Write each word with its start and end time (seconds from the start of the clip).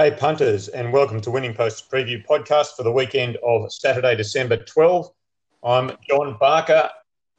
G'day, 0.00 0.18
punters, 0.18 0.68
and 0.68 0.94
welcome 0.94 1.20
to 1.20 1.30
Winning 1.30 1.52
Post's 1.52 1.86
preview 1.86 2.24
podcast 2.24 2.74
for 2.74 2.84
the 2.84 2.90
weekend 2.90 3.36
of 3.44 3.70
Saturday, 3.70 4.16
December 4.16 4.56
12. 4.56 5.10
I'm 5.62 5.90
John 6.08 6.38
Barker 6.40 6.88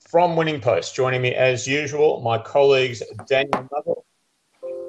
from 0.08 0.36
Winning 0.36 0.62
Post. 0.62 0.94
Joining 0.94 1.24
me, 1.24 1.34
as 1.34 1.66
usual, 1.66 2.22
my 2.22 2.38
colleagues 2.38 3.02
Daniel 3.28 3.68
Nuttall 3.72 4.06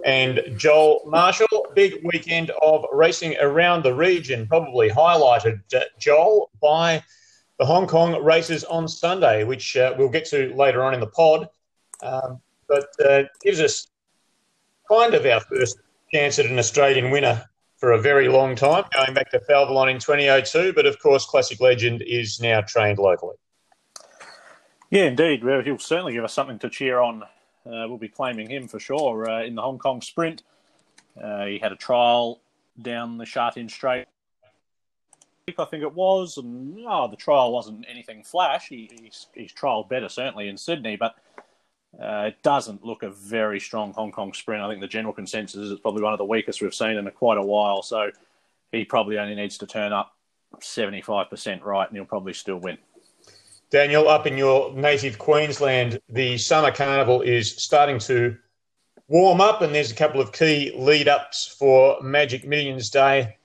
and 0.05 0.43
Joel 0.59 1.01
Marshall. 1.07 1.66
Big 1.75 1.95
weekend 2.05 2.51
of 2.61 2.85
racing 2.93 3.39
around 3.41 3.85
the 3.85 3.95
region, 3.95 4.47
probably 4.49 4.91
highlighted, 4.91 5.63
uh, 5.75 5.85
Joel, 5.99 6.51
by 6.61 7.02
the 7.59 7.65
Hong 7.65 7.87
Kong 7.87 8.23
races 8.23 8.65
on 8.65 8.87
Sunday, 8.87 9.45
which 9.45 9.79
uh, 9.79 9.95
we'll 9.97 10.11
get 10.11 10.27
to 10.27 10.55
later 10.55 10.85
on 10.85 10.93
in 10.93 11.01
the 11.01 11.07
pod. 11.07 11.49
Um, 12.02 12.39
but 12.69 12.89
uh, 13.02 13.23
gives 13.41 13.61
us 13.61 13.87
kind 14.91 15.15
of 15.15 15.25
our 15.25 15.41
first 15.41 15.79
chance 16.13 16.39
at 16.39 16.45
an 16.45 16.59
Australian 16.59 17.11
winner 17.11 17.49
for 17.83 17.91
a 17.91 17.99
very 17.99 18.29
long 18.29 18.55
time, 18.55 18.85
going 18.95 19.13
back 19.13 19.29
to 19.29 19.41
Falvelon 19.41 19.91
in 19.91 19.99
2002. 19.99 20.73
But 20.73 20.87
of 20.87 21.01
course, 21.01 21.27
Classic 21.27 21.61
Legend 21.61 22.01
is 22.07 22.41
now 22.41 22.61
trained 22.61 23.01
locally. 23.01 23.35
Yeah, 24.89 25.07
indeed. 25.07 25.43
Well, 25.43 25.63
he'll 25.63 25.80
certainly 25.80 26.13
give 26.13 26.23
us 26.23 26.33
something 26.33 26.61
to 26.61 26.71
cheer 26.71 27.01
on. 27.01 27.24
Uh, 27.24 27.27
we'll 27.89 27.99
be 27.99 28.07
claiming 28.07 28.49
him 28.49 28.69
for 28.69 28.79
sure 28.79 29.29
uh, 29.29 29.43
in 29.43 29.57
the 29.57 29.63
Hong 29.63 29.80
Kong 29.80 30.01
Sprint. 30.01 30.45
Uh, 31.21 31.47
he 31.47 31.59
had 31.59 31.73
a 31.73 31.77
trial 31.77 32.41
down 32.80 33.19
the 33.19 33.27
Sha 33.27 33.51
Tin 33.51 33.69
Straight, 33.69 34.07
I 35.59 35.65
think 35.65 35.83
it 35.83 35.93
was, 35.93 36.37
and 36.37 36.79
oh, 36.87 37.09
the 37.09 37.17
trial 37.17 37.52
wasn't 37.52 37.85
anything 37.91 38.23
flash. 38.23 38.69
He, 38.69 38.93
he's, 39.02 39.27
he's 39.35 39.52
trialled 39.52 39.89
better 39.89 40.09
certainly 40.09 40.49
in 40.49 40.57
Sydney, 40.57 40.95
but 40.95 41.17
uh, 42.01 42.24
it 42.29 42.43
doesn't 42.43 42.85
look 42.85 43.02
a 43.02 43.10
very 43.10 43.60
strong 43.60 43.93
Hong 43.93 44.12
Kong 44.12 44.32
sprint. 44.32 44.62
I 44.62 44.68
think 44.68 44.80
the 44.80 44.88
general 44.88 45.12
consensus 45.12 45.60
is 45.60 45.71
it's 45.71 45.80
probably 45.80 46.02
one 46.02 46.12
of 46.12 46.18
the 46.18 46.24
weakest 46.24 46.62
we've 46.62 46.74
seen 46.74 46.96
in 46.96 47.07
a, 47.07 47.10
quite 47.10 47.38
a 47.38 47.43
while. 47.43 47.82
So 47.82 48.10
he 48.71 48.84
probably 48.84 49.18
only 49.18 49.34
needs 49.34 49.59
to 49.59 49.66
turn 49.66 49.93
up 49.93 50.16
75% 50.60 51.62
right 51.65 51.88
and 51.88 51.96
he'll 51.96 52.04
probably 52.04 52.32
still 52.32 52.59
win. 52.59 52.79
Daniel, 53.71 54.09
up 54.09 54.26
in 54.26 54.37
your 54.37 54.73
native 54.74 55.18
Queensland, 55.18 55.99
the 56.09 56.37
summer 56.37 56.71
carnival 56.71 57.23
is 57.23 57.57
starting 57.57 57.99
to 58.01 58.37
warm 59.09 59.40
up, 59.40 59.62
and 59.62 59.74
there's 59.74 59.90
a 59.90 59.95
couple 59.95 60.21
of 60.21 60.32
key 60.32 60.74
lead 60.77 61.09
ups 61.09 61.56
for 61.59 61.99
Magic 62.02 62.46
Millions 62.46 62.90
Day 62.90 63.37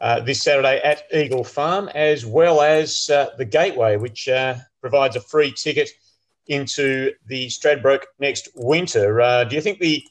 uh, 0.00 0.20
this 0.20 0.42
Saturday 0.42 0.80
at 0.82 1.02
Eagle 1.12 1.42
Farm, 1.42 1.88
as 1.96 2.24
well 2.24 2.60
as 2.60 3.10
uh, 3.10 3.30
the 3.38 3.44
Gateway, 3.44 3.96
which 3.96 4.28
uh, 4.28 4.54
provides 4.80 5.16
a 5.16 5.20
free 5.20 5.52
ticket 5.52 5.90
into 6.48 7.12
the 7.26 7.46
Stradbroke 7.46 8.04
next 8.18 8.48
winter. 8.54 9.20
Uh, 9.20 9.44
do 9.44 9.56
you 9.56 9.62
think 9.62 9.78
the 9.78 10.04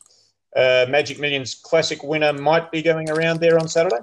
uh, 0.56 0.86
Magic 0.90 1.20
Millions 1.20 1.56
Classic 1.56 2.02
winner 2.04 2.34
might 2.34 2.72
be 2.72 2.82
going 2.82 3.10
around 3.10 3.40
there 3.40 3.60
on 3.60 3.68
Saturday? 3.68 3.98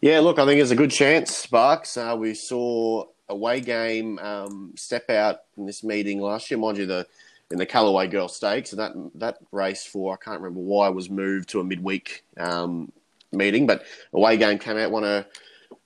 Yeah, 0.00 0.20
look, 0.20 0.38
I 0.38 0.46
think 0.46 0.58
there's 0.58 0.70
a 0.70 0.76
good 0.76 0.90
chance, 0.90 1.36
Sparks. 1.36 1.96
Uh, 1.96 2.16
we 2.18 2.34
saw 2.34 3.04
away 3.28 3.60
game 3.60 4.18
um, 4.18 4.72
step 4.76 5.10
out 5.10 5.40
in 5.56 5.66
this 5.66 5.84
meeting 5.84 6.20
last 6.20 6.50
year, 6.50 6.58
mind 6.58 6.78
you, 6.78 6.86
the 6.86 7.06
in 7.50 7.58
the 7.58 7.66
Callaway 7.66 8.06
Gal 8.06 8.28
Stakes, 8.28 8.72
and 8.72 8.80
that 8.80 8.92
that 9.16 9.38
race 9.52 9.84
for 9.84 10.14
I 10.14 10.24
can't 10.24 10.40
remember 10.40 10.60
why 10.60 10.88
was 10.88 11.10
moved 11.10 11.50
to 11.50 11.60
a 11.60 11.64
midweek 11.64 12.24
um, 12.38 12.90
meeting, 13.32 13.66
but 13.66 13.84
away 14.12 14.36
game 14.36 14.58
came 14.58 14.78
out, 14.78 14.90
won 14.90 15.02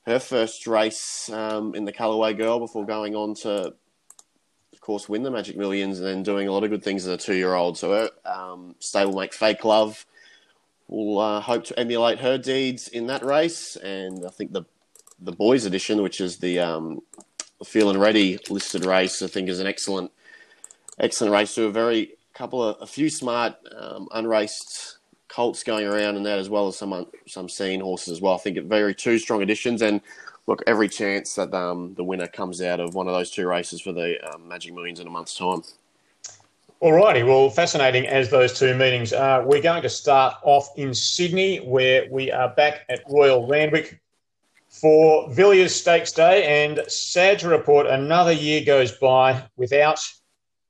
her 0.05 0.19
first 0.19 0.67
race 0.67 1.29
um, 1.31 1.73
in 1.75 1.83
the 1.83 1.91
Callaway 1.91 2.33
Gal 2.33 2.59
before 2.59 2.85
going 2.85 3.15
on 3.15 3.33
to 3.35 3.73
course, 4.85 5.09
win 5.09 5.23
the 5.23 5.31
Magic 5.31 5.57
Millions 5.57 5.99
and 5.99 6.07
then 6.07 6.23
doing 6.23 6.47
a 6.47 6.51
lot 6.51 6.63
of 6.63 6.69
good 6.69 6.83
things 6.83 7.07
as 7.07 7.13
a 7.13 7.17
two 7.17 7.35
year 7.35 7.55
old. 7.55 7.77
So, 7.77 8.09
um, 8.25 8.75
stablemate 8.79 9.33
Fake 9.33 9.65
Love 9.65 10.05
will 10.87 11.19
uh, 11.19 11.41
hope 11.41 11.63
to 11.65 11.79
emulate 11.79 12.19
her 12.19 12.37
deeds 12.37 12.87
in 12.87 13.07
that 13.07 13.25
race. 13.25 13.75
And 13.77 14.25
I 14.25 14.29
think 14.29 14.53
the 14.53 14.63
the 15.19 15.31
boys 15.31 15.65
edition, 15.65 16.01
which 16.01 16.21
is 16.21 16.37
the 16.37 16.59
um, 16.59 17.01
Feeling 17.63 17.97
Ready 17.97 18.37
listed 18.49 18.85
race, 18.85 19.21
I 19.21 19.27
think 19.27 19.49
is 19.49 19.59
an 19.59 19.67
excellent 19.67 20.11
excellent 20.99 21.33
race. 21.33 21.55
To 21.55 21.65
a 21.65 21.71
very 21.71 22.11
couple 22.33 22.63
of 22.63 22.77
a 22.81 22.87
few 22.87 23.09
smart 23.09 23.55
um, 23.75 24.07
unraced 24.13 24.97
colts 25.29 25.63
going 25.63 25.87
around 25.87 26.15
in 26.15 26.23
that 26.23 26.37
as 26.37 26.49
well 26.49 26.67
as 26.67 26.77
some 26.77 27.07
some 27.27 27.49
seen 27.49 27.81
horses 27.81 28.13
as 28.13 28.21
well. 28.21 28.35
I 28.35 28.37
think 28.37 28.57
it 28.57 28.65
very 28.65 28.93
two 28.93 29.17
strong 29.17 29.41
additions 29.41 29.81
and 29.81 30.01
look, 30.47 30.63
every 30.67 30.89
chance 30.89 31.35
that 31.35 31.53
um, 31.53 31.93
the 31.95 32.03
winner 32.03 32.27
comes 32.27 32.61
out 32.61 32.79
of 32.79 32.93
one 32.93 33.07
of 33.07 33.13
those 33.13 33.31
two 33.31 33.47
races 33.47 33.81
for 33.81 33.91
the 33.91 34.17
um, 34.31 34.47
Magic 34.47 34.73
Millions 34.73 34.99
in 34.99 35.07
a 35.07 35.09
month's 35.09 35.35
time. 35.35 35.63
Alrighty, 36.81 37.25
well, 37.25 37.49
fascinating 37.49 38.05
as 38.05 38.29
those 38.29 38.57
two 38.57 38.75
meetings 38.75 39.13
are. 39.13 39.45
We're 39.45 39.61
going 39.61 39.81
to 39.81 39.89
start 39.89 40.35
off 40.43 40.69
in 40.75 40.93
Sydney, 40.93 41.57
where 41.57 42.05
we 42.11 42.31
are 42.31 42.49
back 42.49 42.81
at 42.89 43.01
Royal 43.09 43.47
Randwick 43.47 43.99
for 44.67 45.31
Villiers 45.33 45.73
Stakes 45.73 46.11
Day, 46.11 46.65
and 46.65 46.81
sad 46.87 47.39
to 47.39 47.47
report, 47.47 47.87
another 47.87 48.33
year 48.33 48.63
goes 48.63 48.91
by 48.91 49.41
without 49.55 49.99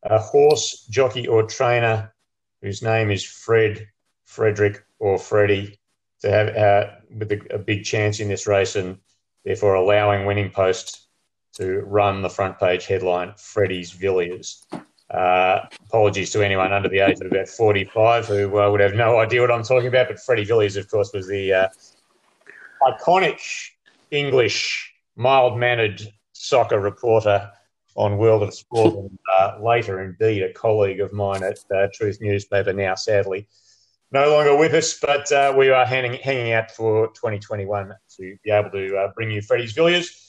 a 0.04 0.20
horse, 0.20 0.86
jockey, 0.90 1.28
or 1.28 1.44
trainer 1.44 2.14
whose 2.62 2.84
name 2.84 3.10
is 3.10 3.24
Fred, 3.24 3.88
Frederick, 4.26 4.86
or 5.00 5.18
Freddie 5.18 5.80
to 6.22 6.30
have 6.30 6.56
uh, 6.56 6.92
with 7.18 7.32
a, 7.32 7.56
a 7.56 7.58
big 7.58 7.84
chance 7.84 8.20
in 8.20 8.28
this 8.28 8.48
race. 8.48 8.76
And 8.76 9.00
therefore 9.46 9.76
allowing 9.76 10.26
Winning 10.26 10.50
Post 10.50 11.08
to 11.54 11.82
run 11.82 12.22
the 12.22 12.30
front 12.30 12.60
page 12.60 12.86
headline 12.86 13.34
Freddie's 13.38 13.92
Villiers. 13.92 14.66
Uh, 15.10 15.60
apologies 15.88 16.32
to 16.32 16.42
anyone 16.42 16.74
under 16.74 16.90
the 16.90 17.00
age 17.00 17.22
of 17.22 17.28
about 17.28 17.48
45 17.48 18.26
who 18.26 18.60
uh, 18.60 18.70
would 18.70 18.82
have 18.82 18.96
no 18.96 19.20
idea 19.20 19.40
what 19.40 19.52
I'm 19.52 19.64
talking 19.64 19.88
about, 19.88 20.08
but 20.08 20.20
Freddie 20.20 20.44
Villiers, 20.44 20.76
of 20.76 20.90
course, 20.90 21.12
was 21.14 21.28
the 21.28 21.54
uh, 21.54 21.68
iconic 22.82 23.40
English, 24.12 24.94
mild 25.16 25.58
mannered 25.58 26.02
soccer 26.34 26.80
reporter 26.80 27.50
on 27.96 28.18
World 28.18 28.44
of 28.44 28.54
Sport, 28.54 28.96
and 28.96 29.20
uh, 29.38 29.58
later, 29.62 30.04
indeed, 30.04 30.44
a 30.44 30.52
colleague 30.52 31.00
of 31.00 31.14
mine 31.14 31.44
at 31.44 31.60
uh, 31.74 31.88
Truth 31.94 32.18
Newspaper, 32.20 32.74
now 32.74 32.96
sadly 32.96 33.48
no 34.12 34.30
longer 34.32 34.56
with 34.56 34.74
us, 34.74 34.98
but 35.00 35.32
uh, 35.32 35.54
we 35.58 35.70
are 35.70 35.86
hanging, 35.86 36.20
hanging 36.22 36.54
out 36.54 36.72
for 36.72 37.08
2021 37.08 37.94
to 38.18 38.38
be 38.44 38.52
able 38.52 38.70
to 38.72 38.98
uh, 38.98 39.12
bring 39.16 39.32
you 39.32 39.42
Freddie's 39.42 39.74
Villiers. 39.74 40.22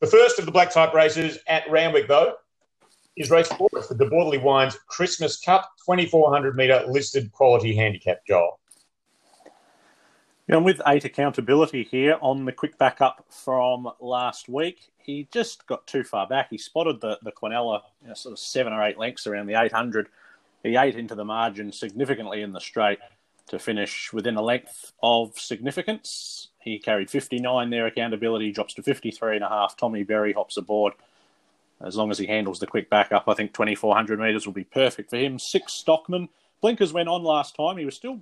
The 0.00 0.06
first 0.06 0.38
of 0.38 0.44
the 0.44 0.52
black 0.52 0.70
type 0.70 0.92
races 0.92 1.38
at 1.48 1.68
Randwick, 1.70 2.08
though, 2.08 2.34
is 3.16 3.30
race 3.30 3.48
four 3.48 3.70
for 3.70 3.94
the 3.94 4.04
Borderly 4.04 4.42
Wines 4.42 4.78
Christmas 4.88 5.40
Cup, 5.40 5.70
2400 5.86 6.54
metre 6.54 6.84
listed 6.86 7.32
quality 7.32 7.74
handicap, 7.74 8.18
Joel. 8.26 8.60
I'm 10.48 10.62
with 10.62 10.80
eight 10.86 11.04
accountability 11.04 11.82
here 11.82 12.18
on 12.20 12.44
the 12.44 12.52
quick 12.52 12.78
backup 12.78 13.24
from 13.30 13.88
last 14.00 14.48
week. 14.48 14.92
He 14.98 15.26
just 15.32 15.66
got 15.66 15.86
too 15.88 16.04
far 16.04 16.28
back. 16.28 16.50
He 16.50 16.58
spotted 16.58 17.00
the, 17.00 17.18
the 17.22 17.32
Quinella 17.32 17.82
you 18.00 18.08
know, 18.08 18.14
sort 18.14 18.32
of 18.32 18.38
seven 18.38 18.72
or 18.72 18.84
eight 18.84 18.96
lengths 18.96 19.26
around 19.26 19.46
the 19.46 19.60
800. 19.60 20.08
He 20.66 20.76
ate 20.76 20.96
into 20.96 21.14
the 21.14 21.24
margin 21.24 21.70
significantly 21.70 22.42
in 22.42 22.52
the 22.52 22.60
straight 22.60 22.98
to 23.48 23.58
finish 23.58 24.12
within 24.12 24.36
a 24.36 24.42
length 24.42 24.92
of 25.00 25.38
significance. 25.38 26.48
He 26.58 26.80
carried 26.80 27.08
59 27.08 27.70
there. 27.70 27.86
Accountability 27.86 28.50
drops 28.50 28.74
to 28.74 28.82
53 28.82 29.36
and 29.36 29.44
a 29.44 29.48
half. 29.48 29.76
Tommy 29.76 30.02
Berry 30.02 30.32
hops 30.32 30.56
aboard. 30.56 30.94
As 31.80 31.94
long 31.94 32.10
as 32.10 32.18
he 32.18 32.26
handles 32.26 32.58
the 32.58 32.66
quick 32.66 32.90
backup, 32.90 33.28
I 33.28 33.34
think 33.34 33.52
2400 33.52 34.18
metres 34.18 34.44
will 34.44 34.52
be 34.52 34.64
perfect 34.64 35.10
for 35.10 35.16
him. 35.18 35.38
Six 35.38 35.72
Stockman. 35.72 36.28
Blinkers 36.60 36.92
went 36.92 37.08
on 37.08 37.22
last 37.22 37.54
time. 37.54 37.76
He 37.76 37.84
was 37.84 37.94
still 37.94 38.20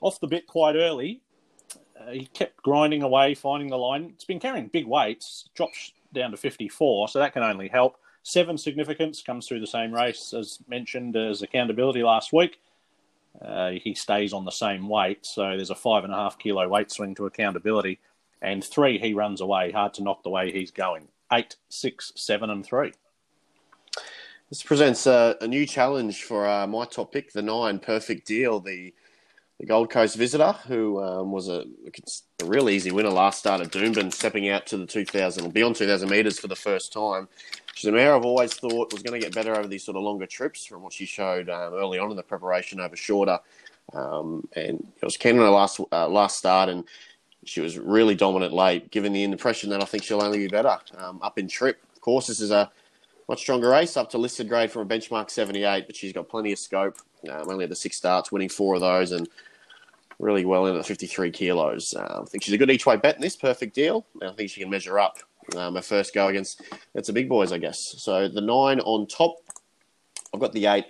off 0.00 0.18
the 0.18 0.26
bit 0.26 0.46
quite 0.46 0.76
early. 0.76 1.20
Uh, 2.00 2.12
he 2.12 2.26
kept 2.26 2.62
grinding 2.62 3.02
away, 3.02 3.34
finding 3.34 3.68
the 3.68 3.76
line. 3.76 4.12
It's 4.14 4.24
been 4.24 4.40
carrying 4.40 4.68
big 4.68 4.86
weights. 4.86 5.50
Drops 5.54 5.92
down 6.14 6.30
to 6.30 6.38
54, 6.38 7.08
so 7.08 7.18
that 7.18 7.34
can 7.34 7.42
only 7.42 7.68
help. 7.68 7.98
Seven 8.22 8.56
significance 8.56 9.22
comes 9.22 9.48
through 9.48 9.60
the 9.60 9.66
same 9.66 9.92
race 9.92 10.32
as 10.32 10.58
mentioned 10.68 11.16
as 11.16 11.42
accountability 11.42 12.02
last 12.02 12.32
week. 12.32 12.60
Uh, 13.40 13.72
he 13.72 13.94
stays 13.94 14.32
on 14.32 14.44
the 14.44 14.50
same 14.52 14.88
weight, 14.88 15.24
so 15.26 15.56
there's 15.56 15.70
a 15.70 15.74
five 15.74 16.04
and 16.04 16.12
a 16.12 16.16
half 16.16 16.38
kilo 16.38 16.68
weight 16.68 16.90
swing 16.90 17.14
to 17.16 17.26
accountability. 17.26 17.98
And 18.40 18.62
three, 18.62 18.98
he 18.98 19.14
runs 19.14 19.40
away. 19.40 19.72
Hard 19.72 19.94
to 19.94 20.02
knock 20.02 20.22
the 20.22 20.30
way 20.30 20.52
he's 20.52 20.70
going. 20.70 21.08
Eight, 21.32 21.56
six, 21.68 22.12
seven, 22.14 22.50
and 22.50 22.64
three. 22.64 22.92
This 24.48 24.62
presents 24.62 25.06
a, 25.06 25.36
a 25.40 25.48
new 25.48 25.64
challenge 25.64 26.24
for 26.24 26.46
uh, 26.46 26.66
my 26.66 26.84
top 26.84 27.12
pick, 27.12 27.32
the 27.32 27.40
nine 27.40 27.78
perfect 27.78 28.26
deal. 28.26 28.60
The 28.60 28.92
the 29.62 29.66
Gold 29.66 29.90
Coast 29.90 30.16
visitor, 30.16 30.54
who 30.66 31.00
um, 31.00 31.30
was 31.30 31.48
a, 31.48 31.64
a 32.40 32.44
real 32.44 32.68
easy 32.68 32.90
winner 32.90 33.10
last 33.10 33.38
start 33.38 33.60
at 33.60 33.70
Doomben, 33.70 34.12
stepping 34.12 34.48
out 34.48 34.66
to 34.66 34.76
the 34.76 34.84
2,000 34.84 35.54
beyond 35.54 35.76
2,000 35.76 36.10
metres 36.10 36.40
for 36.40 36.48
the 36.48 36.56
first 36.56 36.92
time. 36.92 37.28
She's 37.72 37.88
a 37.88 37.92
mare 37.92 38.16
I've 38.16 38.24
always 38.24 38.54
thought 38.54 38.92
was 38.92 39.04
going 39.04 39.20
to 39.20 39.24
get 39.24 39.32
better 39.32 39.54
over 39.54 39.68
these 39.68 39.84
sort 39.84 39.96
of 39.96 40.02
longer 40.02 40.26
trips 40.26 40.66
from 40.66 40.82
what 40.82 40.92
she 40.92 41.06
showed 41.06 41.48
um, 41.48 41.74
early 41.74 42.00
on 42.00 42.10
in 42.10 42.16
the 42.16 42.24
preparation 42.24 42.80
over 42.80 42.96
shorter. 42.96 43.38
Um, 43.92 44.48
and 44.56 44.84
it 45.00 45.04
was 45.04 45.16
her 45.16 45.32
last, 45.32 45.78
uh, 45.92 46.08
last 46.08 46.38
start, 46.38 46.68
and 46.68 46.82
she 47.44 47.60
was 47.60 47.78
really 47.78 48.16
dominant 48.16 48.52
late, 48.52 48.90
giving 48.90 49.12
the 49.12 49.22
impression 49.22 49.70
that 49.70 49.80
I 49.80 49.84
think 49.84 50.02
she'll 50.02 50.24
only 50.24 50.38
be 50.38 50.48
better 50.48 50.76
um, 50.98 51.20
up 51.22 51.38
in 51.38 51.46
trip. 51.46 51.80
Of 51.94 52.00
course, 52.00 52.26
this 52.26 52.40
is 52.40 52.50
a 52.50 52.68
much 53.28 53.38
stronger 53.38 53.68
race, 53.68 53.96
up 53.96 54.10
to 54.10 54.18
listed 54.18 54.48
grade 54.48 54.72
from 54.72 54.82
a 54.82 54.86
benchmark 54.86 55.30
78, 55.30 55.86
but 55.86 55.94
she's 55.94 56.12
got 56.12 56.28
plenty 56.28 56.50
of 56.50 56.58
scope. 56.58 56.96
Um, 57.30 57.48
only 57.48 57.62
had 57.62 57.70
the 57.70 57.76
six 57.76 57.96
starts, 57.96 58.32
winning 58.32 58.48
four 58.48 58.74
of 58.74 58.80
those, 58.80 59.12
and 59.12 59.28
really 60.22 60.44
well 60.44 60.66
in 60.66 60.76
at 60.76 60.86
53 60.86 61.30
kilos. 61.32 61.94
Um, 61.94 62.22
I 62.22 62.24
think 62.24 62.44
she's 62.44 62.54
a 62.54 62.58
good 62.58 62.70
each 62.70 62.86
way 62.86 62.96
bet 62.96 63.16
in 63.16 63.20
this 63.20 63.36
perfect 63.36 63.74
deal. 63.74 64.06
I 64.22 64.30
think 64.30 64.50
she 64.50 64.60
can 64.60 64.70
measure 64.70 64.98
up. 64.98 65.18
Um, 65.56 65.74
her 65.74 65.82
first 65.82 66.14
go 66.14 66.28
against 66.28 66.62
it's 66.94 67.08
the 67.08 67.12
big 67.12 67.28
boys, 67.28 67.52
I 67.52 67.58
guess. 67.58 67.96
So 67.98 68.28
the 68.28 68.40
nine 68.40 68.80
on 68.80 69.06
top. 69.06 69.36
I've 70.32 70.40
got 70.40 70.52
the 70.52 70.66
eight 70.66 70.86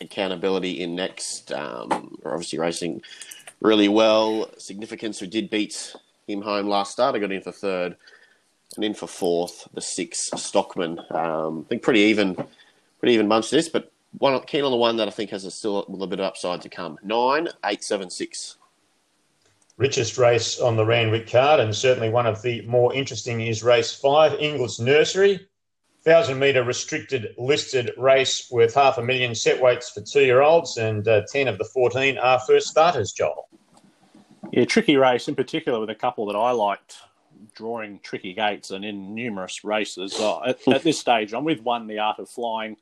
accountability 0.00 0.80
in 0.80 0.94
next. 0.94 1.50
Um, 1.52 2.18
we're 2.22 2.32
obviously 2.32 2.58
racing 2.58 3.02
really 3.60 3.88
well. 3.88 4.50
Significance, 4.58 5.18
who 5.18 5.26
did 5.26 5.50
beat 5.50 5.94
him 6.26 6.42
home 6.42 6.68
last 6.68 6.92
start. 6.92 7.14
I 7.14 7.18
got 7.18 7.32
in 7.32 7.42
for 7.42 7.52
third 7.52 7.96
and 8.76 8.84
in 8.84 8.94
for 8.94 9.06
fourth. 9.06 9.66
The 9.72 9.80
six 9.80 10.30
Stockman. 10.36 11.00
Um, 11.10 11.64
I 11.64 11.68
think 11.70 11.82
pretty 11.82 12.00
even, 12.00 12.34
pretty 13.00 13.14
even 13.14 13.28
bunch 13.28 13.50
this, 13.50 13.68
but 13.68 13.90
one 14.12 14.40
keen 14.42 14.64
on 14.64 14.70
the 14.70 14.76
one 14.76 14.96
that 14.96 15.08
I 15.08 15.10
think 15.10 15.30
has 15.30 15.44
a 15.44 15.50
still 15.50 15.84
a 15.86 15.90
little 15.90 16.06
bit 16.06 16.20
of 16.20 16.26
upside 16.26 16.62
to 16.62 16.68
come. 16.68 16.98
Nine 17.02 17.48
eight 17.64 17.84
seven 17.84 18.10
six. 18.10 18.56
Richest 19.76 20.18
race 20.18 20.58
on 20.58 20.76
the 20.76 20.84
Randwick 20.84 21.30
card, 21.30 21.60
and 21.60 21.74
certainly 21.74 22.08
one 22.08 22.26
of 22.26 22.42
the 22.42 22.62
more 22.62 22.92
interesting 22.94 23.40
is 23.42 23.62
race 23.62 23.94
five, 23.94 24.34
Inglis 24.34 24.80
Nursery. 24.80 25.48
1,000 26.04 26.38
metre 26.38 26.64
restricted 26.64 27.34
listed 27.36 27.90
race 27.98 28.50
worth 28.50 28.74
half 28.74 28.96
a 28.98 29.02
million 29.02 29.34
set 29.34 29.60
weights 29.60 29.90
for 29.90 30.00
two 30.00 30.22
year 30.22 30.40
olds, 30.40 30.78
and 30.78 31.06
uh, 31.06 31.22
10 31.30 31.48
of 31.48 31.58
the 31.58 31.64
14 31.64 32.16
are 32.18 32.40
first 32.40 32.68
starters, 32.68 33.12
Joel. 33.12 33.48
Yeah, 34.52 34.64
tricky 34.64 34.96
race 34.96 35.28
in 35.28 35.34
particular 35.34 35.78
with 35.78 35.90
a 35.90 35.94
couple 35.94 36.26
that 36.26 36.36
I 36.36 36.52
liked 36.52 36.96
drawing 37.54 38.00
tricky 38.02 38.32
gates 38.32 38.70
and 38.70 38.84
in 38.84 39.14
numerous 39.14 39.64
races. 39.64 40.18
Uh, 40.18 40.40
at, 40.44 40.66
at, 40.68 40.82
this 40.82 40.98
stage, 40.98 41.34
I'm 41.34 41.44
with 41.44 41.60
one, 41.60 41.86
The 41.86 41.98
Art 41.98 42.18
of 42.18 42.30
Flying, 42.30 42.76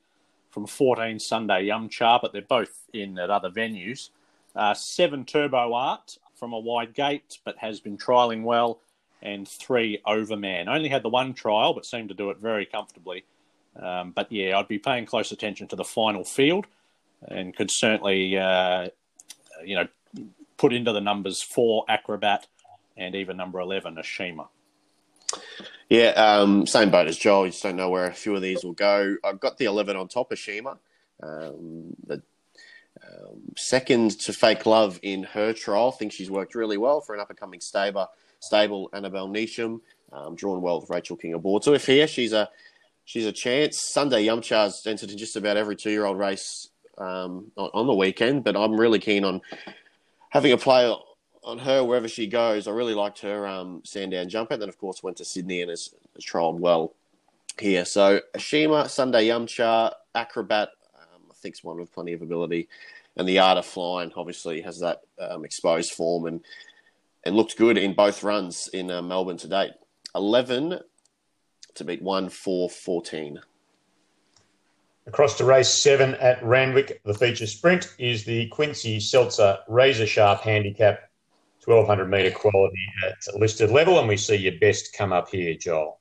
from 0.57 0.67
14 0.67 1.19
Sunday 1.19 1.67
Yumcha, 1.67 2.19
but 2.23 2.33
they're 2.33 2.41
both 2.41 2.89
in 2.95 3.19
at 3.19 3.29
other 3.29 3.51
venues. 3.51 4.09
Uh, 4.55 4.73
seven 4.73 5.27
Turbo 5.27 5.75
Art 5.75 6.17
from 6.35 6.55
a 6.55 6.59
wide 6.59 6.95
gate, 6.95 7.39
but 7.45 7.59
has 7.59 7.79
been 7.79 7.99
trialling 7.99 8.43
well. 8.43 8.81
And 9.21 9.47
three 9.47 10.01
Overman. 10.07 10.67
Only 10.67 10.89
had 10.89 11.03
the 11.03 11.11
one 11.11 11.35
trial, 11.35 11.75
but 11.75 11.85
seemed 11.85 12.09
to 12.09 12.15
do 12.15 12.31
it 12.31 12.39
very 12.39 12.65
comfortably. 12.65 13.25
Um, 13.79 14.13
but 14.13 14.33
yeah, 14.33 14.59
I'd 14.59 14.67
be 14.67 14.79
paying 14.79 15.05
close 15.05 15.31
attention 15.31 15.69
to 15.69 15.77
the 15.77 15.85
final 15.85 16.25
field, 16.25 16.67
and 17.29 17.55
could 17.55 17.71
certainly, 17.71 18.39
uh, 18.39 18.89
you 19.63 19.77
know, 19.77 19.89
put 20.57 20.73
into 20.73 20.93
the 20.93 21.03
numbers 21.03 21.43
four 21.43 21.85
Acrobat 21.87 22.47
and 22.97 23.15
even 23.15 23.37
number 23.37 23.61
eleven 23.61 23.97
Ashima. 23.97 24.49
Yeah, 25.89 26.09
um, 26.11 26.67
same 26.67 26.91
boat 26.91 27.07
as 27.07 27.17
Joel. 27.17 27.47
Just 27.47 27.63
don't 27.63 27.77
know 27.77 27.91
where 27.91 28.07
a 28.07 28.13
few 28.13 28.35
of 28.35 28.43
these 28.43 28.65
will 28.65 28.73
go. 28.73 29.17
I've 29.23 29.39
got 29.39 29.59
the 29.59 29.67
11 29.67 29.97
on 29.97 30.09
top 30.09 30.33
of 30.33 30.39
Shima. 30.39 30.79
Um, 31.23 31.95
the 32.07 32.23
um, 33.07 33.53
second 33.57 34.19
to 34.21 34.33
Fake 34.33 34.67
Love 34.67 34.99
in 35.03 35.23
her 35.23 35.53
trial. 35.53 35.93
I 35.95 35.97
think 35.97 36.13
she's 36.13 36.31
worked 36.31 36.55
really 36.55 36.77
well 36.77 37.01
for 37.01 37.15
an 37.15 37.21
up 37.21 37.31
and 37.31 37.39
coming 37.39 37.61
stable, 37.61 38.09
stable 38.41 38.91
Annabelle 38.93 39.29
Neesham. 39.29 39.81
Um, 40.13 40.35
drawn 40.35 40.61
well 40.61 40.81
with 40.81 40.91
Rachel 40.91 41.17
King 41.17 41.35
aboard. 41.35 41.65
So 41.65 41.75
if 41.75 41.87
here, 41.87 42.07
she's 42.07 42.33
a 42.33 42.49
she's 43.05 43.27
a 43.27 43.33
chance. 43.33 43.91
Sunday 43.93 44.25
Yumcha's 44.25 44.87
entered 44.87 45.11
in 45.11 45.19
just 45.19 45.37
about 45.37 45.57
every 45.57 45.77
two 45.77 45.91
year 45.91 46.05
old 46.05 46.19
race 46.19 46.69
um, 46.97 47.51
on 47.57 47.87
the 47.87 47.95
weekend, 47.95 48.45
but 48.45 48.57
I'm 48.57 48.81
really 48.81 49.01
keen 49.01 49.25
on 49.25 49.41
having 50.31 50.53
a 50.53 50.57
play 50.57 50.95
on 51.47 51.59
her 51.61 51.83
wherever 51.85 52.09
she 52.09 52.27
goes. 52.27 52.67
I 52.67 52.73
really 52.73 52.95
liked 52.95 53.21
her 53.21 53.47
um, 53.47 53.81
Sandown 53.85 54.29
jumper. 54.29 54.55
And 54.55 54.63
then, 54.63 54.69
of 54.69 54.79
course, 54.79 55.03
went 55.03 55.17
to 55.19 55.25
Sydney 55.25 55.63
and 55.63 55.71
has, 55.71 55.95
has 56.15 56.25
trialled 56.25 56.59
well 56.59 56.95
here. 57.59 57.85
So, 57.85 58.21
Ashima, 58.35 58.91
Sunday 58.91 59.29
Yumcha, 59.29 59.93
Acrobat, 60.15 60.71
um, 61.01 61.23
I 61.31 61.35
think, 61.35 61.55
is 61.55 61.65
one 61.65 61.79
with 61.79 61.95
plenty 61.95 62.13
of 62.13 62.21
ability. 62.21 62.69
And 63.17 63.27
the 63.27 63.39
art 63.39 63.57
of 63.57 63.65
flying 63.65 64.13
obviously 64.17 64.61
has 64.61 64.81
that 64.81 65.03
um, 65.19 65.45
exposed 65.45 65.93
form 65.93 66.27
and 66.27 66.41
and 67.25 67.35
looked 67.35 67.57
good 67.57 67.77
in 67.77 67.93
both 67.93 68.23
runs 68.23 68.69
in 68.69 68.89
uh, 68.89 69.03
Melbourne 69.03 69.37
to 69.39 69.49
date. 69.49 69.73
11 70.15 70.79
to 71.75 71.85
beat 71.85 72.01
1 72.01 72.29
4 72.29 72.71
14. 72.71 73.41
Across 75.09 75.39
to 75.39 75.45
race 75.45 75.69
seven 75.69 76.15
at 76.17 76.43
Randwick, 76.45 77.01
the 77.05 77.15
feature 77.15 77.47
sprint 77.47 77.95
is 77.99 78.25
the 78.25 78.47
Quincy 78.49 78.99
Seltzer 79.01 79.59
Razor 79.69 80.07
Sharp 80.07 80.41
Handicap 80.41 81.06
1200 81.67 82.09
metre 82.09 82.31
quality 82.31 82.89
at 83.05 83.39
listed 83.39 83.71
level, 83.71 83.99
and 83.99 84.09
we 84.09 84.17
see 84.17 84.37
your 84.37 84.59
best 84.61 84.93
come 84.93 85.13
up 85.13 85.29
here, 85.29 85.55
Joel. 85.55 85.99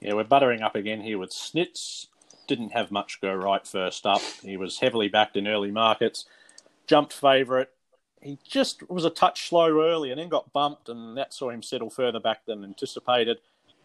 Yeah, 0.00 0.14
we're 0.14 0.24
buttering 0.24 0.62
up 0.62 0.76
again 0.76 1.00
here 1.00 1.18
with 1.18 1.30
Snitz. 1.30 2.06
Didn't 2.46 2.72
have 2.72 2.92
much 2.92 3.20
go 3.20 3.34
right 3.34 3.66
first 3.66 4.06
up. 4.06 4.22
He 4.42 4.56
was 4.56 4.78
heavily 4.78 5.08
backed 5.08 5.36
in 5.36 5.48
early 5.48 5.72
markets, 5.72 6.26
jumped 6.86 7.12
favourite. 7.12 7.68
He 8.20 8.38
just 8.46 8.88
was 8.88 9.04
a 9.04 9.10
touch 9.10 9.48
slow 9.48 9.82
early 9.82 10.10
and 10.10 10.20
then 10.20 10.28
got 10.28 10.52
bumped, 10.52 10.88
and 10.88 11.16
that 11.16 11.34
saw 11.34 11.50
him 11.50 11.62
settle 11.62 11.90
further 11.90 12.20
back 12.20 12.46
than 12.46 12.62
anticipated. 12.62 13.38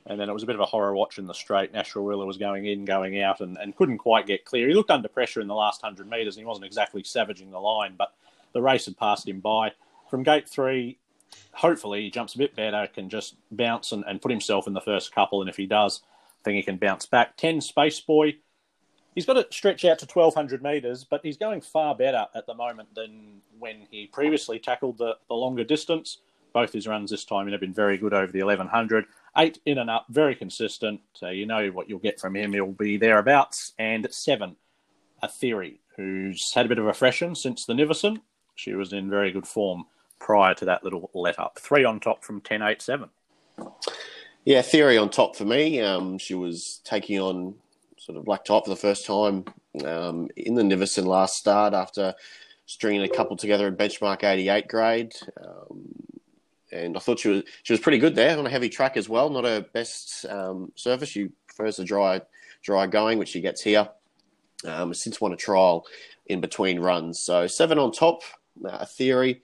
And 0.05 0.19
then 0.19 0.29
it 0.29 0.33
was 0.33 0.43
a 0.43 0.45
bit 0.45 0.55
of 0.55 0.61
a 0.61 0.65
horror 0.65 0.95
watch 0.95 1.17
in 1.17 1.25
the 1.25 1.33
straight. 1.33 1.73
Nash 1.73 1.93
Rawiller 1.93 2.25
was 2.25 2.37
going 2.37 2.65
in, 2.67 2.85
going 2.85 3.21
out, 3.21 3.41
and, 3.41 3.57
and 3.57 3.75
couldn't 3.75 3.97
quite 3.97 4.27
get 4.27 4.45
clear. 4.45 4.67
He 4.67 4.73
looked 4.73 4.91
under 4.91 5.07
pressure 5.07 5.41
in 5.41 5.47
the 5.47 5.55
last 5.55 5.81
100 5.81 6.09
metres, 6.09 6.35
and 6.35 6.43
he 6.43 6.47
wasn't 6.47 6.65
exactly 6.65 7.03
savaging 7.03 7.51
the 7.51 7.59
line, 7.59 7.95
but 7.97 8.13
the 8.53 8.61
race 8.61 8.85
had 8.85 8.97
passed 8.97 9.27
him 9.27 9.39
by 9.39 9.71
from 10.09 10.23
gate 10.23 10.49
three, 10.49 10.97
hopefully 11.53 12.03
he 12.03 12.09
jumps 12.09 12.35
a 12.35 12.37
bit 12.37 12.55
better, 12.55 12.87
can 12.87 13.09
just 13.09 13.35
bounce 13.51 13.91
and, 13.91 14.03
and 14.07 14.21
put 14.21 14.31
himself 14.31 14.67
in 14.67 14.73
the 14.73 14.81
first 14.81 15.13
couple. 15.13 15.41
And 15.41 15.49
if 15.49 15.57
he 15.57 15.65
does, 15.65 16.01
I 16.41 16.43
think 16.43 16.55
he 16.57 16.63
can 16.63 16.77
bounce 16.77 17.05
back. 17.05 17.37
10 17.37 17.61
Space 17.61 17.99
Boy. 17.99 18.35
He's 19.15 19.25
got 19.25 19.33
to 19.33 19.47
stretch 19.49 19.83
out 19.85 19.99
to 19.99 20.05
1200 20.05 20.63
metres, 20.63 21.03
but 21.03 21.21
he's 21.23 21.37
going 21.37 21.61
far 21.61 21.95
better 21.95 22.27
at 22.35 22.45
the 22.45 22.53
moment 22.53 22.93
than 22.95 23.41
when 23.57 23.87
he 23.91 24.07
previously 24.07 24.59
tackled 24.59 24.97
the, 24.97 25.17
the 25.27 25.33
longer 25.33 25.63
distance. 25.63 26.19
Both 26.53 26.73
his 26.73 26.87
runs 26.87 27.11
this 27.11 27.25
time 27.25 27.51
have 27.51 27.59
been 27.59 27.73
very 27.73 27.97
good 27.97 28.13
over 28.13 28.31
the 28.31 28.43
1100. 28.43 29.05
Eight 29.37 29.59
in 29.65 29.77
and 29.77 29.89
up, 29.89 30.05
very 30.09 30.35
consistent. 30.35 31.01
So 31.13 31.29
you 31.29 31.45
know 31.45 31.67
what 31.69 31.89
you'll 31.89 31.99
get 31.99 32.19
from 32.19 32.35
him. 32.35 32.53
He'll 32.53 32.67
be 32.67 32.97
thereabouts. 32.97 33.73
And 33.77 34.07
seven, 34.11 34.55
a 35.21 35.27
theory, 35.27 35.81
who's 35.95 36.53
had 36.53 36.65
a 36.65 36.69
bit 36.69 36.79
of 36.79 36.87
a 36.87 36.93
freshen 36.93 37.35
since 37.35 37.65
the 37.65 37.73
Nivison. 37.73 38.21
She 38.55 38.73
was 38.73 38.93
in 38.93 39.09
very 39.09 39.31
good 39.31 39.47
form 39.47 39.85
prior 40.19 40.53
to 40.55 40.65
that 40.65 40.83
little 40.83 41.09
let 41.13 41.39
up. 41.39 41.59
Three 41.59 41.85
on 41.85 41.99
top 41.99 42.23
from 42.23 42.41
10 42.41 42.61
8 42.61 42.81
7. 42.81 43.09
Yeah, 44.45 44.61
Theory 44.61 44.97
on 44.97 45.09
top 45.09 45.35
for 45.35 45.45
me. 45.45 45.81
Um, 45.81 46.17
she 46.17 46.35
was 46.35 46.81
taking 46.83 47.19
on 47.19 47.55
sort 47.97 48.17
of 48.17 48.25
black 48.25 48.45
top 48.45 48.65
for 48.65 48.69
the 48.69 48.75
first 48.75 49.05
time 49.05 49.45
um, 49.85 50.29
in 50.35 50.55
the 50.55 50.63
Nivison 50.63 51.05
last 51.05 51.35
start 51.35 51.73
after 51.73 52.15
stringing 52.65 53.03
a 53.03 53.09
couple 53.09 53.35
together 53.35 53.67
in 53.67 53.75
benchmark 53.75 54.23
88 54.23 54.67
grade. 54.67 55.13
Um, 55.43 55.89
and 56.71 56.95
I 56.95 56.99
thought 56.99 57.19
she 57.19 57.29
was 57.29 57.43
she 57.63 57.73
was 57.73 57.79
pretty 57.79 57.97
good 57.97 58.15
there 58.15 58.37
on 58.37 58.45
a 58.45 58.49
heavy 58.49 58.69
track 58.69 58.95
as 58.95 59.09
well. 59.09 59.29
Not 59.29 59.43
her 59.43 59.61
best 59.61 60.25
um, 60.25 60.71
surface. 60.75 61.09
She 61.09 61.29
prefers 61.47 61.77
the 61.77 61.83
dry 61.83 62.21
dry 62.61 62.87
going, 62.87 63.17
which 63.17 63.29
she 63.29 63.41
gets 63.41 63.61
here. 63.61 63.89
Um, 64.65 64.93
since 64.93 65.21
won 65.21 65.31
a 65.31 65.37
trial 65.37 65.85
in 66.27 66.41
between 66.41 66.79
runs, 66.79 67.19
so 67.19 67.47
seven 67.47 67.79
on 67.79 67.91
top. 67.91 68.21
Uh, 68.63 68.85
theory, 68.85 69.41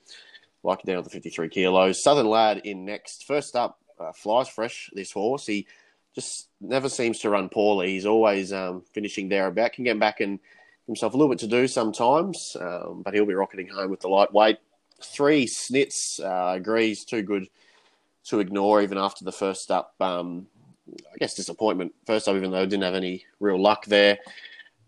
like 0.66 0.82
down 0.82 1.02
to 1.02 1.08
53 1.08 1.48
kilos. 1.48 2.02
Southern 2.02 2.26
Lad 2.26 2.62
in 2.64 2.84
next. 2.84 3.24
First 3.24 3.56
up, 3.56 3.78
uh, 3.98 4.12
flies 4.12 4.48
fresh, 4.48 4.90
this 4.92 5.12
horse. 5.12 5.46
He 5.46 5.66
just 6.14 6.48
never 6.60 6.88
seems 6.88 7.20
to 7.20 7.30
run 7.30 7.48
poorly. 7.48 7.88
He's 7.88 8.06
always 8.06 8.52
um, 8.52 8.82
finishing 8.92 9.28
there 9.28 9.46
about. 9.46 9.72
Can 9.72 9.84
get 9.84 9.98
back 9.98 10.20
and 10.20 10.38
himself 10.86 11.14
a 11.14 11.16
little 11.16 11.30
bit 11.30 11.38
to 11.40 11.46
do 11.46 11.66
sometimes, 11.66 12.56
um, 12.60 13.02
but 13.04 13.14
he'll 13.14 13.26
be 13.26 13.34
rocketing 13.34 13.68
home 13.68 13.90
with 13.90 14.00
the 14.00 14.08
lightweight. 14.08 14.58
Three 15.02 15.46
Snitz 15.46 16.20
uh, 16.20 16.54
agrees 16.54 17.04
too 17.04 17.22
good 17.22 17.48
to 18.24 18.40
ignore 18.40 18.82
even 18.82 18.98
after 18.98 19.24
the 19.24 19.32
first 19.32 19.70
up. 19.70 19.94
Um, 20.00 20.46
I 20.88 21.16
guess 21.18 21.34
disappointment 21.34 21.94
first 22.06 22.28
up, 22.28 22.36
even 22.36 22.50
though 22.50 22.62
I 22.62 22.66
didn't 22.66 22.84
have 22.84 22.94
any 22.94 23.24
real 23.40 23.60
luck 23.60 23.86
there. 23.86 24.18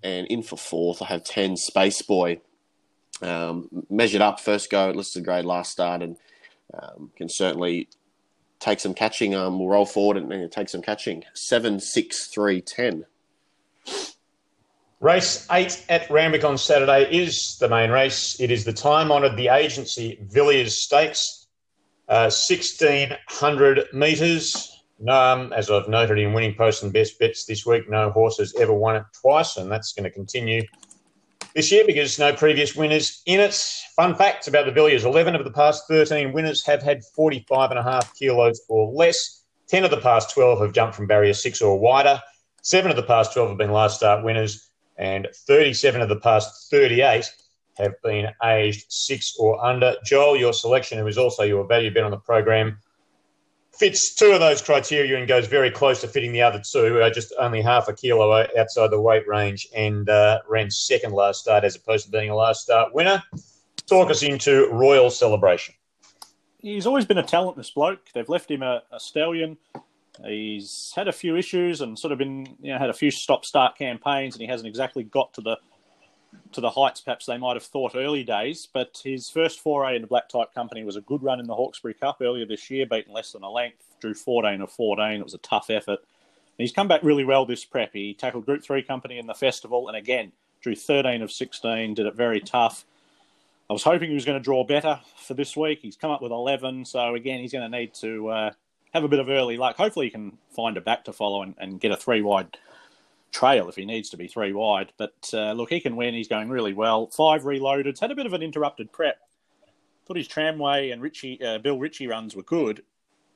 And 0.02 0.26
in 0.28 0.42
for 0.42 0.56
fourth, 0.56 1.02
I 1.02 1.06
have 1.06 1.24
ten 1.24 1.56
Space 1.56 2.02
Boy 2.02 2.40
um, 3.22 3.68
measured 3.90 4.22
up 4.22 4.40
first 4.40 4.70
go, 4.70 4.90
listed 4.90 5.24
grade 5.24 5.44
last 5.44 5.72
start, 5.72 6.02
and 6.02 6.16
um, 6.74 7.10
can 7.16 7.28
certainly 7.28 7.88
take 8.60 8.80
some 8.80 8.94
catching. 8.94 9.34
Um, 9.34 9.58
we'll 9.58 9.68
roll 9.68 9.86
forward 9.86 10.16
and, 10.16 10.32
and 10.32 10.50
take 10.50 10.68
some 10.68 10.82
catching. 10.82 11.24
Seven, 11.34 11.80
six, 11.80 12.26
three, 12.26 12.60
ten. 12.60 13.06
Race 15.00 15.46
eight 15.52 15.84
at 15.88 16.10
Randwick 16.10 16.42
on 16.42 16.58
Saturday 16.58 17.04
is 17.16 17.56
the 17.58 17.68
main 17.68 17.90
race. 17.90 18.40
It 18.40 18.50
is 18.50 18.64
the 18.64 18.72
time 18.72 19.12
honoured 19.12 19.36
the 19.36 19.48
agency 19.48 20.18
Villiers 20.22 20.76
Stakes, 20.76 21.46
uh, 22.08 22.30
1600 22.30 23.88
metres. 23.92 24.74
Um, 25.08 25.52
as 25.52 25.70
I've 25.70 25.88
noted 25.88 26.18
in 26.18 26.32
winning 26.32 26.56
post 26.56 26.82
and 26.82 26.92
best 26.92 27.16
bets 27.20 27.44
this 27.44 27.64
week, 27.64 27.88
no 27.88 28.10
horse 28.10 28.38
has 28.38 28.52
ever 28.58 28.72
won 28.72 28.96
it 28.96 29.04
twice, 29.20 29.56
and 29.56 29.70
that's 29.70 29.92
going 29.92 30.02
to 30.02 30.10
continue 30.10 30.62
this 31.54 31.72
year 31.72 31.84
because 31.86 32.18
no 32.18 32.32
previous 32.32 32.74
winners 32.74 33.22
in 33.26 33.40
it. 33.40 33.54
Fun 33.96 34.14
facts 34.14 34.48
about 34.48 34.66
the 34.66 34.72
Villiers 34.72 35.04
11 35.04 35.34
of 35.34 35.44
the 35.44 35.50
past 35.50 35.84
13 35.88 36.32
winners 36.32 36.64
have 36.66 36.82
had 36.82 37.02
45.5 37.16 38.14
kilos 38.14 38.60
or 38.68 38.92
less. 38.92 39.44
10 39.68 39.84
of 39.84 39.90
the 39.90 40.00
past 40.00 40.32
12 40.34 40.60
have 40.60 40.72
jumped 40.72 40.94
from 40.94 41.06
barrier 41.06 41.34
6 41.34 41.62
or 41.62 41.78
wider. 41.78 42.20
7 42.62 42.90
of 42.90 42.96
the 42.96 43.02
past 43.02 43.32
12 43.32 43.50
have 43.50 43.58
been 43.58 43.72
last 43.72 43.96
start 43.96 44.24
winners. 44.24 44.70
And 44.96 45.28
37 45.46 46.00
of 46.00 46.08
the 46.08 46.20
past 46.20 46.70
38 46.70 47.24
have 47.78 47.94
been 48.02 48.28
aged 48.44 48.86
six 48.88 49.36
or 49.38 49.64
under. 49.64 49.94
Joel, 50.04 50.36
your 50.36 50.52
selection, 50.52 50.98
who 50.98 51.06
is 51.06 51.18
also 51.18 51.44
your 51.44 51.66
value 51.66 51.92
bet 51.92 52.02
on 52.02 52.10
the 52.10 52.18
program, 52.18 52.78
fits 53.78 54.14
two 54.14 54.32
of 54.32 54.40
those 54.40 54.60
criteria 54.60 55.16
and 55.16 55.28
goes 55.28 55.46
very 55.46 55.70
close 55.70 56.00
to 56.00 56.08
fitting 56.08 56.32
the 56.32 56.42
other 56.42 56.60
two, 56.60 57.00
uh, 57.00 57.10
just 57.10 57.32
only 57.38 57.62
half 57.62 57.88
a 57.88 57.92
kilo 57.92 58.44
outside 58.58 58.90
the 58.90 59.00
weight 59.00 59.26
range 59.28 59.68
and 59.74 60.08
uh, 60.08 60.40
ran 60.48 60.70
second 60.70 61.12
last 61.12 61.40
start 61.40 61.64
as 61.64 61.76
opposed 61.76 62.06
to 62.06 62.10
being 62.10 62.30
a 62.30 62.34
last 62.34 62.62
start 62.62 62.92
winner. 62.92 63.22
Talk 63.86 64.10
us 64.10 64.22
into 64.22 64.68
Royal 64.70 65.10
Celebration. 65.10 65.74
He's 66.60 66.86
always 66.86 67.06
been 67.06 67.18
a 67.18 67.22
talentless 67.22 67.70
bloke. 67.70 68.00
They've 68.12 68.28
left 68.28 68.50
him 68.50 68.62
a, 68.62 68.82
a 68.90 68.98
stallion. 68.98 69.56
He's 70.24 70.92
had 70.96 71.06
a 71.06 71.12
few 71.12 71.36
issues 71.36 71.80
and 71.80 71.96
sort 71.96 72.12
of 72.12 72.18
been, 72.18 72.56
you 72.60 72.72
know, 72.72 72.78
had 72.78 72.90
a 72.90 72.94
few 72.94 73.10
stop-start 73.10 73.78
campaigns, 73.78 74.34
and 74.34 74.42
he 74.42 74.48
hasn't 74.48 74.66
exactly 74.66 75.04
got 75.04 75.32
to 75.34 75.40
the 75.40 75.56
to 76.52 76.60
the 76.60 76.70
heights 76.70 77.00
perhaps 77.00 77.26
they 77.26 77.38
might 77.38 77.56
have 77.56 77.64
thought 77.64 77.94
early 77.94 78.24
days. 78.24 78.68
But 78.72 79.00
his 79.04 79.30
first 79.30 79.60
foray 79.60 79.96
into 79.96 80.08
Black 80.08 80.28
Type 80.28 80.54
Company 80.54 80.84
was 80.84 80.96
a 80.96 81.00
good 81.00 81.22
run 81.22 81.40
in 81.40 81.46
the 81.46 81.54
Hawkesbury 81.54 81.94
Cup 81.94 82.18
earlier 82.20 82.46
this 82.46 82.70
year, 82.70 82.86
beaten 82.86 83.12
less 83.12 83.32
than 83.32 83.42
a 83.42 83.50
length, 83.50 83.84
drew 84.00 84.14
14 84.14 84.60
of 84.60 84.70
14. 84.70 85.20
It 85.20 85.24
was 85.24 85.34
a 85.34 85.38
tough 85.38 85.70
effort. 85.70 86.00
And 86.00 86.64
he's 86.64 86.72
come 86.72 86.88
back 86.88 87.02
really 87.02 87.24
well 87.24 87.46
this 87.46 87.64
prep. 87.64 87.92
He 87.92 88.14
tackled 88.14 88.46
Group 88.46 88.64
3 88.64 88.82
Company 88.82 89.18
in 89.18 89.26
the 89.26 89.34
festival 89.34 89.88
and 89.88 89.96
again 89.96 90.32
drew 90.60 90.74
13 90.74 91.22
of 91.22 91.30
16, 91.30 91.94
did 91.94 92.06
it 92.06 92.14
very 92.14 92.40
tough. 92.40 92.84
I 93.70 93.72
was 93.72 93.82
hoping 93.82 94.08
he 94.08 94.14
was 94.14 94.24
going 94.24 94.38
to 94.38 94.42
draw 94.42 94.64
better 94.64 94.98
for 95.16 95.34
this 95.34 95.56
week. 95.56 95.80
He's 95.82 95.96
come 95.96 96.10
up 96.10 96.22
with 96.22 96.32
11, 96.32 96.86
so 96.86 97.14
again, 97.14 97.40
he's 97.40 97.52
going 97.52 97.70
to 97.70 97.78
need 97.78 97.92
to 97.94 98.28
uh, 98.28 98.50
have 98.94 99.04
a 99.04 99.08
bit 99.08 99.20
of 99.20 99.28
early 99.28 99.56
luck. 99.56 99.76
Hopefully, 99.76 100.06
he 100.06 100.10
can 100.10 100.38
find 100.50 100.76
a 100.76 100.80
back 100.80 101.04
to 101.04 101.12
follow 101.12 101.42
and, 101.42 101.54
and 101.58 101.80
get 101.80 101.92
a 101.92 101.96
three 101.96 102.22
wide 102.22 102.56
trail 103.32 103.68
if 103.68 103.76
he 103.76 103.84
needs 103.84 104.10
to 104.10 104.16
be 104.16 104.28
three 104.28 104.52
wide. 104.52 104.92
But 104.96 105.30
uh, 105.32 105.52
look, 105.52 105.70
he 105.70 105.80
can 105.80 105.96
win. 105.96 106.14
He's 106.14 106.28
going 106.28 106.48
really 106.48 106.72
well. 106.72 107.08
Five 107.08 107.44
reloaded. 107.44 107.98
Had 107.98 108.10
a 108.10 108.14
bit 108.14 108.26
of 108.26 108.32
an 108.32 108.42
interrupted 108.42 108.92
prep. 108.92 109.18
Thought 110.06 110.16
his 110.16 110.28
tramway 110.28 110.90
and 110.90 111.02
Richie, 111.02 111.42
uh, 111.42 111.58
Bill 111.58 111.78
Ritchie 111.78 112.06
runs 112.06 112.34
were 112.34 112.42
good. 112.42 112.82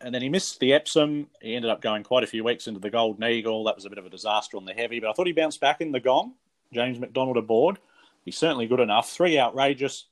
And 0.01 0.15
then 0.15 0.23
he 0.23 0.29
missed 0.29 0.59
the 0.59 0.73
Epsom. 0.73 1.29
He 1.41 1.55
ended 1.55 1.71
up 1.71 1.81
going 1.81 2.03
quite 2.03 2.25
a 2.25 2.27
few 2.27 2.43
weeks 2.43 2.67
into 2.67 2.81
the 2.81 2.91
Golden 2.91 3.25
Eagle. 3.25 3.65
That 3.65 3.77
was 3.77 3.85
a 3.85 3.91
bit 3.91 3.99
of 3.99 4.07
a 4.07 4.11
disaster 4.11 4.57
on 4.57 4.65
the 4.65 4.73
heavy, 4.73 4.99
but 4.99 5.09
I 5.09 5.13
thought 5.13 5.29
he 5.29 5.33
bounced 5.33 5.61
back 5.61 5.81
in 5.81 5.93
the 5.93 6.01
gong. 6.01 6.35
James 6.73 6.99
McDonald 6.99 7.37
aboard. 7.37 7.79
He's 8.25 8.39
certainly 8.39 8.67
good 8.67 8.81
enough. 8.81 9.11
Three 9.11 9.39
outrageous 9.39 10.07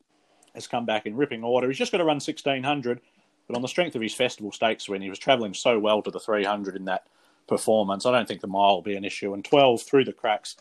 has 0.54 0.66
come 0.66 0.84
back 0.84 1.06
in 1.06 1.16
ripping 1.16 1.42
order. 1.42 1.68
He's 1.68 1.78
just 1.78 1.92
got 1.92 1.98
to 1.98 2.04
run 2.04 2.16
1600, 2.16 3.00
but 3.48 3.56
on 3.56 3.62
the 3.62 3.68
strength 3.68 3.96
of 3.96 4.02
his 4.02 4.14
festival 4.14 4.52
stakes 4.52 4.88
win, 4.88 5.02
he 5.02 5.08
was 5.08 5.18
travelling 5.18 5.54
so 5.54 5.78
well 5.78 6.02
to 6.02 6.10
the 6.10 6.20
300 6.20 6.76
in 6.76 6.84
that 6.84 7.06
performance. 7.46 8.06
I 8.06 8.12
don't 8.12 8.26
think 8.26 8.40
the 8.40 8.46
mile 8.46 8.74
will 8.74 8.82
be 8.82 8.96
an 8.96 9.04
issue. 9.04 9.34
And 9.34 9.44
12 9.44 9.82
through 9.82 10.04
the 10.04 10.12
cracks. 10.12 10.56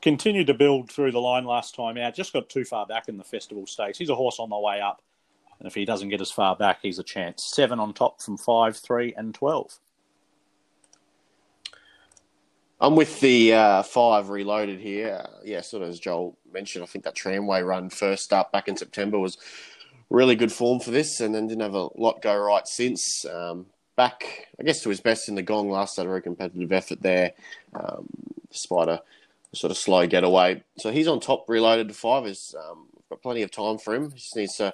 Continued 0.00 0.48
to 0.48 0.54
build 0.54 0.90
through 0.90 1.12
the 1.12 1.20
line 1.20 1.44
last 1.44 1.74
time 1.74 1.96
out. 1.96 2.14
Just 2.14 2.32
got 2.32 2.48
too 2.48 2.64
far 2.64 2.86
back 2.86 3.08
in 3.08 3.16
the 3.16 3.24
festival 3.24 3.66
stakes. 3.66 3.98
He's 3.98 4.08
a 4.08 4.14
horse 4.14 4.38
on 4.38 4.50
the 4.50 4.58
way 4.58 4.80
up. 4.80 5.02
And 5.60 5.68
if 5.68 5.74
he 5.74 5.84
doesn't 5.84 6.08
get 6.08 6.20
as 6.20 6.30
far 6.30 6.56
back, 6.56 6.80
he's 6.82 6.98
a 6.98 7.04
chance. 7.04 7.52
Seven 7.54 7.78
on 7.78 7.94
top 7.94 8.20
from 8.20 8.36
five, 8.36 8.76
three, 8.76 9.14
and 9.16 9.32
12. 9.32 9.78
I'm 12.80 12.96
with 12.96 13.20
the 13.20 13.54
uh, 13.54 13.82
five 13.84 14.28
reloaded 14.28 14.80
here. 14.80 15.24
Yeah, 15.44 15.60
sort 15.60 15.84
of 15.84 15.90
as 15.90 16.00
Joel 16.00 16.36
mentioned, 16.52 16.82
I 16.82 16.86
think 16.86 17.04
that 17.04 17.14
tramway 17.14 17.62
run 17.62 17.90
first 17.90 18.32
up 18.32 18.50
back 18.50 18.66
in 18.66 18.76
September 18.76 19.20
was 19.20 19.38
really 20.10 20.34
good 20.34 20.50
form 20.50 20.80
for 20.80 20.90
this, 20.90 21.20
and 21.20 21.32
then 21.32 21.46
didn't 21.46 21.62
have 21.62 21.76
a 21.76 21.88
lot 21.94 22.20
go 22.22 22.36
right 22.36 22.66
since. 22.66 23.24
Um, 23.24 23.66
back, 24.02 24.48
I 24.58 24.62
guess, 24.64 24.82
to 24.82 24.88
his 24.88 25.00
best 25.00 25.28
in 25.28 25.36
the 25.36 25.42
gong 25.50 25.70
last 25.70 25.96
very 25.96 26.22
competitive 26.22 26.72
effort 26.72 27.00
there, 27.02 27.28
um, 27.80 28.08
despite 28.50 28.88
a, 28.88 29.02
sort 29.54 29.70
of 29.70 29.76
slow 29.76 30.06
getaway. 30.06 30.62
So 30.78 30.90
he's 30.90 31.06
on 31.06 31.20
top, 31.20 31.48
reloaded 31.48 31.88
to 31.88 31.94
five. 31.94 32.26
Is 32.26 32.54
um, 32.64 32.86
got 33.10 33.22
plenty 33.22 33.42
of 33.42 33.50
time 33.50 33.78
for 33.78 33.94
him. 33.94 34.10
He 34.10 34.18
just 34.18 34.36
needs 34.36 34.56
to 34.56 34.72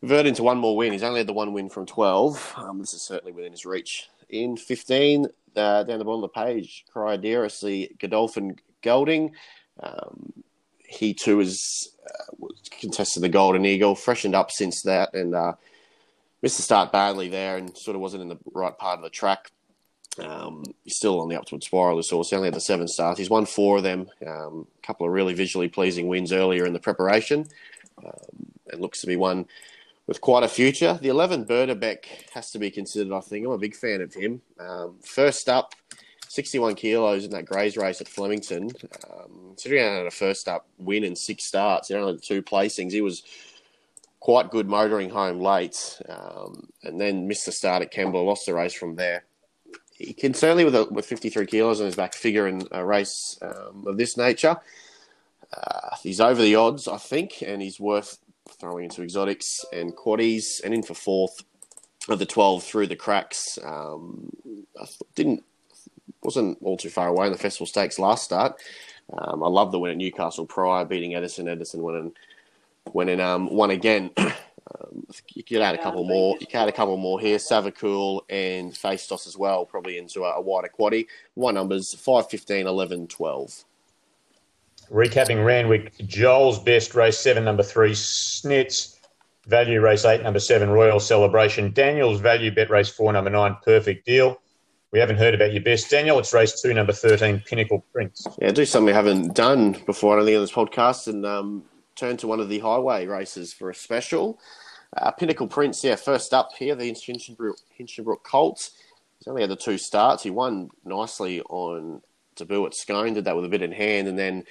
convert 0.00 0.26
into 0.26 0.44
one 0.44 0.58
more 0.58 0.76
win. 0.76 0.92
He's 0.92 1.02
only 1.02 1.20
had 1.20 1.26
the 1.26 1.40
one 1.42 1.52
win 1.52 1.68
from 1.68 1.84
twelve. 1.84 2.54
Um, 2.56 2.78
this 2.78 2.94
is 2.94 3.02
certainly 3.02 3.32
within 3.32 3.52
his 3.52 3.66
reach. 3.66 4.08
In 4.28 4.56
fifteen, 4.56 5.26
uh, 5.56 5.82
down 5.82 5.98
the 5.98 6.04
bottom 6.04 6.22
of 6.22 6.30
the 6.32 6.44
page, 6.44 6.84
Cryodera, 6.94 7.50
the 7.60 7.90
Godolphin 7.98 8.56
Gelding. 8.82 9.34
Um, 9.82 10.32
he 10.86 11.12
too 11.12 11.38
has 11.40 11.88
uh, 12.06 12.46
contested 12.80 13.22
the 13.22 13.28
Golden 13.28 13.66
Eagle, 13.66 13.94
freshened 13.94 14.34
up 14.34 14.50
since 14.50 14.82
that, 14.82 15.12
and 15.12 15.34
uh, 15.34 15.54
missed 16.42 16.56
the 16.56 16.62
start 16.62 16.92
badly 16.92 17.28
there 17.28 17.56
and 17.56 17.76
sort 17.76 17.94
of 17.94 18.00
wasn't 18.00 18.22
in 18.22 18.28
the 18.28 18.38
right 18.52 18.76
part 18.76 18.98
of 18.98 19.04
the 19.04 19.10
track. 19.10 19.50
Um, 20.18 20.64
he's 20.84 20.96
still 20.96 21.20
on 21.20 21.28
the 21.28 21.38
upward 21.38 21.62
spiral, 21.62 21.96
this 21.96 22.10
horse. 22.10 22.30
He 22.30 22.36
only 22.36 22.48
had 22.48 22.54
the 22.54 22.60
seven 22.60 22.88
starts. 22.88 23.18
He's 23.18 23.30
won 23.30 23.46
four 23.46 23.78
of 23.78 23.82
them. 23.84 24.08
Um, 24.26 24.66
a 24.82 24.86
couple 24.86 25.06
of 25.06 25.12
really 25.12 25.34
visually 25.34 25.68
pleasing 25.68 26.08
wins 26.08 26.32
earlier 26.32 26.66
in 26.66 26.72
the 26.72 26.80
preparation. 26.80 27.46
Um, 28.04 28.52
and 28.70 28.80
looks 28.80 29.00
to 29.00 29.06
be 29.06 29.16
one 29.16 29.46
with 30.06 30.20
quite 30.20 30.42
a 30.42 30.48
future. 30.48 30.98
The 31.00 31.08
11 31.08 31.46
Berdebeck 31.46 32.04
has 32.32 32.50
to 32.52 32.58
be 32.58 32.70
considered, 32.70 33.14
I 33.14 33.20
think. 33.20 33.46
I'm 33.46 33.52
a 33.52 33.58
big 33.58 33.76
fan 33.76 34.00
of 34.00 34.14
him. 34.14 34.40
Um, 34.58 34.96
first 35.04 35.48
up, 35.48 35.74
61 36.28 36.74
kilos 36.74 37.24
in 37.24 37.30
that 37.30 37.46
Greys 37.46 37.76
race 37.76 38.00
at 38.00 38.08
Flemington. 38.08 38.70
Um, 39.10 39.48
considering 39.48 39.82
he 39.82 39.88
had 39.88 40.06
a 40.06 40.10
first 40.10 40.48
up 40.48 40.66
win 40.78 41.04
in 41.04 41.16
six 41.16 41.44
starts, 41.44 41.88
he 41.88 41.94
only 41.94 42.12
had 42.12 42.22
two 42.22 42.42
placings. 42.42 42.92
He 42.92 43.00
was 43.00 43.22
quite 44.20 44.50
good 44.50 44.68
motoring 44.68 45.10
home 45.10 45.40
late, 45.40 46.00
um, 46.08 46.68
and 46.82 47.00
then 47.00 47.28
missed 47.28 47.46
the 47.46 47.52
start 47.52 47.82
at 47.82 47.92
Kembla, 47.92 48.24
lost 48.24 48.46
the 48.46 48.54
race 48.54 48.74
from 48.74 48.96
there. 48.96 49.24
He 49.92 50.12
can 50.12 50.34
certainly, 50.34 50.64
with 50.64 50.74
a, 50.74 50.84
with 50.84 51.06
53 51.06 51.46
kilos 51.46 51.80
on 51.80 51.86
his 51.86 51.96
back, 51.96 52.14
figure 52.14 52.46
in 52.46 52.66
a 52.70 52.84
race 52.84 53.38
um, 53.42 53.84
of 53.86 53.96
this 53.96 54.16
nature. 54.16 54.56
Uh, 55.52 55.96
he's 56.02 56.20
over 56.20 56.40
the 56.40 56.54
odds, 56.54 56.86
I 56.86 56.98
think, 56.98 57.42
and 57.44 57.62
he's 57.62 57.80
worth 57.80 58.18
throwing 58.48 58.84
into 58.84 59.02
exotics 59.02 59.64
and 59.72 59.96
quaddies, 59.96 60.62
and 60.64 60.74
in 60.74 60.82
for 60.82 60.94
fourth 60.94 61.42
of 62.08 62.18
the 62.18 62.26
12 62.26 62.62
through 62.62 62.86
the 62.86 62.96
cracks. 62.96 63.58
Um, 63.64 64.30
I 64.80 64.86
didn't 65.14 65.44
wasn't 66.22 66.58
all 66.62 66.76
too 66.76 66.90
far 66.90 67.08
away 67.08 67.26
in 67.26 67.32
the 67.32 67.38
festival 67.38 67.66
stakes 67.66 67.98
last 67.98 68.24
start. 68.24 68.60
Um, 69.16 69.42
I 69.42 69.48
love 69.48 69.72
the 69.72 69.78
win 69.78 69.92
at 69.92 69.96
Newcastle 69.96 70.46
prior, 70.46 70.84
beating 70.84 71.14
Edison. 71.14 71.48
Edison 71.48 71.82
winning 71.82 72.12
went 72.94 73.10
in 73.10 73.20
um, 73.20 73.48
one 73.48 73.70
again. 73.70 74.10
Um, 74.68 75.06
you 75.34 75.42
could 75.42 75.62
add 75.62 75.74
a 75.74 75.82
couple 75.82 76.04
more. 76.04 76.36
You 76.40 76.46
could 76.46 76.56
add 76.56 76.68
a 76.68 76.72
couple 76.72 76.98
more 76.98 77.18
here. 77.18 77.38
Savacool 77.38 78.20
and 78.28 78.70
Facetos 78.70 79.26
as 79.26 79.34
well, 79.34 79.64
probably 79.64 79.96
into 79.96 80.24
a, 80.24 80.32
a 80.34 80.40
wider 80.42 80.68
quaddy. 80.68 81.06
One 81.32 81.54
numbers 81.54 81.94
5, 81.94 82.28
15, 82.28 82.66
11, 82.66 83.06
12. 83.06 83.64
Recapping 84.90 85.44
Randwick, 85.44 85.96
Joel's 86.06 86.58
best 86.58 86.94
race 86.94 87.18
seven, 87.18 87.44
number 87.44 87.62
three, 87.62 87.92
Snitz. 87.92 88.96
Value 89.46 89.80
race 89.80 90.04
eight, 90.04 90.22
number 90.22 90.40
seven, 90.40 90.70
Royal 90.70 91.00
Celebration. 91.00 91.72
Daniel's 91.72 92.20
value 92.20 92.54
bet 92.54 92.68
race 92.70 92.88
four, 92.88 93.12
number 93.12 93.30
nine, 93.30 93.56
Perfect 93.64 94.06
Deal. 94.06 94.40
We 94.90 94.98
haven't 94.98 95.16
heard 95.16 95.34
about 95.34 95.52
your 95.52 95.62
best, 95.62 95.90
Daniel. 95.90 96.18
It's 96.18 96.32
race 96.32 96.62
two, 96.62 96.72
number 96.72 96.92
13, 96.92 97.42
Pinnacle 97.46 97.84
Prince. 97.92 98.26
Yeah, 98.40 98.52
do 98.52 98.64
something 98.64 98.86
we 98.86 98.92
haven't 98.92 99.34
done 99.34 99.76
before, 99.84 100.14
I 100.14 100.16
don't 100.18 100.26
think, 100.26 100.36
on 100.36 100.42
this 100.42 100.52
podcast. 100.52 101.08
And 101.08 101.26
um, 101.26 101.64
turn 101.98 102.16
to 102.18 102.26
one 102.26 102.40
of 102.40 102.48
the 102.48 102.60
highway 102.60 103.06
races 103.06 103.52
for 103.52 103.70
a 103.70 103.74
special. 103.74 104.38
Uh, 104.96 105.10
Pinnacle 105.10 105.46
Prince, 105.46 105.84
yeah, 105.84 105.96
first 105.96 106.32
up 106.32 106.50
here, 106.58 106.74
the 106.74 106.90
Hinchinbrook, 106.90 107.60
Hinchinbrook 107.78 108.22
Colts. 108.22 108.70
He's 109.18 109.28
only 109.28 109.42
had 109.42 109.50
the 109.50 109.56
two 109.56 109.76
starts. 109.76 110.22
He 110.22 110.30
won 110.30 110.70
nicely 110.84 111.42
on 111.42 112.00
debut 112.36 112.64
at 112.66 112.74
Scone, 112.74 113.14
did 113.14 113.24
that 113.24 113.36
with 113.36 113.44
a 113.44 113.48
bit 113.48 113.62
in 113.62 113.72
hand, 113.72 114.08
and 114.08 114.18
then 114.18 114.44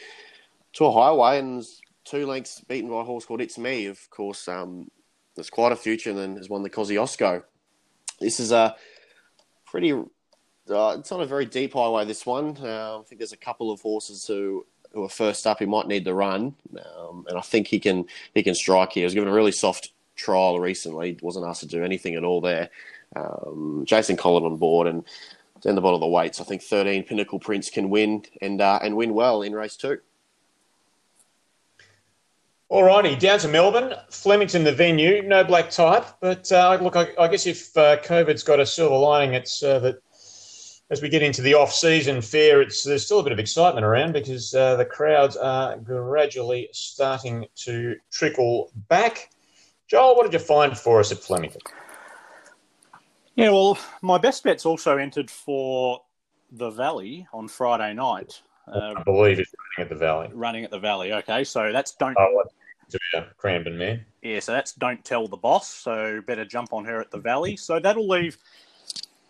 to 0.73 0.85
a 0.85 0.91
highway 0.91 1.39
and 1.39 1.63
two 2.03 2.25
lengths 2.25 2.61
beaten 2.61 2.89
by 2.89 3.01
a 3.01 3.03
horse 3.03 3.25
called 3.25 3.41
It's 3.41 3.57
Me. 3.57 3.85
Of 3.85 4.09
course, 4.09 4.47
um, 4.47 4.91
there's 5.35 5.49
quite 5.49 5.71
a 5.71 5.75
future, 5.75 6.09
and 6.09 6.19
then 6.19 6.35
has 6.37 6.49
won 6.49 6.63
the 6.63 6.69
Kosciuszko. 6.69 7.43
This 8.19 8.39
is 8.39 8.51
a 8.51 8.75
pretty. 9.65 9.93
Uh, 9.93 10.97
it's 10.99 11.11
not 11.11 11.21
a 11.21 11.25
very 11.25 11.45
deep 11.45 11.73
highway. 11.73 12.03
This 12.03 12.25
one, 12.25 12.57
uh, 12.61 12.99
I 12.99 13.03
think 13.03 13.19
there's 13.19 13.31
a 13.31 13.37
couple 13.37 13.71
of 13.71 13.79
horses 13.79 14.27
who 14.27 14.65
who 14.93 15.03
are 15.03 15.09
first 15.09 15.45
up, 15.45 15.59
he 15.59 15.65
might 15.65 15.87
need 15.87 16.05
the 16.05 16.13
run, 16.13 16.55
um, 16.97 17.25
and 17.29 17.37
I 17.37 17.41
think 17.41 17.67
he 17.67 17.79
can 17.79 18.05
he 18.33 18.43
can 18.43 18.55
strike 18.55 18.93
here. 18.93 19.01
He 19.01 19.05
was 19.05 19.13
given 19.13 19.29
a 19.29 19.33
really 19.33 19.51
soft 19.51 19.91
trial 20.15 20.59
recently, 20.59 21.17
wasn't 21.21 21.45
asked 21.45 21.61
to 21.61 21.67
do 21.67 21.83
anything 21.83 22.15
at 22.15 22.23
all 22.23 22.41
there. 22.41 22.69
Um, 23.15 23.83
Jason 23.85 24.17
Collett 24.17 24.43
on 24.43 24.57
board, 24.57 24.87
and 24.87 25.03
down 25.61 25.75
the 25.75 25.81
bottom 25.81 25.95
of 25.95 26.01
the 26.01 26.07
weights, 26.07 26.41
I 26.41 26.43
think 26.43 26.61
13 26.61 27.03
Pinnacle 27.03 27.39
Prince 27.39 27.69
can 27.69 27.89
win 27.89 28.23
and 28.41 28.61
uh, 28.61 28.79
and 28.81 28.95
win 28.95 29.13
well 29.13 29.41
in 29.41 29.53
race 29.53 29.75
two. 29.75 29.99
All 32.69 32.83
righty, 32.83 33.15
down 33.15 33.39
to 33.39 33.47
Melbourne, 33.47 33.93
Flemington, 34.09 34.65
the 34.65 34.73
venue. 34.73 35.21
No 35.21 35.45
black 35.45 35.69
type, 35.69 36.05
but 36.19 36.51
uh, 36.51 36.77
look, 36.81 36.97
I, 36.97 37.07
I, 37.17 37.29
guess 37.29 37.47
if 37.47 37.75
uh, 37.77 37.95
COVID's 38.01 38.43
got 38.43 38.59
a 38.59 38.65
silver 38.65 38.97
lining, 38.97 39.35
it's 39.35 39.63
uh, 39.63 39.79
that 39.79 40.01
as 40.89 41.01
we 41.01 41.09
get 41.09 41.21
into 41.21 41.41
the 41.41 41.53
off-season 41.53 42.21
fair, 42.21 42.61
it's 42.61 42.83
there's 42.83 43.05
still 43.05 43.19
a 43.19 43.23
bit 43.23 43.33
of 43.33 43.39
excitement 43.39 43.85
around 43.85 44.13
because 44.13 44.53
uh, 44.53 44.75
the 44.75 44.85
crowds 44.85 45.35
are 45.35 45.77
gradually 45.77 46.69
starting 46.71 47.45
to 47.55 47.95
trickle 48.11 48.71
back. 48.87 49.29
Joel, 49.87 50.15
what 50.15 50.23
did 50.23 50.33
you 50.33 50.39
find 50.39 50.77
for 50.77 50.99
us 50.99 51.11
at 51.11 51.19
Flemington? 51.19 51.61
Yeah, 53.35 53.49
well, 53.49 53.77
my 54.01 54.17
best 54.17 54.43
bet's 54.43 54.65
also 54.65 54.97
entered 54.97 55.29
for 55.29 56.01
the 56.51 56.69
Valley 56.69 57.27
on 57.33 57.47
Friday 57.47 57.93
night. 57.93 58.41
Uh, 58.67 58.95
I 58.97 59.03
believe 59.03 59.39
it's 59.39 59.51
running 59.77 59.85
at 59.85 59.89
the 59.89 59.99
Valley. 59.99 60.29
Running 60.33 60.63
at 60.63 60.71
the 60.71 60.79
Valley. 60.79 61.13
Okay, 61.13 61.43
so 61.43 61.71
that's 61.71 61.93
don't 61.95 62.17
oh, 62.17 62.43
to 62.89 62.99
be 63.11 63.17
a 63.17 63.27
Cranbourne 63.37 63.77
man. 63.77 64.05
Yeah, 64.21 64.39
so 64.39 64.51
that's 64.51 64.73
Don't 64.73 65.03
Tell 65.03 65.27
the 65.27 65.37
Boss. 65.37 65.69
So 65.69 66.21
better 66.25 66.45
jump 66.45 66.73
on 66.73 66.85
her 66.85 66.99
at 66.99 67.11
the 67.11 67.19
Valley. 67.19 67.55
So 67.57 67.79
that'll 67.79 68.07
leave 68.07 68.37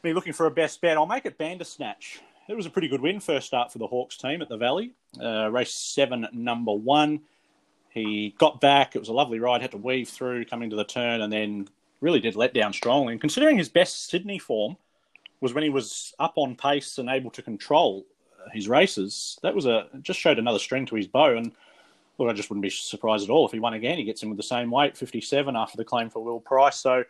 me 0.03 0.13
looking 0.13 0.33
for 0.33 0.45
a 0.45 0.51
best 0.51 0.81
bet. 0.81 0.97
I'll 0.97 1.05
make 1.05 1.25
it 1.25 1.37
Bandersnatch. 1.37 2.21
It 2.47 2.55
was 2.55 2.65
a 2.65 2.69
pretty 2.69 2.87
good 2.87 3.01
win 3.01 3.19
first 3.19 3.47
start 3.47 3.71
for 3.71 3.77
the 3.77 3.87
Hawkes 3.87 4.17
team 4.17 4.41
at 4.41 4.49
the 4.49 4.57
Valley. 4.57 4.93
Uh, 5.21 5.49
race 5.51 5.73
seven, 5.73 6.27
number 6.31 6.71
one. 6.71 7.21
He 7.89 8.35
got 8.37 8.61
back. 8.61 8.95
It 8.95 8.99
was 8.99 9.09
a 9.09 9.13
lovely 9.13 9.39
ride. 9.39 9.61
Had 9.61 9.71
to 9.71 9.77
weave 9.77 10.07
through 10.07 10.45
coming 10.45 10.69
to 10.69 10.75
the 10.75 10.83
turn, 10.83 11.21
and 11.21 11.33
then 11.33 11.67
really 11.99 12.19
did 12.19 12.35
let 12.35 12.53
down 12.53 12.71
strongly. 12.73 13.13
And 13.13 13.21
considering 13.21 13.57
his 13.57 13.69
best 13.69 14.09
Sydney 14.09 14.39
form 14.39 14.77
was 15.41 15.53
when 15.53 15.63
he 15.63 15.69
was 15.69 16.13
up 16.19 16.33
on 16.37 16.55
pace 16.55 16.97
and 16.99 17.09
able 17.09 17.31
to 17.31 17.41
control 17.41 18.05
his 18.53 18.69
races, 18.69 19.37
that 19.43 19.53
was 19.53 19.65
a 19.65 19.87
just 20.01 20.19
showed 20.19 20.39
another 20.39 20.59
string 20.59 20.85
to 20.85 20.95
his 20.95 21.07
bow. 21.07 21.35
And 21.35 21.51
look, 22.17 22.29
I 22.29 22.33
just 22.33 22.49
wouldn't 22.49 22.63
be 22.63 22.69
surprised 22.69 23.23
at 23.25 23.29
all 23.29 23.45
if 23.45 23.51
he 23.51 23.59
won 23.59 23.73
again. 23.73 23.97
He 23.97 24.03
gets 24.03 24.23
in 24.23 24.29
with 24.29 24.37
the 24.37 24.43
same 24.43 24.71
weight, 24.71 24.95
57 24.95 25.55
after 25.55 25.75
the 25.75 25.83
claim 25.83 26.09
for 26.09 26.23
Will 26.23 26.39
Price. 26.39 26.77
So 26.77 27.03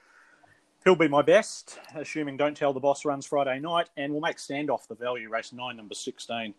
he'll 0.88 0.96
be 0.96 1.10
my 1.10 1.22
best, 1.22 1.80
assuming 1.96 2.38
Don't 2.38 2.56
Tell 2.56 2.72
the 2.72 2.80
Boss 2.80 3.04
runs 3.04 3.26
Friday 3.26 3.60
night, 3.60 3.90
and 3.98 4.14
we'll 4.14 4.22
make 4.22 4.38
standoff 4.38 4.88
the 4.88 4.96
value 4.96 5.30
race 5.30 5.52
nine, 5.52 5.76
number 5.76 5.94
16 5.94 6.54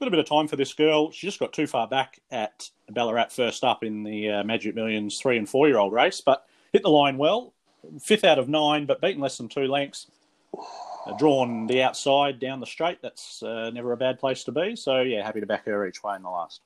got 0.00 0.06
a 0.06 0.10
bit 0.12 0.20
of 0.20 0.26
time 0.26 0.46
for 0.46 0.54
this 0.54 0.74
girl. 0.74 1.10
She 1.10 1.26
just 1.26 1.40
got 1.40 1.52
too 1.52 1.66
far 1.66 1.88
back 1.88 2.20
at 2.30 2.70
Ballarat 2.88 3.32
first 3.32 3.64
up 3.64 3.82
in 3.82 4.04
the 4.04 4.30
uh, 4.30 4.44
Magic 4.44 4.76
Millions 4.76 5.18
three 5.18 5.36
and 5.36 5.48
four 5.48 5.66
year 5.66 5.78
old 5.78 5.92
race, 5.92 6.20
but 6.20 6.46
hit 6.72 6.82
the 6.82 6.88
line 6.88 7.18
well. 7.18 7.52
Fifth 8.00 8.22
out 8.22 8.38
of 8.38 8.48
nine, 8.48 8.86
but 8.86 9.00
beaten 9.00 9.20
less 9.20 9.36
than 9.36 9.48
two 9.48 9.66
lengths. 9.66 10.06
Uh, 10.54 11.16
drawn 11.16 11.66
the 11.66 11.82
outside 11.82 12.38
down 12.38 12.60
the 12.60 12.66
straight. 12.66 13.02
That's 13.02 13.42
uh, 13.42 13.70
never 13.70 13.90
a 13.90 13.96
bad 13.96 14.20
place 14.20 14.44
to 14.44 14.52
be. 14.52 14.76
So, 14.76 15.00
yeah, 15.00 15.24
happy 15.24 15.40
to 15.40 15.46
back 15.46 15.66
her 15.66 15.84
each 15.84 16.04
way 16.04 16.14
in 16.14 16.22
the 16.22 16.30
last. 16.30 16.60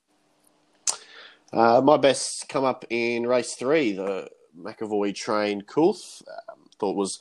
Uh, 1.51 1.81
my 1.83 1.97
best 1.97 2.51
come 2.51 2.65
up 2.65 2.85
in 2.91 3.27
race 3.27 3.55
three, 3.55 3.93
the 3.93 4.29
McEvoy 4.61 5.15
train 5.15 5.63
Coolth. 5.63 6.23
Um, 6.51 6.62
thought 6.83 6.97
was 6.97 7.21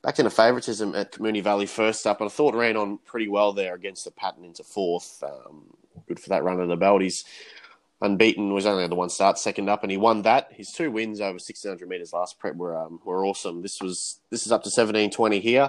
back 0.00 0.20
into 0.20 0.30
favouritism 0.30 0.94
at 0.94 1.12
Moonee 1.12 1.42
Valley 1.42 1.66
first 1.66 2.06
up, 2.06 2.20
and 2.20 2.30
I 2.30 2.32
thought 2.32 2.54
ran 2.54 2.76
on 2.76 2.98
pretty 2.98 3.28
well 3.28 3.52
there 3.52 3.74
against 3.74 4.04
the 4.04 4.12
pattern 4.12 4.44
into 4.44 4.62
fourth. 4.62 5.22
Um, 5.24 5.74
good 6.06 6.20
for 6.20 6.28
that 6.28 6.44
run 6.44 6.60
of 6.60 6.68
the 6.68 6.76
belt. 6.76 7.02
He's 7.02 7.24
unbeaten, 8.00 8.54
was 8.54 8.64
only 8.64 8.86
the 8.86 8.94
one 8.94 9.10
start, 9.10 9.38
second 9.38 9.68
up, 9.68 9.82
and 9.82 9.90
he 9.90 9.98
won 9.98 10.22
that. 10.22 10.52
His 10.52 10.70
two 10.70 10.92
wins 10.92 11.20
over 11.20 11.32
1600 11.32 11.88
metres 11.88 12.12
last 12.12 12.38
prep 12.38 12.54
were 12.54 12.76
um, 12.76 13.00
were 13.04 13.26
awesome. 13.26 13.60
This 13.60 13.82
was 13.82 14.20
this 14.30 14.46
is 14.46 14.52
up 14.52 14.62
to 14.62 14.68
1720 14.68 15.40
here. 15.40 15.68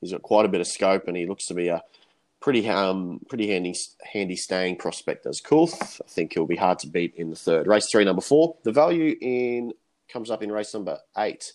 He's 0.00 0.10
got 0.12 0.22
quite 0.22 0.44
a 0.44 0.48
bit 0.48 0.60
of 0.60 0.66
scope, 0.66 1.06
and 1.06 1.16
he 1.16 1.26
looks 1.26 1.46
to 1.46 1.54
be 1.54 1.68
a 1.68 1.82
pretty 2.40 2.68
um 2.68 3.20
pretty 3.28 3.48
handy 3.48 3.76
handy 4.12 4.34
staying 4.34 4.76
prospect 4.76 5.24
as 5.26 5.40
cool. 5.40 5.70
I 5.80 6.08
think 6.08 6.32
he'll 6.34 6.46
be 6.46 6.56
hard 6.56 6.80
to 6.80 6.88
beat 6.88 7.14
in 7.14 7.30
the 7.30 7.36
third 7.36 7.68
race. 7.68 7.88
Three, 7.90 8.04
number 8.04 8.22
four. 8.22 8.56
The 8.64 8.72
value 8.72 9.16
in 9.20 9.72
comes 10.08 10.32
up 10.32 10.42
in 10.42 10.50
race 10.50 10.74
number 10.74 10.98
eight 11.18 11.52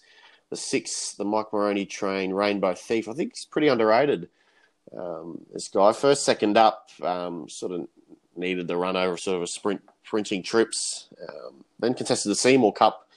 the 0.50 0.56
six, 0.56 1.14
the 1.14 1.26
Mike 1.26 1.52
Moroney 1.52 1.86
train, 1.86 2.34
Rainbow 2.34 2.74
Thief. 2.74 3.08
I 3.08 3.14
think 3.14 3.34
he's 3.36 3.46
pretty 3.46 3.68
underrated. 3.68 4.30
Um, 4.96 5.42
this 5.52 5.68
guy, 5.68 5.94
first, 5.94 6.24
second 6.24 6.58
up, 6.58 6.90
um, 7.02 7.50
sort 7.50 7.72
of 7.72 7.88
needed 8.36 8.68
the 8.68 8.78
run 8.78 8.96
over 8.96 9.18
sort 9.18 9.42
of 9.42 9.50
sprint, 9.50 9.82
sprinting 10.06 10.44
trips. 10.44 11.08
Um, 11.28 11.66
then 11.80 11.94
contested 11.94 12.30
the 12.30 12.36
Seymour 12.36 12.74
Cup, 12.74 13.08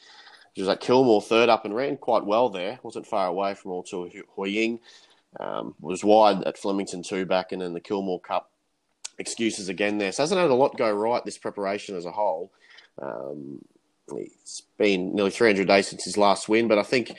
which 0.55 0.63
was 0.63 0.69
at 0.69 0.81
Kilmore, 0.81 1.23
third 1.23 1.49
up, 1.49 1.65
and 1.65 1.75
ran 1.75 1.97
quite 1.97 2.25
well 2.25 2.49
there. 2.49 2.79
wasn't 2.83 3.07
far 3.07 3.29
away 3.29 3.55
from 3.55 3.73
all 3.73 3.83
to 3.85 4.11
Hoying. 4.31 4.81
Um, 5.39 5.75
was 5.81 6.03
wide 6.03 6.43
at 6.45 6.57
Flemington 6.57 7.03
two 7.03 7.27
back, 7.27 7.53
and 7.53 7.61
then 7.61 7.75
the 7.75 7.81
Kilmore 7.81 8.21
Cup 8.21 8.51
excuses 9.19 9.69
again 9.69 9.99
there. 9.99 10.11
So 10.13 10.23
hasn't 10.23 10.41
had 10.41 10.51
a 10.51 10.55
lot 10.55 10.77
go 10.77 10.91
right 10.91 11.25
this 11.25 11.39
preparation 11.39 11.97
as 11.97 12.07
a 12.07 12.11
whole. 12.13 12.51
Um, 13.01 13.63
it's 14.13 14.63
been 14.79 15.15
nearly 15.15 15.31
300 15.31 15.67
days 15.67 15.89
since 15.89 16.05
his 16.05 16.17
last 16.17 16.49
win, 16.49 16.69
but 16.69 16.79
I 16.79 16.83
think 16.83 17.13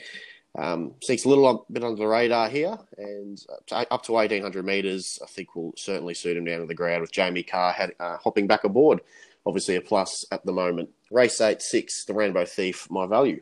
um, 0.58 0.94
a 1.08 1.28
little 1.28 1.66
bit 1.70 1.84
under 1.84 1.96
the 1.96 2.06
radar 2.06 2.48
here, 2.48 2.76
and 2.98 3.40
up 3.70 4.02
to 4.04 4.12
1800 4.12 4.64
metres, 4.64 5.18
I 5.22 5.26
think 5.26 5.54
will 5.54 5.72
certainly 5.76 6.14
suit 6.14 6.36
him 6.36 6.44
down 6.44 6.60
to 6.60 6.66
the 6.66 6.74
ground 6.74 7.02
with 7.02 7.12
Jamie 7.12 7.42
Kah 7.42 7.72
had, 7.72 7.92
uh, 8.00 8.16
hopping 8.18 8.46
back 8.46 8.64
aboard. 8.64 9.00
Obviously, 9.46 9.76
a 9.76 9.80
plus 9.80 10.24
at 10.32 10.44
the 10.44 10.52
moment. 10.52 10.90
Race 11.10 11.40
8 11.40 11.62
6, 11.62 12.04
the 12.04 12.14
Rainbow 12.14 12.44
Thief, 12.44 12.88
my 12.90 13.06
value. 13.06 13.40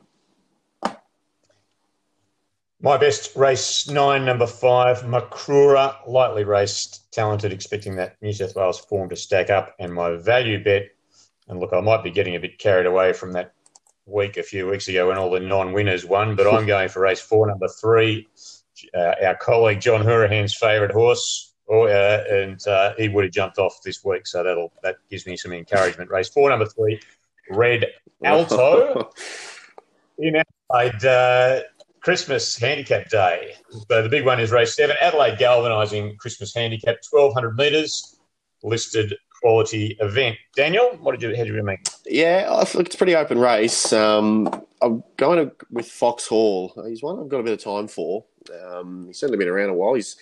My 2.81 2.97
best 2.97 3.35
race 3.35 3.89
nine, 3.89 4.25
number 4.25 4.47
five, 4.47 4.99
Macrura, 4.99 5.97
lightly 6.07 6.45
raced, 6.45 7.11
talented, 7.11 7.53
expecting 7.53 7.97
that 7.97 8.15
New 8.23 8.33
South 8.33 8.55
Wales 8.55 8.79
form 8.79 9.09
to 9.09 9.17
stack 9.17 9.51
up. 9.51 9.75
And 9.81 9.93
my 9.93 10.15
value 10.15 10.63
bet 10.63 10.91
and 11.49 11.61
look, 11.61 11.73
I 11.73 11.81
might 11.81 12.05
be 12.05 12.11
getting 12.11 12.37
a 12.37 12.41
bit 12.41 12.59
carried 12.59 12.87
away 12.87 13.13
from 13.13 13.33
that 13.33 13.53
week 14.07 14.37
a 14.37 14.43
few 14.43 14.69
weeks 14.69 14.89
ago 14.89 15.09
when 15.09 15.19
all 15.19 15.31
the 15.31 15.41
non-winners 15.41 16.05
won, 16.05 16.35
but 16.35 16.47
I'm 16.47 16.67
going 16.75 16.89
for 16.89 17.01
race 17.01 17.21
four, 17.21 17.47
number 17.47 17.69
three. 17.69 18.29
Uh, 18.95 19.15
our 19.25 19.35
colleague 19.37 19.81
John 19.81 20.03
Hourihan's 20.03 20.55
favourite 20.55 20.93
horse, 20.93 21.53
uh, 21.71 21.87
and 21.87 22.65
uh, 22.67 22.95
he 22.97 23.09
would 23.09 23.25
have 23.25 23.33
jumped 23.33 23.59
off 23.59 23.81
this 23.85 24.05
week, 24.05 24.27
so 24.27 24.43
that'll 24.43 24.73
that 24.83 24.97
gives 25.11 25.27
me 25.27 25.37
some 25.37 25.53
encouragement. 25.53 26.11
Race 26.11 26.29
four, 26.29 26.49
number 26.49 26.67
three, 26.67 27.01
Red 27.51 27.87
Alto 28.25 29.11
in 30.19 30.43
Adelaide. 30.71 31.05
Uh, 31.05 31.61
Christmas 32.01 32.57
Handicap 32.57 33.11
Day. 33.11 33.55
So 33.91 34.03
the 34.03 34.09
big 34.09 34.25
one 34.25 34.41
is 34.41 34.51
race 34.51 34.75
seven, 34.75 34.97
Adelaide 35.01 35.37
Galvanising 35.39 36.17
Christmas 36.17 36.55
Handicap, 36.55 36.97
1200 37.11 37.57
metres, 37.57 38.19
listed 38.63 39.15
quality 39.41 39.97
event. 40.01 40.37
Daniel, 40.55 40.99
what 41.01 41.13
did 41.13 41.23
you 41.23 41.37
how 41.37 41.45
did 41.45 41.55
you 41.55 41.63
make? 41.63 41.87
Yeah, 42.07 42.49
I 42.51 42.65
think 42.65 42.87
it's 42.87 42.95
a 42.95 42.99
pretty 42.99 43.15
open 43.15 43.39
race. 43.39 43.93
Um, 43.93 44.65
I'm 44.81 45.03
going 45.17 45.49
to, 45.49 45.55
with 45.71 45.91
Foxhall. 45.91 46.73
He's 46.87 47.03
one 47.03 47.19
I've 47.19 47.29
got 47.29 47.41
a 47.41 47.43
bit 47.43 47.53
of 47.53 47.63
time 47.63 47.89
for. 47.89 48.25
Um, 48.71 49.07
he's 49.07 49.19
certainly 49.19 49.39
been 49.39 49.49
around 49.49 49.71
a 49.71 49.75
while. 49.75 49.95
He's 49.95 50.17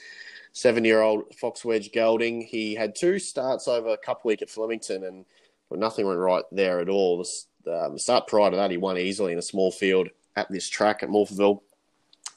seven-year-old 0.53 1.35
Fox 1.35 1.65
Wedge 1.65 1.93
gelding. 1.93 2.41
He 2.41 2.75
had 2.75 2.95
two 2.95 3.19
starts 3.19 3.69
over 3.69 3.91
a 3.91 3.99
Cup 3.99 4.25
Week 4.25 4.43
at 4.43 4.51
Flemington, 4.51 5.05
and 5.05 5.25
well, 5.69 5.79
nothing 5.79 6.07
went 6.07 6.19
right 6.19 6.45
there 6.51 6.81
at 6.81 6.89
all. 6.89 7.25
The, 7.65 7.87
um, 7.87 7.99
start 7.99 8.27
prior 8.27 8.51
to 8.51 8.57
that, 8.57 8.71
he 8.71 8.77
won 8.77 8.97
easily 8.97 9.33
in 9.33 9.39
a 9.39 9.43
small 9.43 9.71
field 9.71 10.09
at 10.37 10.51
this 10.51 10.69
track 10.69 11.03
at 11.03 11.09
Morphettville. 11.09 11.61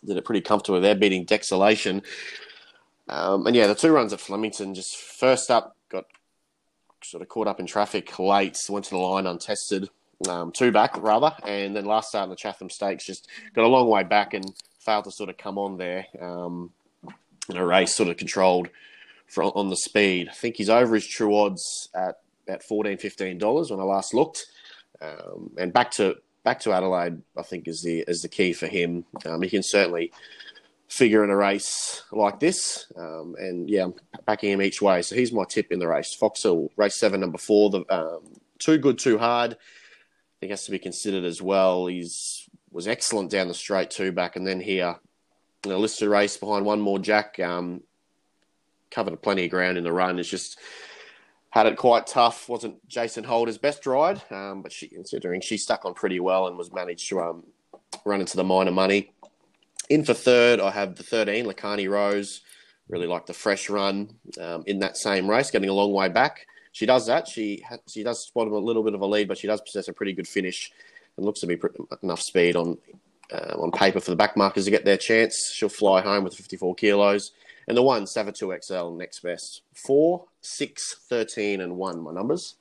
Did 0.06 0.18
it 0.18 0.26
pretty 0.26 0.42
comfortably 0.42 0.82
there, 0.82 0.96
beating 0.96 1.26
Dexalation. 1.26 2.04
Um, 3.08 3.48
and 3.48 3.56
yeah, 3.56 3.68
the 3.68 3.76
two 3.76 3.92
runs 3.92 4.14
at 4.14 4.20
Flemington, 4.20 4.76
just 4.76 4.96
first 4.96 5.50
up, 5.50 5.76
sort 7.04 7.22
of 7.22 7.30
caught 7.30 7.48
up 7.48 7.60
in 7.60 7.66
traffic 7.66 8.18
late, 8.20 8.58
went 8.70 8.86
to 8.86 8.92
the 8.92 8.98
line 8.98 9.28
untested, 9.28 9.90
um, 10.28 10.52
two 10.52 10.72
back 10.72 11.02
rather, 11.02 11.34
and 11.44 11.76
then 11.76 11.86
last 11.86 12.10
start 12.10 12.26
in 12.26 12.30
the 12.30 12.36
Chatham 12.36 12.70
Stakes 12.70 13.06
just 13.06 13.28
got 13.54 13.64
a 13.64 13.68
long 13.68 13.88
way 13.88 14.04
back 14.04 14.34
and 14.34 14.46
failed 14.80 15.06
to 15.06 15.12
sort 15.12 15.30
of 15.30 15.38
come 15.38 15.58
on 15.58 15.78
there 15.78 16.06
um, 16.20 16.72
in 17.50 17.58
a 17.58 17.66
race 17.66 17.96
sort 17.96 18.10
of 18.10 18.18
controlled 18.18 18.70
for, 19.28 19.44
on 19.44 19.70
the 19.70 19.76
speed. 19.78 20.28
I 20.30 20.34
think 20.34 20.58
he's 20.58 20.70
over 20.70 20.96
his 20.96 21.08
true 21.08 21.36
odds 21.36 21.90
at 21.94 22.20
about 22.48 22.64
14 22.64 22.98
$15 22.98 23.72
when 23.72 23.80
I 23.80 23.84
last 23.84 24.14
looked. 24.14 24.46
Um, 25.02 25.52
and 25.58 25.72
back 25.72 25.92
to 25.92 26.18
back 26.44 26.60
to 26.62 26.74
Adelaide, 26.74 27.22
I 27.38 27.44
think 27.44 27.68
is 27.68 27.82
the 27.84 28.04
is 28.08 28.22
the 28.22 28.28
key 28.28 28.54
for 28.54 28.68
him. 28.68 29.06
Um, 29.26 29.42
he 29.42 29.50
can 29.50 29.64
certainly 29.64 30.12
figure 30.90 31.24
in 31.24 31.30
a 31.30 31.36
race 31.36 32.04
like 32.12 32.40
this. 32.40 32.92
Um, 32.98 33.36
and 33.38 33.70
yeah, 33.70 33.86
I'm 33.86 33.94
backing 34.26 34.52
him 34.52 34.62
each 34.62 34.82
way. 34.82 35.02
So 35.02 35.16
he's 35.16 35.32
my 35.32 35.46
tip 35.46 35.72
in 35.72 35.80
the 35.80 35.88
race. 35.88 36.14
Foxhall, 36.14 36.72
race 36.76 36.96
seven, 36.96 37.22
number 37.22 37.38
four. 37.38 37.70
The 37.70 37.86
um, 37.90 38.40
too 38.58 38.78
good, 38.78 38.98
too 38.98 39.18
hard. 39.18 39.54
I 39.54 40.36
think 40.40 40.52
has 40.52 40.66
to 40.66 40.72
be 40.72 40.80
considered 40.80 41.24
as 41.24 41.42
well. 41.42 41.88
He's 41.88 42.50
was 42.72 42.88
excellent 42.88 43.32
down 43.32 43.48
the 43.48 43.54
straight 43.54 43.90
two 43.90 44.12
back, 44.12 44.36
and 44.36 44.46
then 44.46 44.60
here, 44.60 44.96
in 45.64 45.72
a 45.72 45.78
listed 45.78 46.10
race 46.10 46.38
behind 46.38 46.66
one 46.66 46.82
more 46.82 47.00
Jack. 47.00 47.40
Um, 47.40 47.82
covered 48.92 49.22
plenty 49.22 49.46
of 49.46 49.52
ground 49.52 49.78
in 49.78 49.84
the 49.84 49.94
run. 49.94 50.18
It's 50.18 50.30
just 50.30 50.60
had 51.52 51.68
it 51.68 51.78
quite 51.78 52.08
tough. 52.08 52.50
Wasn't 52.50 52.88
Jason 52.88 53.24
Holder's 53.24 53.58
best 53.58 53.86
ride, 53.86 54.22
um, 54.32 54.62
but 54.62 54.72
she, 54.72 54.88
considering 54.88 55.42
she 55.42 55.58
stuck 55.58 55.86
on 55.86 55.94
pretty 55.94 56.20
well 56.20 56.48
and 56.48 56.58
was 56.58 56.74
managed 56.74 57.08
to 57.10 57.22
um, 57.22 57.44
run 58.06 58.22
into 58.22 58.38
the 58.38 58.44
minor 58.44 58.72
money. 58.72 59.12
In 59.90 60.04
for 60.04 60.14
third, 60.14 60.60
I 60.60 60.72
have 60.72 60.96
the 60.96 61.04
13, 61.04 61.46
Lacani 61.46 61.90
Rose. 61.90 62.42
Really 62.88 63.08
like 63.08 63.26
the 63.26 63.34
fresh 63.34 63.70
run 63.70 64.16
um, 64.40 64.64
in 64.66 64.80
that 64.80 64.98
same 64.98 65.30
race, 65.30 65.52
getting 65.52 65.70
a 65.70 65.74
long 65.74 65.92
way 65.92 66.10
back. 66.10 66.48
She 66.72 66.86
does 66.86 67.06
that. 67.08 67.28
She 67.28 67.64
ha- 67.68 67.78
she 67.88 68.04
does 68.04 68.26
spot 68.26 68.48
a 68.48 68.58
little 68.58 68.84
bit 68.84 68.94
of 68.96 69.02
a 69.02 69.06
lead, 69.06 69.28
but 69.28 69.38
she 69.38 69.48
does 69.48 69.62
possess 69.62 69.88
a 69.88 69.94
pretty 69.94 70.14
good 70.14 70.28
finish 70.28 70.72
and 71.18 71.26
looks 71.26 71.40
to 71.42 71.48
be 71.48 71.60
enough 72.02 72.22
speed 72.22 72.56
on 72.56 72.78
uh, 73.32 73.56
on 73.60 73.72
paper 73.72 74.00
for 74.00 74.12
the 74.12 74.18
back 74.18 74.36
markers 74.36 74.66
to 74.66 74.72
get 74.72 74.86
their 74.86 74.98
chance. 74.98 75.52
She'll 75.54 75.70
fly 75.70 76.02
home 76.02 76.24
with 76.24 76.36
54 76.36 76.76
kilos. 76.76 77.32
And 77.68 77.78
the 77.78 77.84
one, 77.84 78.08
Sava 78.08 78.32
2XL, 78.32 78.98
next 78.98 79.20
best. 79.20 79.62
4, 79.76 80.26
6, 80.42 80.96
13, 81.08 81.62
and 81.62 81.78
1, 81.78 82.02
my 82.02 82.12
numbers. 82.12 82.56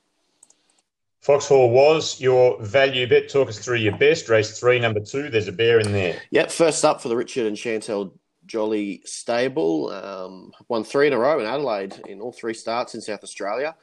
Foxhall 1.21 1.69
was 1.69 2.19
your 2.21 2.61
value 2.63 3.07
bet. 3.07 3.29
Talk 3.29 3.49
us 3.49 3.59
through 3.59 3.77
your 3.77 3.97
best. 3.97 4.29
Race 4.29 4.57
three, 4.59 4.79
number 4.79 5.01
two. 5.01 5.29
There's 5.29 5.47
a 5.47 5.51
bear 5.51 5.79
in 5.79 5.91
there. 5.91 6.17
Yep. 6.31 6.51
First 6.51 6.85
up 6.85 7.01
for 7.01 7.09
the 7.09 7.15
Richard 7.15 7.45
and 7.45 7.57
Chantal 7.57 8.13
Jolly 8.45 9.01
stable. 9.05 9.89
Um, 9.91 10.51
won 10.69 10.83
three 10.83 11.07
in 11.07 11.13
a 11.13 11.19
row 11.19 11.39
in 11.39 11.45
Adelaide 11.45 12.01
in 12.07 12.21
all 12.21 12.31
three 12.31 12.53
starts 12.53 12.95
in 12.95 13.01
South 13.01 13.23
Australia. 13.23 13.75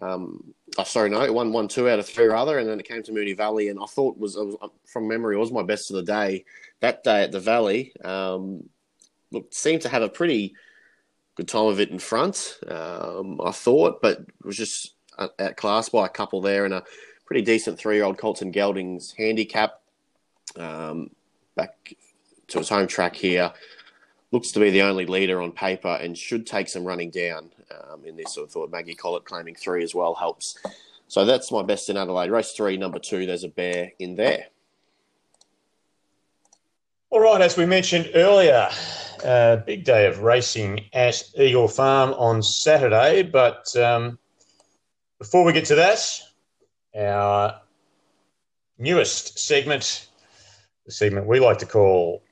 Um, 0.00 0.54
oh, 0.78 0.84
sorry, 0.84 1.10
no, 1.10 1.22
it 1.22 1.34
won 1.34 1.52
one 1.52 1.68
two 1.68 1.88
out 1.88 1.98
of 1.98 2.06
three 2.06 2.26
rather, 2.26 2.58
and 2.58 2.68
then 2.68 2.80
it 2.80 2.88
came 2.88 3.02
to 3.02 3.12
Moonee 3.12 3.36
Valley, 3.36 3.68
and 3.68 3.78
I 3.80 3.86
thought 3.86 4.16
was, 4.16 4.36
was 4.36 4.56
from 4.86 5.08
memory 5.08 5.36
was 5.36 5.52
my 5.52 5.62
best 5.62 5.90
of 5.90 5.96
the 5.96 6.02
day 6.02 6.44
that 6.80 7.04
day 7.04 7.22
at 7.22 7.32
the 7.32 7.40
Valley. 7.40 7.92
Um, 8.04 8.68
look, 9.30 9.52
seemed 9.52 9.82
to 9.82 9.88
have 9.88 10.02
a 10.02 10.08
pretty 10.08 10.54
good 11.36 11.48
time 11.48 11.66
of 11.66 11.80
it 11.80 11.90
in 11.90 11.98
front. 11.98 12.58
Um, 12.66 13.40
I 13.44 13.50
thought, 13.50 14.00
but 14.00 14.20
was 14.42 14.56
just 14.56 14.94
outclassed 15.18 15.92
by 15.92 16.06
a 16.06 16.10
couple 16.10 16.40
there 16.40 16.64
and 16.64 16.74
a 16.74 16.84
pretty 17.26 17.42
decent 17.42 17.78
three-year-old 17.78 18.18
Colton 18.18 18.50
Geldings 18.50 19.12
handicap. 19.12 19.80
Um, 20.56 21.10
back 21.54 21.94
to 22.48 22.58
his 22.58 22.68
home 22.68 22.86
track 22.86 23.16
here. 23.16 23.52
Looks 24.30 24.52
to 24.52 24.60
be 24.60 24.70
the 24.70 24.82
only 24.82 25.06
leader 25.06 25.42
on 25.42 25.52
paper 25.52 25.98
and 26.00 26.16
should 26.16 26.46
take 26.46 26.68
some 26.68 26.84
running 26.84 27.10
down 27.10 27.50
um, 27.70 28.04
in 28.04 28.16
this. 28.16 28.38
I 28.38 28.46
thought 28.46 28.70
Maggie 28.70 28.94
Collett 28.94 29.24
claiming 29.24 29.54
three 29.54 29.84
as 29.84 29.94
well 29.94 30.14
helps. 30.14 30.58
So 31.08 31.26
that's 31.26 31.52
my 31.52 31.62
best 31.62 31.90
in 31.90 31.98
Adelaide. 31.98 32.30
Race 32.30 32.52
three, 32.52 32.78
number 32.78 32.98
two, 32.98 33.26
there's 33.26 33.44
a 33.44 33.48
bear 33.48 33.92
in 33.98 34.16
there. 34.16 34.46
All 37.10 37.20
right, 37.20 37.42
as 37.42 37.58
we 37.58 37.66
mentioned 37.66 38.10
earlier, 38.14 38.70
uh, 39.22 39.56
big 39.56 39.84
day 39.84 40.06
of 40.06 40.20
racing 40.20 40.86
at 40.94 41.22
Eagle 41.36 41.68
Farm 41.68 42.14
on 42.14 42.42
Saturday. 42.42 43.22
But 43.22 43.76
um, 43.76 44.18
before 45.22 45.44
we 45.44 45.52
get 45.52 45.64
to 45.64 45.76
that, 45.76 46.00
our 46.98 47.60
newest 48.76 49.38
segment, 49.38 50.08
the 50.84 50.90
segment 50.90 51.28
we 51.28 51.38
like 51.38 51.58
to 51.58 51.64
call 51.64 52.24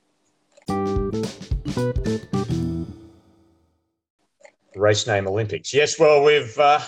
Race 4.75 5.07
Name 5.07 5.25
Olympics. 5.25 5.73
Yes, 5.73 5.97
well, 5.97 6.21
we've 6.21 6.59
uh, 6.59 6.81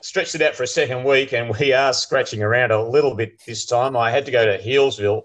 stretched 0.00 0.36
it 0.36 0.42
out 0.42 0.54
for 0.54 0.62
a 0.62 0.66
second 0.68 1.02
week 1.02 1.32
and 1.32 1.52
we 1.58 1.72
are 1.72 1.92
scratching 1.92 2.40
around 2.40 2.70
a 2.70 2.80
little 2.80 3.16
bit 3.16 3.44
this 3.44 3.66
time. 3.66 3.96
I 3.96 4.12
had 4.12 4.26
to 4.26 4.30
go 4.30 4.46
to 4.46 4.62
Healesville 4.62 5.24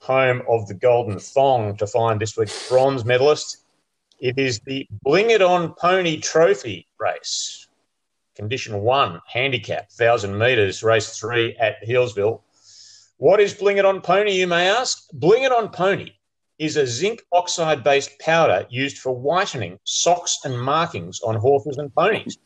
home 0.00 0.40
of 0.48 0.66
the 0.66 0.74
Golden 0.74 1.18
Thong 1.18 1.76
to 1.76 1.86
find 1.86 2.18
this 2.18 2.38
week's 2.38 2.70
bronze 2.70 3.04
medalist. 3.04 3.58
It 4.18 4.38
is 4.38 4.60
the 4.60 4.88
Bling 5.02 5.28
It 5.28 5.42
On 5.42 5.74
Pony 5.74 6.16
Trophy 6.20 6.86
race. 6.98 7.67
Condition 8.38 8.82
one, 8.82 9.20
handicap, 9.26 9.88
1,000 9.96 10.38
metres, 10.38 10.84
race 10.84 11.18
three 11.18 11.56
at 11.56 11.84
Healesville. 11.84 12.40
What 13.16 13.40
is 13.40 13.52
Bling 13.52 13.78
It 13.78 13.84
On 13.84 14.00
Pony, 14.00 14.30
you 14.30 14.46
may 14.46 14.70
ask? 14.70 15.08
Bling 15.12 15.42
It 15.42 15.50
On 15.50 15.68
Pony 15.68 16.12
is 16.60 16.76
a 16.76 16.86
zinc 16.86 17.20
oxide 17.32 17.82
based 17.82 18.16
powder 18.20 18.64
used 18.70 18.98
for 18.98 19.12
whitening 19.12 19.76
socks 19.82 20.38
and 20.44 20.56
markings 20.56 21.20
on 21.22 21.34
horses 21.34 21.78
and 21.78 21.92
ponies. 21.96 22.38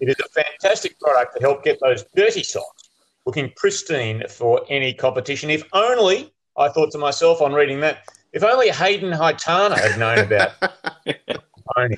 It 0.00 0.08
is 0.08 0.14
a 0.24 0.28
fantastic 0.28 1.00
product 1.00 1.34
to 1.34 1.40
help 1.40 1.64
get 1.64 1.80
those 1.82 2.04
dirty 2.14 2.44
socks 2.44 2.88
looking 3.26 3.52
pristine 3.56 4.22
for 4.28 4.64
any 4.68 4.94
competition, 4.94 5.50
if 5.50 5.64
only 5.72 6.32
I 6.56 6.68
thought 6.68 6.92
to 6.92 6.98
myself 6.98 7.42
on 7.42 7.52
reading 7.52 7.80
that, 7.80 8.04
if 8.32 8.44
only 8.44 8.68
Hayden 8.68 9.10
Haitana 9.10 9.76
had 9.76 9.98
known 9.98 10.18
about 10.18 10.52
pony, 11.74 11.96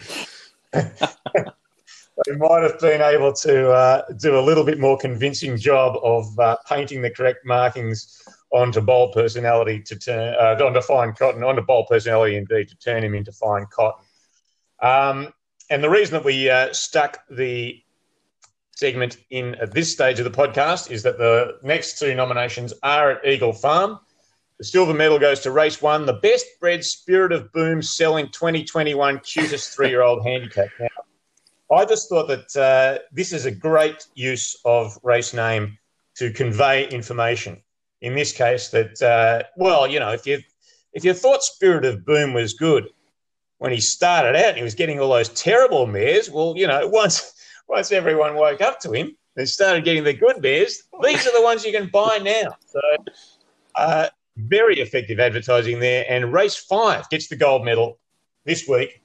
they 2.26 2.36
might 2.36 2.62
have 2.62 2.78
been 2.80 3.00
able 3.00 3.32
to 3.32 3.70
uh, 3.70 4.02
do 4.18 4.38
a 4.38 4.40
little 4.40 4.64
bit 4.64 4.78
more 4.78 4.98
convincing 4.98 5.56
job 5.56 5.96
of 6.02 6.38
uh, 6.38 6.56
painting 6.68 7.02
the 7.02 7.10
correct 7.10 7.44
markings 7.44 8.22
onto 8.50 8.80
bold 8.80 9.12
personality 9.12 9.80
to 9.80 9.98
turn 9.98 10.34
uh, 10.34 10.64
onto 10.64 10.80
fine 10.80 11.12
cotton, 11.12 11.42
onto 11.42 11.62
bold 11.62 11.86
personality 11.88 12.36
indeed 12.36 12.68
to 12.68 12.76
turn 12.78 13.04
him 13.04 13.14
into 13.14 13.32
fine 13.32 13.66
cotton. 13.72 14.04
Um, 14.80 15.32
and 15.70 15.84
the 15.84 15.90
reason 15.90 16.14
that 16.14 16.24
we 16.24 16.50
uh, 16.50 16.72
stuck 16.72 17.20
the 17.30 17.82
segment 18.74 19.18
in 19.30 19.54
at 19.56 19.72
this 19.72 19.92
stage 19.92 20.18
of 20.18 20.24
the 20.24 20.30
podcast 20.30 20.90
is 20.90 21.02
that 21.02 21.18
the 21.18 21.58
next 21.62 21.98
two 21.98 22.14
nominations 22.14 22.72
are 22.82 23.12
at 23.12 23.26
Eagle 23.26 23.52
Farm. 23.52 24.00
The 24.58 24.64
silver 24.64 24.92
medal 24.92 25.18
goes 25.18 25.40
to 25.40 25.50
race 25.50 25.80
one, 25.80 26.06
the 26.06 26.14
best 26.14 26.46
bred 26.60 26.84
Spirit 26.84 27.32
of 27.32 27.52
Boom 27.52 27.82
selling 27.82 28.26
2021 28.26 29.20
cutest 29.20 29.74
three 29.74 29.88
year 29.88 30.02
old 30.02 30.24
handicap. 30.24 30.68
Now, 30.78 30.88
I 31.70 31.84
just 31.84 32.08
thought 32.08 32.28
that 32.28 32.56
uh, 32.56 33.02
this 33.12 33.32
is 33.32 33.46
a 33.46 33.50
great 33.50 34.06
use 34.14 34.56
of 34.64 34.98
race 35.02 35.32
name 35.32 35.78
to 36.16 36.32
convey 36.32 36.88
information. 36.88 37.62
In 38.00 38.14
this 38.14 38.32
case, 38.32 38.68
that 38.70 39.00
uh, 39.02 39.46
well, 39.56 39.86
you 39.86 40.00
know, 40.00 40.10
if 40.10 40.26
you 40.26 40.40
if 40.92 41.04
you 41.04 41.14
thought 41.14 41.42
Spirit 41.42 41.84
of 41.84 42.04
Boom 42.04 42.32
was 42.32 42.54
good 42.54 42.88
when 43.58 43.72
he 43.72 43.80
started 43.80 44.36
out, 44.36 44.48
and 44.48 44.56
he 44.56 44.62
was 44.62 44.74
getting 44.74 44.98
all 44.98 45.10
those 45.10 45.28
terrible 45.30 45.86
mares. 45.86 46.30
Well, 46.30 46.54
you 46.56 46.66
know, 46.66 46.88
once 46.92 47.34
once 47.68 47.92
everyone 47.92 48.34
woke 48.34 48.60
up 48.60 48.80
to 48.80 48.92
him 48.92 49.16
and 49.36 49.48
started 49.48 49.84
getting 49.84 50.04
the 50.04 50.14
good 50.14 50.42
mares, 50.42 50.82
these 51.02 51.26
are 51.26 51.32
the 51.32 51.42
ones 51.42 51.64
you 51.64 51.72
can 51.72 51.88
buy 51.88 52.18
now. 52.18 52.56
So. 52.66 52.80
Uh, 53.76 54.08
very 54.36 54.80
effective 54.80 55.20
advertising 55.20 55.80
there. 55.80 56.04
And 56.08 56.32
race 56.32 56.56
five 56.56 57.08
gets 57.10 57.28
the 57.28 57.36
gold 57.36 57.64
medal 57.64 57.98
this 58.44 58.66
week 58.66 58.99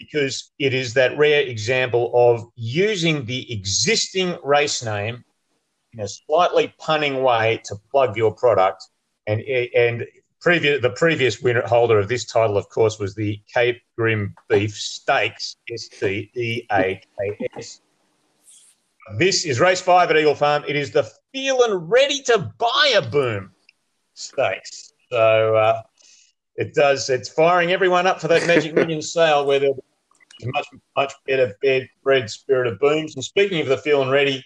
because 0.00 0.50
it 0.58 0.72
is 0.72 0.94
that 0.94 1.16
rare 1.18 1.42
example 1.42 2.10
of 2.14 2.48
using 2.56 3.24
the 3.26 3.52
existing 3.52 4.34
race 4.42 4.82
name 4.82 5.22
in 5.92 6.00
a 6.00 6.08
slightly 6.08 6.72
punning 6.78 7.22
way 7.22 7.60
to 7.64 7.76
plug 7.90 8.16
your 8.16 8.32
product. 8.32 8.82
And, 9.26 9.42
and 9.42 10.06
previous, 10.40 10.80
the 10.80 10.90
previous 10.90 11.42
winner 11.42 11.66
holder 11.66 11.98
of 11.98 12.08
this 12.08 12.24
title, 12.24 12.56
of 12.56 12.68
course, 12.70 12.98
was 12.98 13.14
the 13.14 13.40
Cape 13.52 13.82
Grim 13.96 14.34
Beef 14.48 14.74
Steaks, 14.74 15.56
S 15.70 15.88
T 15.88 16.30
E 16.34 16.66
A 16.72 17.00
K 17.18 17.48
S. 17.58 17.82
This 19.18 19.44
is 19.44 19.60
race 19.60 19.80
five 19.80 20.10
at 20.10 20.16
Eagle 20.16 20.34
Farm. 20.34 20.64
It 20.66 20.76
is 20.76 20.92
the 20.92 21.10
feeling 21.32 21.74
ready 21.74 22.22
to 22.22 22.52
buy 22.58 22.92
a 22.96 23.02
boom 23.02 23.50
stakes. 24.14 24.92
So 25.10 25.56
uh, 25.56 25.82
it 26.56 26.74
does. 26.74 27.10
It's 27.10 27.28
firing 27.28 27.72
everyone 27.72 28.06
up 28.06 28.20
for 28.20 28.28
that 28.28 28.46
Magic 28.46 28.74
Million 28.80 29.02
sale 29.02 29.46
where 29.46 29.58
there'll 29.58 29.74
be 29.74 29.82
much 30.46 30.66
much 30.96 31.12
better 31.26 31.56
bred 32.02 32.30
spirit 32.30 32.66
of 32.66 32.78
booms. 32.78 33.14
And 33.14 33.24
speaking 33.24 33.60
of 33.60 33.68
the 33.68 33.78
feeling 33.78 34.10
ready, 34.10 34.44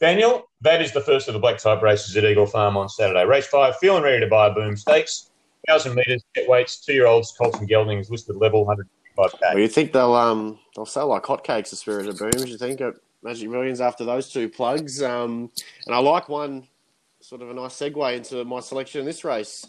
Daniel, 0.00 0.48
that 0.62 0.80
is 0.80 0.92
the 0.92 1.00
first 1.00 1.28
of 1.28 1.34
the 1.34 1.40
black 1.40 1.58
type 1.58 1.82
races 1.82 2.16
at 2.16 2.24
Eagle 2.24 2.46
Farm 2.46 2.76
on 2.76 2.88
Saturday. 2.88 3.24
Race 3.24 3.46
five, 3.46 3.76
feeling 3.76 4.02
ready 4.02 4.20
to 4.20 4.26
buy 4.26 4.48
a 4.48 4.54
boom 4.54 4.76
stakes, 4.76 5.30
thousand 5.66 5.94
metres, 5.94 6.24
set 6.36 6.48
weights, 6.48 6.80
two 6.80 6.92
year 6.92 7.06
olds, 7.06 7.32
colts 7.32 7.58
and 7.58 7.68
Geldings, 7.68 8.10
listed 8.10 8.36
level, 8.36 8.66
155k. 8.66 9.40
Well, 9.42 9.58
you 9.58 9.68
think 9.68 9.92
they'll 9.92 10.14
um 10.14 10.58
they'll 10.74 10.86
sell 10.86 11.08
like 11.08 11.24
hotcakes 11.24 11.70
the 11.70 11.76
spirit 11.76 12.08
of 12.08 12.18
booms? 12.18 12.50
You 12.50 12.58
think 12.58 12.80
at 12.80 12.94
Magic 13.22 13.48
Millions 13.48 13.80
after 13.80 14.04
those 14.04 14.30
two 14.30 14.48
plugs? 14.48 15.02
Um, 15.02 15.50
and 15.86 15.94
I 15.94 15.98
like 15.98 16.28
one 16.28 16.66
sort 17.20 17.42
of 17.42 17.50
a 17.50 17.54
nice 17.54 17.74
segue 17.74 18.16
into 18.16 18.44
my 18.44 18.60
selection 18.60 19.00
in 19.00 19.06
this 19.06 19.24
race. 19.24 19.66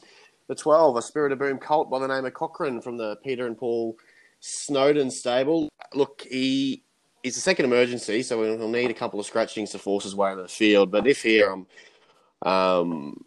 The 0.47 0.55
12, 0.55 0.97
a 0.97 1.01
Spirit 1.01 1.31
of 1.31 1.39
Boom 1.39 1.60
colt 1.60 1.89
by 1.89 1.99
the 1.99 2.07
name 2.07 2.25
of 2.25 2.34
Cochrane 2.34 2.81
from 2.81 2.97
the 2.97 3.15
Peter 3.23 3.47
and 3.47 3.57
Paul 3.57 3.95
Snowden 4.41 5.12
stable. 5.12 5.69
Look, 5.93 6.25
he 6.30 6.84
is 7.23 7.38
a 7.38 7.41
second 7.41 7.65
emergency, 7.65 8.23
so 8.23 8.39
we'll 8.39 8.67
need 8.67 8.91
a 8.91 8.95
couple 8.95 9.19
of 9.19 9.25
scratchings 9.25 9.71
to 9.71 9.80
force 9.80 10.04
his 10.04 10.15
way 10.15 10.32
into 10.32 10.43
the 10.43 10.49
field. 10.49 10.91
But 10.91 11.08
if 11.08 11.21
here, 11.21 11.51
um, 11.51 11.67
um, 12.41 13.23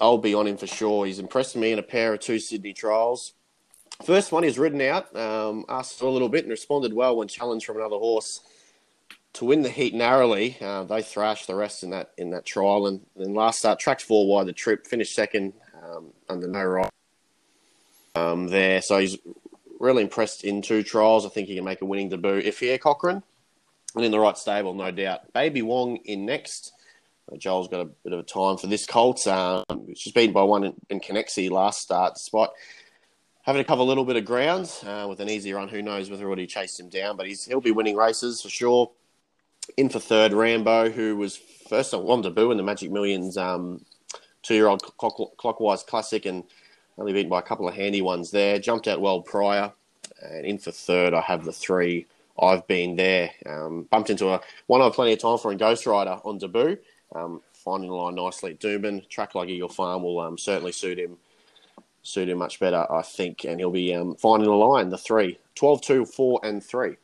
I'll 0.00 0.18
be 0.18 0.34
on 0.34 0.46
him 0.46 0.56
for 0.56 0.66
sure. 0.66 1.06
He's 1.06 1.18
impressed 1.18 1.54
me 1.54 1.72
in 1.72 1.78
a 1.78 1.82
pair 1.82 2.14
of 2.14 2.20
two 2.20 2.38
Sydney 2.38 2.72
trials. 2.72 3.34
First 4.04 4.32
one 4.32 4.42
he's 4.42 4.58
ridden 4.58 4.80
out, 4.80 5.14
um, 5.14 5.64
asked 5.68 5.98
for 5.98 6.06
a 6.06 6.10
little 6.10 6.28
bit 6.28 6.44
and 6.44 6.50
responded 6.50 6.92
well 6.92 7.16
when 7.16 7.28
challenged 7.28 7.66
from 7.66 7.76
another 7.76 7.96
horse 7.96 8.40
to 9.34 9.44
win 9.44 9.62
the 9.62 9.70
heat 9.70 9.94
narrowly. 9.94 10.56
Uh, 10.60 10.84
they 10.84 11.02
thrashed 11.02 11.46
the 11.46 11.54
rest 11.54 11.82
in 11.84 11.90
that 11.90 12.10
in 12.16 12.30
that 12.30 12.44
trial, 12.44 12.86
and 12.86 13.02
then 13.14 13.34
last 13.34 13.60
start 13.60 13.78
tracked 13.78 14.02
four 14.02 14.26
wide 14.26 14.46
the 14.46 14.52
trip, 14.52 14.86
finished 14.86 15.14
second 15.14 15.52
um, 15.82 16.12
under 16.28 16.48
no 16.48 16.64
right 16.64 16.90
um, 18.14 18.48
there. 18.48 18.80
So 18.80 18.98
he's 18.98 19.18
really 19.84 20.02
impressed 20.02 20.44
in 20.44 20.62
two 20.62 20.82
trials. 20.82 21.24
I 21.24 21.28
think 21.28 21.48
he 21.48 21.54
can 21.54 21.64
make 21.64 21.82
a 21.82 21.84
winning 21.84 22.08
debut 22.08 22.38
if 22.38 22.60
here 22.60 22.78
Cochrane, 22.78 23.22
and 23.94 24.04
in 24.04 24.10
the 24.10 24.18
right 24.18 24.36
stable, 24.36 24.74
no 24.74 24.90
doubt. 24.90 25.32
Baby 25.32 25.62
Wong 25.62 25.98
in 26.04 26.26
next. 26.26 26.72
Uh, 27.30 27.36
Joel's 27.36 27.68
got 27.68 27.80
a 27.80 27.84
bit 27.84 28.12
of 28.12 28.18
a 28.18 28.22
time 28.22 28.56
for 28.56 28.66
this 28.66 28.86
Colt. 28.86 29.26
Um, 29.26 29.64
she's 29.94 30.12
beaten 30.12 30.32
by 30.32 30.42
one 30.42 30.64
in, 30.64 30.74
in 30.90 31.00
last 31.50 31.80
start, 31.80 32.14
despite 32.14 32.50
having 33.42 33.62
to 33.62 33.66
cover 33.66 33.82
a 33.82 33.84
little 33.84 34.04
bit 34.04 34.16
of 34.16 34.24
ground 34.24 34.72
uh, 34.86 35.06
with 35.08 35.20
an 35.20 35.28
easy 35.28 35.52
run. 35.52 35.68
Who 35.68 35.82
knows 35.82 36.10
whether 36.10 36.24
already 36.26 36.46
chased 36.46 36.80
him 36.80 36.88
down, 36.88 37.16
but 37.16 37.26
he'll 37.26 37.60
be 37.60 37.70
winning 37.70 37.96
races 37.96 38.42
for 38.42 38.48
sure 38.48 38.90
in 39.76 39.88
for 39.88 39.98
third, 39.98 40.32
Rambo, 40.32 40.90
who 40.90 41.16
was 41.16 41.36
first 41.36 41.94
on 41.94 42.22
debut 42.22 42.50
in 42.50 42.56
the 42.56 42.62
Magic 42.62 42.90
Millions 42.90 43.36
um, 43.36 43.84
two-year-old 44.42 44.82
clock- 44.82 45.36
clockwise 45.36 45.82
classic 45.82 46.26
and 46.26 46.44
only 46.98 47.12
beaten 47.12 47.30
by 47.30 47.40
a 47.40 47.42
couple 47.42 47.68
of 47.68 47.74
handy 47.74 48.02
ones 48.02 48.30
there. 48.30 48.58
Jumped 48.58 48.88
out 48.88 49.00
well 49.00 49.20
prior, 49.22 49.72
and 50.22 50.44
in 50.44 50.58
for 50.58 50.70
third, 50.70 51.14
I 51.14 51.20
have 51.20 51.44
the 51.44 51.52
three. 51.52 52.06
I've 52.38 52.66
been 52.66 52.96
there. 52.96 53.30
Um, 53.46 53.86
bumped 53.90 54.10
into 54.10 54.28
a 54.28 54.40
one 54.66 54.80
I 54.80 54.84
have 54.84 54.94
plenty 54.94 55.12
of 55.12 55.20
time 55.20 55.38
for 55.38 55.52
in 55.52 55.58
Ghost 55.58 55.86
Rider 55.86 56.18
on 56.24 56.38
debut. 56.38 56.78
Um, 57.14 57.42
finding 57.52 57.90
the 57.90 57.96
line 57.96 58.16
nicely 58.16 58.52
at 58.52 58.60
Doomben. 58.60 59.08
Track 59.08 59.34
like 59.34 59.48
Eagle 59.48 59.68
Farm 59.68 60.02
will 60.02 60.20
um, 60.20 60.36
certainly 60.36 60.72
suit 60.72 60.98
him 60.98 61.16
suit 62.04 62.28
him 62.28 62.38
much 62.38 62.60
better, 62.60 62.86
I 62.92 63.02
think, 63.02 63.44
and 63.44 63.58
he'll 63.58 63.70
be 63.70 63.94
um, 63.94 64.14
finding 64.14 64.48
the 64.48 64.54
line, 64.54 64.90
the 64.90 64.98
three. 64.98 65.38
12, 65.56 65.80
2, 65.80 66.04
4, 66.04 66.40
and 66.44 66.62
3. 66.62 66.96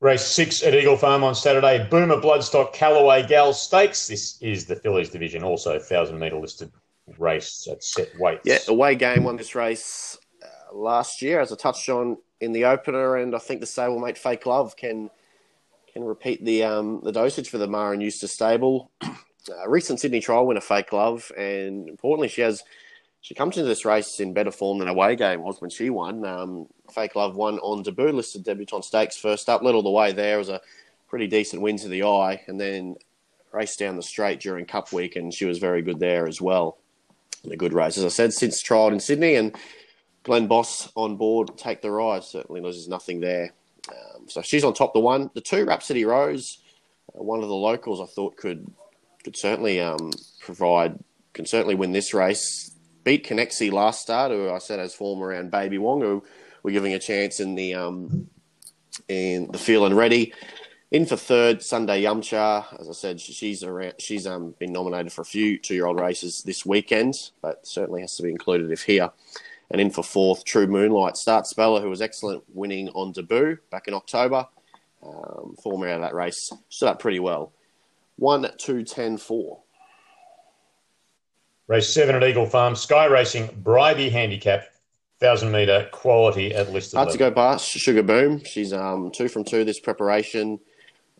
Race 0.00 0.26
six 0.26 0.62
at 0.62 0.74
Eagle 0.74 0.96
Farm 0.96 1.24
on 1.24 1.34
Saturday. 1.34 1.86
Boomer 1.88 2.20
Bloodstock 2.20 2.74
Callaway 2.74 3.26
Gal 3.26 3.54
Stakes. 3.54 4.06
This 4.06 4.40
is 4.42 4.66
the 4.66 4.76
fillies 4.76 5.08
division, 5.08 5.42
also 5.42 5.70
1,000 5.70 6.18
metre 6.18 6.36
listed 6.36 6.70
race 7.18 7.66
at 7.70 7.82
set 7.82 8.08
weights. 8.18 8.42
Yeah, 8.44 8.58
away 8.68 8.94
game 8.94 9.24
won 9.24 9.36
this 9.36 9.54
race 9.54 10.18
uh, 10.42 10.76
last 10.76 11.22
year, 11.22 11.40
as 11.40 11.50
I 11.50 11.56
touched 11.56 11.88
on 11.88 12.18
in 12.42 12.52
the 12.52 12.66
opener, 12.66 13.16
and 13.16 13.34
I 13.34 13.38
think 13.38 13.60
the 13.60 13.66
stablemate 13.66 14.18
Fake 14.18 14.44
Love 14.44 14.76
can 14.76 15.08
can 15.90 16.04
repeat 16.04 16.44
the 16.44 16.62
um, 16.64 17.00
the 17.02 17.12
dosage 17.12 17.48
for 17.48 17.56
the 17.56 17.66
Maher 17.66 17.94
Eustace 17.94 18.32
stable. 18.32 18.90
Uh, 19.48 19.68
recent 19.68 20.00
Sydney 20.00 20.18
trial 20.18 20.44
winner, 20.44 20.60
Fake 20.60 20.92
Love, 20.92 21.30
and 21.38 21.88
importantly, 21.88 22.26
she 22.26 22.40
has 22.40 22.64
she 23.26 23.34
comes 23.34 23.56
into 23.56 23.66
this 23.66 23.84
race 23.84 24.20
in 24.20 24.32
better 24.32 24.52
form 24.52 24.78
than 24.78 24.86
away 24.86 25.16
game 25.16 25.42
was 25.42 25.60
when 25.60 25.68
she 25.68 25.90
won. 25.90 26.24
Um, 26.24 26.68
Fake 26.94 27.16
Love 27.16 27.34
won 27.34 27.58
on 27.58 27.82
debut 27.82 28.12
listed 28.12 28.44
debutant 28.44 28.84
stakes 28.84 29.16
first 29.16 29.48
up, 29.48 29.62
led 29.62 29.74
all 29.74 29.82
the 29.82 29.90
way 29.90 30.12
there. 30.12 30.38
was 30.38 30.48
a 30.48 30.60
pretty 31.08 31.26
decent 31.26 31.60
win 31.60 31.76
to 31.78 31.88
the 31.88 32.04
eye, 32.04 32.44
and 32.46 32.60
then 32.60 32.94
raced 33.50 33.80
down 33.80 33.96
the 33.96 34.02
straight 34.04 34.38
during 34.38 34.64
Cup 34.64 34.92
week, 34.92 35.16
and 35.16 35.34
she 35.34 35.44
was 35.44 35.58
very 35.58 35.82
good 35.82 35.98
there 35.98 36.28
as 36.28 36.40
well. 36.40 36.78
And 37.42 37.52
a 37.52 37.56
good 37.56 37.72
race, 37.72 37.98
as 37.98 38.04
I 38.04 38.10
said, 38.10 38.32
since 38.32 38.62
trialled 38.62 38.92
in 38.92 39.00
Sydney, 39.00 39.34
and 39.34 39.56
Glenn 40.22 40.46
Boss 40.46 40.92
on 40.94 41.16
board, 41.16 41.50
take 41.58 41.82
the 41.82 41.90
ride. 41.90 42.22
Certainly, 42.22 42.60
there's 42.60 42.86
nothing 42.86 43.18
there. 43.18 43.52
Um, 43.88 44.28
so 44.28 44.40
she's 44.40 44.62
on 44.62 44.72
top. 44.72 44.94
The 44.94 45.00
one, 45.00 45.32
the 45.34 45.40
two, 45.40 45.64
Rhapsody 45.64 46.04
Rose, 46.04 46.60
uh, 47.08 47.24
one 47.24 47.42
of 47.42 47.48
the 47.48 47.56
locals, 47.56 48.00
I 48.00 48.06
thought 48.06 48.36
could 48.36 48.70
could 49.24 49.36
certainly 49.36 49.80
um, 49.80 50.12
provide, 50.38 50.96
can 51.32 51.44
certainly 51.44 51.74
win 51.74 51.90
this 51.90 52.14
race. 52.14 52.75
Beat 53.06 53.24
Connexy 53.24 53.70
last 53.70 54.02
start, 54.02 54.32
who 54.32 54.50
I 54.50 54.58
said 54.58 54.80
has 54.80 54.92
form 54.92 55.22
around 55.22 55.52
Baby 55.52 55.78
Wong, 55.78 56.00
who 56.00 56.24
we're 56.64 56.72
giving 56.72 56.92
a 56.92 56.98
chance 56.98 57.38
in 57.38 57.54
the 57.54 57.72
um, 57.72 58.28
in 59.08 59.46
the 59.52 59.58
feeling 59.58 59.94
ready. 59.94 60.34
In 60.90 61.06
for 61.06 61.14
third, 61.14 61.62
Sunday 61.62 62.02
Yumcha. 62.02 62.64
As 62.80 62.88
I 62.88 62.92
said, 62.92 63.20
she's 63.20 63.62
around, 63.62 63.94
she's 64.00 64.26
um, 64.26 64.56
been 64.58 64.72
nominated 64.72 65.12
for 65.12 65.22
a 65.22 65.24
few 65.24 65.56
two-year-old 65.56 66.00
races 66.00 66.42
this 66.42 66.66
weekend, 66.66 67.30
but 67.40 67.64
certainly 67.64 68.00
has 68.00 68.16
to 68.16 68.24
be 68.24 68.30
included 68.32 68.72
if 68.72 68.82
here. 68.82 69.12
And 69.70 69.80
in 69.80 69.90
for 69.90 70.02
fourth, 70.02 70.44
True 70.44 70.66
Moonlight. 70.66 71.16
Start 71.16 71.46
Speller, 71.46 71.82
who 71.82 71.90
was 71.90 72.02
excellent 72.02 72.42
winning 72.52 72.88
on 72.88 73.12
debut 73.12 73.58
back 73.70 73.86
in 73.86 73.94
October. 73.94 74.48
Um, 75.00 75.54
form 75.62 75.84
out 75.84 75.90
of 75.90 76.00
that 76.00 76.14
race 76.16 76.52
stood 76.70 76.88
up 76.88 76.98
pretty 76.98 77.20
well. 77.20 77.52
1 78.16 78.50
2 78.58 78.82
10 78.82 79.16
4. 79.16 79.60
Race 81.68 81.92
7 81.92 82.14
at 82.14 82.22
Eagle 82.22 82.46
Farm. 82.46 82.76
Sky 82.76 83.06
Racing, 83.06 83.48
Bribie 83.62 84.10
Handicap, 84.10 84.60
1,000 85.18 85.50
metre 85.50 85.88
quality 85.92 86.54
at 86.54 86.72
listed 86.72 86.96
Hard 86.96 87.10
to 87.10 87.18
go 87.18 87.30
past 87.30 87.68
Sugar 87.68 88.02
Boom. 88.02 88.42
She's 88.44 88.72
um, 88.72 89.10
two 89.10 89.28
from 89.28 89.44
two 89.44 89.64
this 89.64 89.80
preparation. 89.80 90.60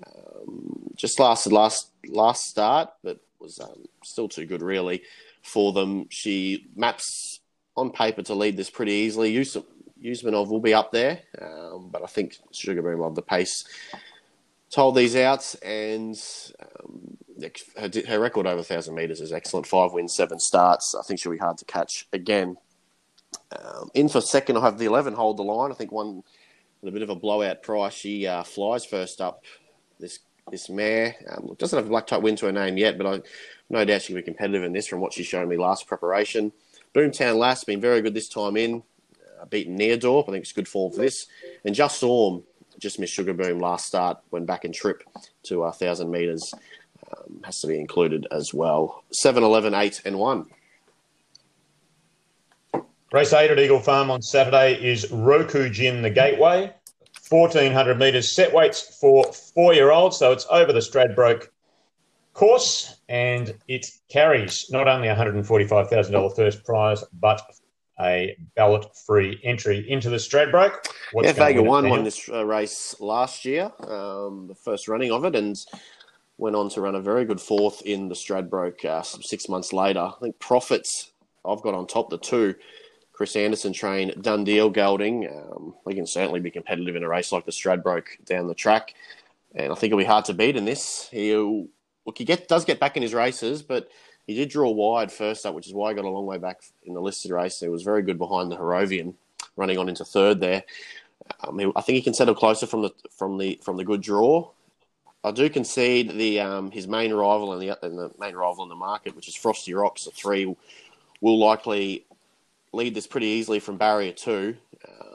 Um, 0.07 0.91
just 0.95 1.19
lasted 1.19 1.53
last 1.53 1.91
last 2.07 2.47
start, 2.47 2.91
but 3.03 3.19
was 3.41 3.59
um, 3.59 3.85
still 4.05 4.29
too 4.29 4.47
good, 4.47 4.63
really, 4.63 5.03
for 5.43 5.73
them. 5.73 6.07
She 6.11 6.67
maps 6.77 7.41
on 7.77 7.91
paper 7.91 8.23
to 8.23 8.35
lead 8.35 8.57
this 8.57 8.71
pretty 8.71 8.93
easily. 8.93 9.35
Usmanov 9.35 10.49
will 10.49 10.61
be 10.61 10.75
up 10.75 10.93
there, 10.93 11.21
um, 11.41 11.89
but 11.91 12.03
I 12.03 12.07
think 12.07 12.37
Sugar 12.53 12.83
Boom 12.83 12.99
will 12.99 13.09
have 13.09 13.15
the 13.15 13.23
pace 13.23 13.65
told 14.71 14.97
these 14.97 15.17
out, 15.17 15.55
and 15.63 16.21
um, 16.61 17.17
her, 17.77 17.91
her, 18.09 18.21
record 18.21 18.47
over 18.47 18.57
1,000 18.57 18.95
metres 18.95 19.21
is 19.21 19.33
excellent. 19.33 19.67
Five 19.67 19.93
wins, 19.93 20.15
seven 20.15 20.39
starts. 20.39 20.95
I 20.99 21.03
think 21.03 21.21
she'll 21.21 21.33
be 21.33 21.39
hard 21.39 21.59
to 21.59 21.65
catch 21.65 22.07
again. 22.13 22.57
Um, 23.53 23.91
in 23.95 24.09
for 24.09 24.21
second, 24.21 24.57
I 24.57 24.61
have 24.63 24.79
the 24.79 24.87
11 24.87 25.15
hold 25.15 25.37
the 25.37 25.43
line. 25.43 25.71
I 25.71 25.75
think 25.75 25.93
one 25.93 26.23
with 26.81 26.89
a 26.89 26.93
bit 26.93 27.03
of 27.03 27.11
a 27.11 27.15
blowout 27.15 27.63
price. 27.63 27.95
She 27.95 28.27
uh, 28.27 28.43
flies 28.43 28.85
first 28.85 29.21
up. 29.21 29.45
This 29.99 30.21
this 30.51 30.69
mare 30.71 31.17
um, 31.29 31.57
doesn't 31.59 31.77
have 31.77 31.87
a 31.87 31.91
black 31.91 32.07
type 32.07 32.23
win 32.23 32.37
to 32.37 32.47
her 32.47 32.53
name 32.53 32.77
yet, 32.77 32.97
but 32.97 33.07
I 33.07 33.23
no 33.69 33.85
doubt 33.85 34.03
she'll 34.03 34.17
be 34.17 34.23
competitive 34.23 34.63
in 34.63 34.73
this 34.73 34.87
from 34.87 35.01
what 35.01 35.13
she's 35.13 35.27
shown 35.27 35.49
me 35.49 35.57
last 35.57 35.89
preparation. 35.89 36.53
Boomtown 36.95 37.37
Lass 37.37 37.65
been 37.65 37.81
very 37.81 38.01
good 38.01 38.15
this 38.15 38.29
time 38.29 38.57
in, 38.57 38.83
uh, 39.41 39.45
beaten 39.47 39.77
Neerdorp. 39.77 40.29
I 40.29 40.33
think 40.33 40.43
it's 40.43 40.53
good 40.53 40.69
form 40.69 40.93
for 40.93 41.01
this. 41.01 41.27
And 41.65 41.75
Just 41.75 41.97
Storm 41.97 42.45
just 42.79 42.99
missed 42.99 43.15
Sugar 43.15 43.35
Boom 43.35 43.59
last 43.59 43.87
start, 43.87 44.19
went 44.31 44.47
back 44.47 44.65
in 44.65 44.73
trip 44.73 45.03
to 45.45 45.57
a 45.57 45.69
1,000 45.69 46.11
metres. 46.11 46.53
Um, 47.17 47.41
has 47.45 47.61
to 47.61 47.67
be 47.67 47.79
included 47.79 48.27
as 48.31 48.53
well. 48.53 49.05
7, 49.13 49.43
11, 49.43 49.75
8, 49.75 50.03
and 50.05 50.19
1. 50.19 50.47
Race 53.13 53.33
8 53.33 53.51
at 53.51 53.59
Eagle 53.59 53.79
Farm 53.79 54.11
on 54.11 54.21
Saturday 54.21 54.75
is 54.75 55.11
Roku 55.13 55.69
Gin 55.69 56.03
the 56.03 56.11
Gateway. 56.11 56.73
1,400 57.29 57.99
metres 57.99 58.31
set 58.31 58.53
weights 58.53 58.99
for 59.01 59.33
four 59.33 59.75
year 59.75 59.91
olds, 59.91 60.17
so 60.17 60.33
it's 60.33 60.47
over 60.51 60.73
the 60.73 60.81
Stradbroke 60.81 61.49
course 62.35 63.01
and 63.09 63.55
it 63.67 63.87
carries 64.11 64.71
not 64.71 64.87
only 64.87 65.09
$145,000 65.09 66.37
first 66.37 66.65
prize, 66.65 67.03
but 67.15 67.41
a 67.99 68.37
ballot 68.55 68.85
free 69.07 69.41
entry 69.43 69.91
into 69.91 70.11
the 70.11 70.17
Stradbroke. 70.17 70.87
What's 71.13 71.29
yeah, 71.29 71.33
Vega 71.33 71.63
won 71.63 71.89
won 71.89 72.05
this 72.05 72.29
uh, 72.29 72.45
race 72.45 72.95
last 73.01 73.45
year, 73.45 73.73
um, 73.81 74.47
the 74.49 74.55
first 74.55 74.87
running 74.87 75.11
of 75.11 75.25
it, 75.25 75.35
and 75.35 75.57
went 76.39 76.57
on 76.57 76.69
to 76.71 76.81
run 76.81 76.95
a 76.95 77.01
very 77.01 77.25
good 77.25 77.41
fourth 77.41 77.83
in 77.83 78.09
the 78.09 78.15
Stradbroke 78.15 78.85
uh, 78.85 79.03
six 79.03 79.49
months 79.49 79.73
later. 79.73 80.01
I 80.01 80.13
think 80.21 80.39
profits 80.39 81.13
I've 81.45 81.63
got 81.63 81.75
on 81.75 81.87
top 81.87 82.11
the 82.11 82.19
two. 82.19 82.55
Chris 83.13 83.35
Anderson 83.35 83.73
train 83.73 84.11
Dundeel 84.11 84.73
gelding. 84.73 85.27
Um, 85.27 85.75
we 85.87 85.95
can 85.95 86.07
certainly 86.07 86.41
be 86.41 86.51
competitive 86.51 86.97
in 86.97 87.03
a 87.03 87.09
race 87.09 87.33
like 87.33 87.47
the 87.47 87.53
Stradbroke 87.53 88.25
down 88.27 88.47
the 88.47 88.55
track, 88.55 88.95
and 89.55 89.73
I 89.73 89.75
think 89.75 89.91
it'll 89.91 89.99
be 89.99 90.05
hard 90.05 90.27
to 90.27 90.35
beat 90.35 90.57
in 90.57 90.67
this. 90.67 91.09
He'll 91.11 91.67
look, 92.05 92.19
he 92.19 92.25
get, 92.25 92.47
does 92.47 92.67
get 92.67 92.79
back 92.79 92.97
in 92.97 93.03
his 93.03 93.15
races, 93.15 93.63
but 93.63 93.89
he 94.27 94.35
did 94.35 94.51
draw 94.51 94.71
wide 94.71 95.11
first 95.11 95.47
up, 95.47 95.55
which 95.55 95.67
is 95.67 95.73
why 95.73 95.91
he 95.91 95.97
got 95.97 96.05
a 96.05 96.11
long 96.11 96.27
way 96.27 96.37
back 96.37 96.61
in 96.85 96.93
the 96.93 97.01
listed 97.01 97.31
race. 97.31 97.59
He 97.59 97.69
was 97.69 97.83
very 97.83 98.03
good 98.03 98.19
behind 98.19 98.51
the 98.51 98.57
Harrovian, 98.57 99.15
running 99.57 99.79
on 99.79 99.89
into 99.89 100.05
third 100.05 100.41
there. 100.41 100.65
Um, 101.41 101.73
I 101.75 101.81
think 101.81 101.97
he 101.97 102.03
can 102.03 102.15
settle 102.15 102.35
closer 102.35 102.67
from 102.67 102.83
the 102.83 102.91
from 103.17 103.39
the 103.39 103.59
from 103.63 103.77
the 103.79 103.85
good 103.85 104.03
draw. 104.03 104.51
I 105.27 105.33
do 105.33 105.51
concede 105.51 106.13
the 106.13 106.39
um, 106.39 106.71
his 106.71 106.87
main 106.87 107.13
rival 107.13 107.53
in 107.55 107.59
the 107.59 107.77
the 107.83 108.13
main 108.21 108.37
rival 108.37 108.63
in 108.63 108.69
the 108.69 108.77
market, 108.77 109.17
which 109.17 109.27
is 109.27 109.35
Frosty 109.35 109.75
Rocks, 109.75 110.07
a 110.07 110.13
three, 110.13 110.55
will 111.21 111.39
likely 111.39 112.07
lead 112.73 112.95
this 112.95 113.09
pretty 113.09 113.27
easily 113.27 113.59
from 113.59 113.77
barrier 113.77 114.13
two. 114.13 114.57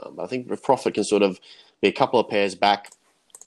Um, 0.03 0.19
I 0.19 0.27
think 0.27 0.51
if 0.51 0.61
Profit 0.61 0.95
can 0.95 1.05
sort 1.05 1.21
of 1.21 1.39
be 1.81 1.87
a 1.87 1.93
couple 1.93 2.19
of 2.19 2.29
pairs 2.29 2.55
back 2.55 2.91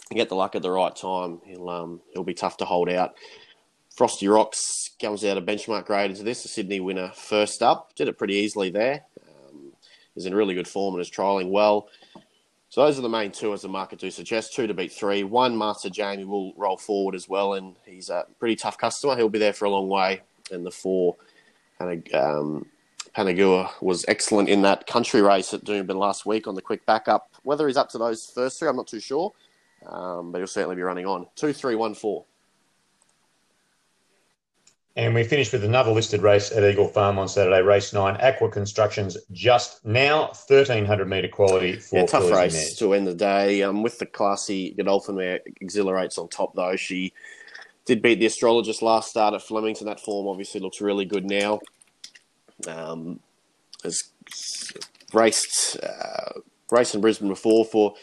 and 0.08 0.16
get 0.16 0.30
the 0.30 0.36
luck 0.36 0.54
at 0.54 0.62
the 0.62 0.70
right 0.70 0.96
time, 0.96 1.42
he'll 1.44 1.68
um, 1.68 2.00
he'll 2.14 2.24
be 2.24 2.32
tough 2.32 2.56
to 2.56 2.64
hold 2.64 2.88
out. 2.88 3.14
Frosty 3.94 4.26
Rocks 4.26 4.90
comes 4.98 5.22
out 5.22 5.36
a 5.36 5.42
benchmark 5.42 5.84
grade 5.84 6.12
into 6.12 6.22
this, 6.22 6.44
the 6.44 6.48
Sydney 6.48 6.80
winner 6.80 7.12
first 7.14 7.62
up. 7.62 7.94
Did 7.94 8.08
it 8.08 8.16
pretty 8.16 8.36
easily 8.36 8.70
there. 8.70 9.02
Um, 9.28 9.72
is 10.16 10.24
in 10.24 10.34
really 10.34 10.54
good 10.54 10.66
form 10.66 10.94
and 10.94 11.02
is 11.02 11.10
trialling 11.10 11.50
well. 11.50 11.88
So 12.74 12.84
those 12.84 12.98
are 12.98 13.02
the 13.02 13.08
main 13.08 13.30
two, 13.30 13.52
as 13.52 13.62
the 13.62 13.68
market 13.68 14.00
do 14.00 14.10
suggest. 14.10 14.52
Two 14.52 14.66
to 14.66 14.74
beat 14.74 14.90
three. 14.90 15.22
One, 15.22 15.56
Master 15.56 15.88
Jamie 15.88 16.24
will 16.24 16.52
roll 16.56 16.76
forward 16.76 17.14
as 17.14 17.28
well, 17.28 17.54
and 17.54 17.76
he's 17.86 18.10
a 18.10 18.26
pretty 18.40 18.56
tough 18.56 18.78
customer. 18.78 19.14
He'll 19.14 19.28
be 19.28 19.38
there 19.38 19.52
for 19.52 19.66
a 19.66 19.70
long 19.70 19.88
way. 19.88 20.22
And 20.50 20.66
the 20.66 20.72
four, 20.72 21.14
um, 21.78 22.66
Panagua 23.16 23.70
was 23.80 24.04
excellent 24.08 24.48
in 24.48 24.62
that 24.62 24.88
country 24.88 25.22
race 25.22 25.54
at 25.54 25.62
Doomben 25.62 25.94
last 25.94 26.26
week 26.26 26.48
on 26.48 26.56
the 26.56 26.62
quick 26.62 26.84
backup. 26.84 27.30
Whether 27.44 27.68
he's 27.68 27.76
up 27.76 27.90
to 27.90 27.98
those 27.98 28.28
first 28.34 28.58
three, 28.58 28.68
I'm 28.68 28.74
not 28.74 28.88
too 28.88 28.98
sure, 28.98 29.32
um, 29.86 30.32
but 30.32 30.38
he'll 30.38 30.48
certainly 30.48 30.74
be 30.74 30.82
running 30.82 31.06
on. 31.06 31.28
Two, 31.36 31.52
three, 31.52 31.76
one, 31.76 31.94
four. 31.94 32.24
And 34.96 35.12
we 35.12 35.24
finished 35.24 35.52
with 35.52 35.64
another 35.64 35.90
listed 35.90 36.22
race 36.22 36.52
at 36.52 36.62
Eagle 36.62 36.86
Farm 36.86 37.18
on 37.18 37.28
Saturday, 37.28 37.62
race 37.62 37.92
nine. 37.92 38.16
Aqua 38.20 38.48
Constructions 38.48 39.16
just 39.32 39.84
now, 39.84 40.26
1300 40.26 41.08
metre 41.08 41.26
quality 41.26 41.76
for 41.76 41.96
yeah, 41.96 42.06
tough 42.06 42.30
race 42.30 42.78
to 42.78 42.94
end 42.94 43.06
the 43.08 43.14
day. 43.14 43.64
Um, 43.64 43.82
with 43.82 43.98
the 43.98 44.06
classy 44.06 44.70
Godolphin 44.70 45.16
mare 45.16 45.40
exhilarates 45.60 46.16
on 46.16 46.28
top, 46.28 46.54
though. 46.54 46.76
She 46.76 47.12
did 47.86 48.02
beat 48.02 48.20
the 48.20 48.26
astrologist 48.26 48.82
last 48.82 49.10
start 49.10 49.34
at 49.34 49.42
Flemington. 49.42 49.88
That 49.88 49.98
form 49.98 50.28
obviously 50.28 50.60
looks 50.60 50.80
really 50.80 51.04
good 51.04 51.24
now. 51.24 51.58
Um, 52.68 53.18
has 53.82 54.12
raced, 55.12 55.76
uh, 55.82 56.40
raced 56.70 56.94
in 56.94 57.00
Brisbane 57.00 57.28
before 57.28 57.64
for 57.64 57.94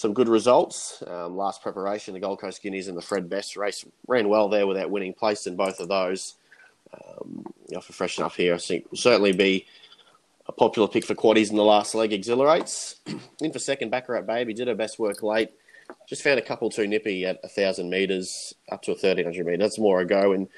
some 0.00 0.14
good 0.14 0.28
results. 0.28 1.02
Um, 1.06 1.36
last 1.36 1.62
preparation, 1.62 2.14
the 2.14 2.20
Gold 2.20 2.40
Coast 2.40 2.62
Guineas 2.62 2.88
and 2.88 2.96
the 2.96 3.02
Fred 3.02 3.28
Best 3.28 3.54
race 3.54 3.84
ran 4.08 4.30
well 4.30 4.48
there 4.48 4.66
without 4.66 4.90
winning. 4.90 5.12
Placed 5.12 5.46
in 5.46 5.56
both 5.56 5.78
of 5.78 5.88
those. 5.88 6.36
Um, 6.94 7.44
you 7.68 7.74
know, 7.74 7.82
for 7.82 7.92
freshen 7.92 8.24
up 8.24 8.32
here, 8.32 8.54
I 8.54 8.58
think 8.58 8.90
will 8.90 8.96
certainly 8.96 9.32
be 9.32 9.66
a 10.46 10.52
popular 10.52 10.88
pick 10.88 11.04
for 11.04 11.14
quaddies 11.14 11.50
in 11.50 11.56
the 11.56 11.64
last 11.64 11.94
leg. 11.94 12.14
Exhilarates 12.14 12.96
in 13.42 13.52
for 13.52 13.58
second. 13.58 13.90
Baccarat 13.90 14.22
Baby 14.22 14.54
did 14.54 14.68
her 14.68 14.74
best 14.74 14.98
work 14.98 15.22
late. 15.22 15.50
Just 16.08 16.22
found 16.22 16.38
a 16.38 16.42
couple 16.42 16.70
too 16.70 16.86
nippy 16.86 17.26
at 17.26 17.38
thousand 17.52 17.90
meters 17.90 18.54
up 18.72 18.80
to 18.82 18.92
a 18.92 18.94
thirteen 18.94 19.26
hundred 19.26 19.44
meter. 19.44 19.58
That's 19.58 19.78
more 19.78 20.00
a 20.00 20.06
go 20.06 20.32
and 20.32 20.48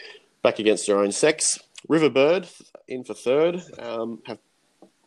back 0.43 0.61
against 0.61 0.87
her 0.87 0.99
own 0.99 1.11
sex. 1.11 1.59
Riverbird 1.89 2.49
in 2.87 3.03
for 3.03 3.15
third. 3.15 3.61
Um, 3.81 4.23
have 4.27 4.39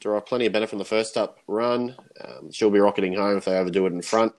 derive 0.06 0.26
plenty 0.28 0.46
of 0.46 0.54
benefit 0.54 0.70
from 0.70 0.80
the 0.80 0.86
first 0.86 1.18
up 1.18 1.40
run. 1.48 1.96
Um, 2.24 2.52
she'll 2.52 2.70
be 2.70 2.80
rocketing 2.80 3.14
home 3.14 3.38
if 3.38 3.46
they 3.46 3.58
overdo 3.58 3.88
it 3.88 3.94
in 3.94 4.02
front. 4.04 4.34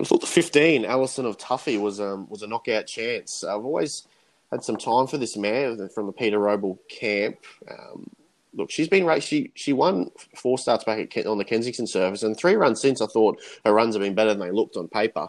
I 0.00 0.04
thought 0.04 0.22
the 0.22 0.26
15, 0.26 0.86
Allison 0.86 1.26
of 1.26 1.36
Tuffy, 1.36 1.78
was 1.78 2.00
um, 2.00 2.26
was 2.30 2.42
a 2.42 2.46
knockout 2.46 2.86
chance. 2.86 3.44
I've 3.44 3.64
always 3.64 4.08
had 4.50 4.64
some 4.64 4.78
time 4.78 5.06
for 5.06 5.18
this 5.18 5.36
man 5.36 5.88
from 5.94 6.06
the 6.06 6.12
Peter 6.12 6.38
Robl 6.38 6.78
camp. 6.88 7.36
Um, 7.70 8.08
look, 8.54 8.70
she's 8.70 8.88
been 8.88 9.04
raced. 9.04 9.28
She 9.28 9.52
she 9.54 9.74
won 9.74 10.10
four 10.34 10.56
starts 10.56 10.84
back 10.84 11.14
at, 11.18 11.26
on 11.26 11.36
the 11.36 11.44
Kensington 11.44 11.86
surface, 11.86 12.22
and 12.22 12.34
three 12.34 12.54
runs 12.54 12.80
since. 12.80 13.02
I 13.02 13.06
thought 13.06 13.38
her 13.66 13.74
runs 13.74 13.94
have 13.94 14.02
been 14.02 14.14
better 14.14 14.30
than 14.30 14.40
they 14.40 14.50
looked 14.50 14.76
on 14.76 14.88
paper. 14.88 15.28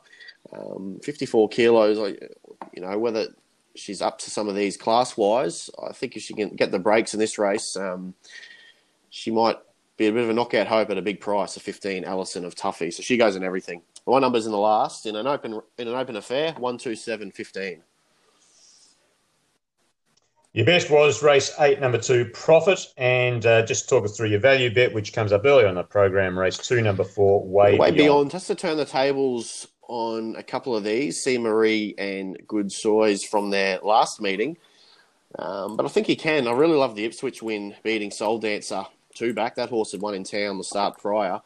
Um, 0.54 1.00
54 1.04 1.50
kilos, 1.50 2.16
you 2.74 2.82
know, 2.82 2.98
whether 2.98 3.28
she's 3.76 4.02
up 4.02 4.20
to 4.20 4.32
some 4.32 4.48
of 4.48 4.56
these 4.56 4.78
class 4.78 5.18
wise, 5.18 5.70
I 5.86 5.92
think 5.92 6.16
if 6.16 6.24
she 6.24 6.34
can 6.34 6.56
get 6.56 6.72
the 6.72 6.80
breaks 6.80 7.14
in 7.14 7.20
this 7.20 7.38
race, 7.38 7.76
um, 7.76 8.14
she 9.12 9.30
might 9.30 9.58
be 9.98 10.08
a 10.08 10.12
bit 10.12 10.24
of 10.24 10.30
a 10.30 10.34
knockout 10.34 10.66
hope 10.66 10.90
at 10.90 10.98
a 10.98 11.02
big 11.02 11.20
price 11.20 11.56
of 11.56 11.62
15 11.62 12.06
Allison 12.06 12.44
of 12.44 12.56
Tuffy. 12.56 12.92
So 12.92 13.04
she 13.04 13.18
goes 13.18 13.36
in 13.36 13.44
everything. 13.44 13.84
My 14.08 14.18
numbers 14.18 14.48
in 14.48 14.52
the 14.52 14.58
last 14.58 15.06
in 15.06 15.16
an 15.16 15.28
open 15.28 15.62
in 15.78 15.88
an 15.88 15.94
open 15.94 16.16
affair 16.16 16.54
one 16.54 16.80
two 16.80 16.96
seven 16.96 17.30
fifteen. 17.30 17.84
Your 20.54 20.66
best 20.66 20.90
was 20.90 21.22
race 21.22 21.54
eight, 21.60 21.80
number 21.80 22.00
two, 22.00 22.26
Profit, 22.34 22.80
and 22.98 23.46
uh, 23.46 23.64
just 23.64 23.88
talk 23.88 24.04
us 24.04 24.18
through 24.18 24.30
your 24.30 24.40
value 24.40 24.74
bet, 24.74 24.92
which 24.92 25.14
comes 25.14 25.32
up 25.32 25.46
earlier 25.46 25.68
on 25.68 25.76
the 25.76 25.84
program. 25.84 26.38
Race 26.38 26.58
two, 26.58 26.82
number 26.82 27.04
four, 27.04 27.48
Way, 27.48 27.78
Way 27.78 27.92
Beyond. 27.92 27.98
Beyond. 27.98 28.32
Just 28.32 28.48
to 28.48 28.56
turn 28.56 28.76
the 28.76 28.86
tables 28.86 29.68
on 29.88 30.36
a 30.36 30.44
couple 30.44 30.76
of 30.76 30.84
these, 30.84 31.22
C. 31.22 31.38
Marie 31.38 31.94
and 31.98 32.38
Good 32.48 32.72
Soys 32.72 33.24
from 33.24 33.52
their 33.52 33.80
last 33.84 34.20
meeting. 34.20 34.58
Um, 35.38 35.78
but 35.78 35.86
I 35.86 35.90
think 35.90 36.08
he 36.08 36.16
can. 36.16 36.48
I 36.48 36.52
really 36.54 36.76
love 36.76 36.96
the 36.96 37.06
Ipswich 37.06 37.44
win, 37.44 37.76
beating 37.84 38.10
Soul 38.10 38.40
Dancer 38.40 38.86
two 39.14 39.34
back. 39.34 39.56
That 39.56 39.70
horse 39.70 39.92
had 39.92 40.02
won 40.02 40.14
in 40.14 40.24
town 40.24 40.58
the 40.58 40.64
start 40.64 40.98
prior. 40.98 41.42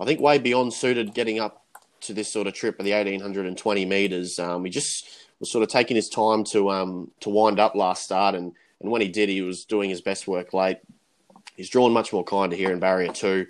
I 0.00 0.04
think 0.04 0.20
Way 0.20 0.38
Beyond 0.38 0.72
suited 0.72 1.14
getting 1.14 1.40
up 1.40 1.64
to 2.02 2.14
this 2.14 2.32
sort 2.32 2.46
of 2.46 2.54
trip 2.54 2.78
of 2.78 2.84
the 2.84 2.92
1820 2.92 3.84
metres. 3.84 4.38
Um, 4.38 4.64
he 4.64 4.70
just 4.70 5.08
was 5.40 5.50
sort 5.50 5.62
of 5.62 5.68
taking 5.68 5.96
his 5.96 6.08
time 6.08 6.44
to 6.44 6.70
um, 6.70 7.10
to 7.20 7.30
wind 7.30 7.60
up 7.60 7.74
last 7.74 8.04
start, 8.04 8.34
and, 8.34 8.52
and 8.80 8.90
when 8.90 9.00
he 9.00 9.08
did, 9.08 9.28
he 9.28 9.42
was 9.42 9.64
doing 9.64 9.90
his 9.90 10.00
best 10.00 10.28
work 10.28 10.52
late. 10.52 10.78
He's 11.56 11.70
drawn 11.70 11.92
much 11.92 12.12
more 12.12 12.24
kinder 12.24 12.54
here 12.54 12.70
in 12.70 12.78
barrier 12.78 13.12
two, 13.12 13.46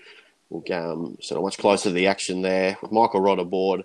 um, 0.73 1.19
sort 1.21 1.37
of 1.39 1.43
much 1.43 1.59
closer 1.59 1.91
to 1.91 1.95
the 1.95 2.07
action 2.07 2.43
there 2.43 2.79
with 2.81 2.93
Michael 2.93 3.21
Rodd 3.21 3.39
aboard. 3.39 3.85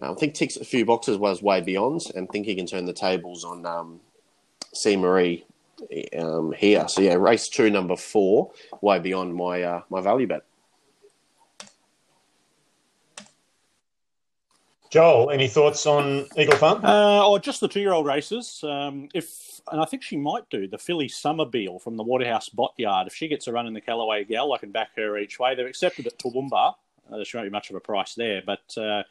Um, 0.00 0.12
I 0.12 0.14
think 0.14 0.34
ticks 0.34 0.56
a 0.56 0.64
few 0.64 0.86
boxes 0.86 1.18
was 1.18 1.42
way 1.42 1.60
beyond, 1.60 2.02
and 2.14 2.28
think 2.28 2.46
he 2.46 2.54
can 2.54 2.66
turn 2.66 2.86
the 2.86 2.92
tables 2.92 3.44
on 3.44 3.66
um, 3.66 4.00
C 4.72 4.96
Marie 4.96 5.44
um, 6.18 6.52
here. 6.52 6.86
So 6.88 7.00
yeah, 7.00 7.14
race 7.14 7.48
two, 7.48 7.70
number 7.70 7.96
four, 7.96 8.52
way 8.80 8.98
beyond 8.98 9.34
my 9.34 9.62
uh, 9.62 9.82
my 9.90 10.00
value 10.00 10.26
bet. 10.26 10.42
Joel, 14.90 15.30
any 15.30 15.46
thoughts 15.46 15.86
on 15.86 16.26
Eagle 16.36 16.56
Farm? 16.56 16.84
Uh, 16.84 17.24
or 17.24 17.38
just 17.38 17.60
the 17.60 17.68
two-year-old 17.68 18.06
races. 18.06 18.64
Um, 18.64 19.08
if 19.14 19.60
and 19.70 19.80
I 19.80 19.84
think 19.84 20.02
she 20.02 20.16
might 20.16 20.48
do 20.50 20.66
the 20.66 20.78
filly 20.78 21.06
Summerbeal 21.06 21.80
from 21.80 21.96
the 21.96 22.02
Waterhouse 22.02 22.48
Bott 22.48 22.74
yard. 22.76 23.06
If 23.06 23.14
she 23.14 23.28
gets 23.28 23.46
a 23.46 23.52
run 23.52 23.68
in 23.68 23.74
the 23.74 23.80
Callaway 23.80 24.24
Gal, 24.24 24.52
I 24.52 24.58
can 24.58 24.72
back 24.72 24.90
her 24.96 25.16
each 25.18 25.38
way. 25.38 25.54
They've 25.54 25.66
accepted 25.66 26.06
at 26.08 26.18
Toowoomba. 26.18 26.74
Uh, 27.12 27.16
there 27.16 27.24
won't 27.34 27.46
be 27.46 27.50
much 27.50 27.70
of 27.70 27.76
a 27.76 27.80
price 27.80 28.14
there, 28.14 28.42
but 28.44 28.76
uh, 28.76 29.02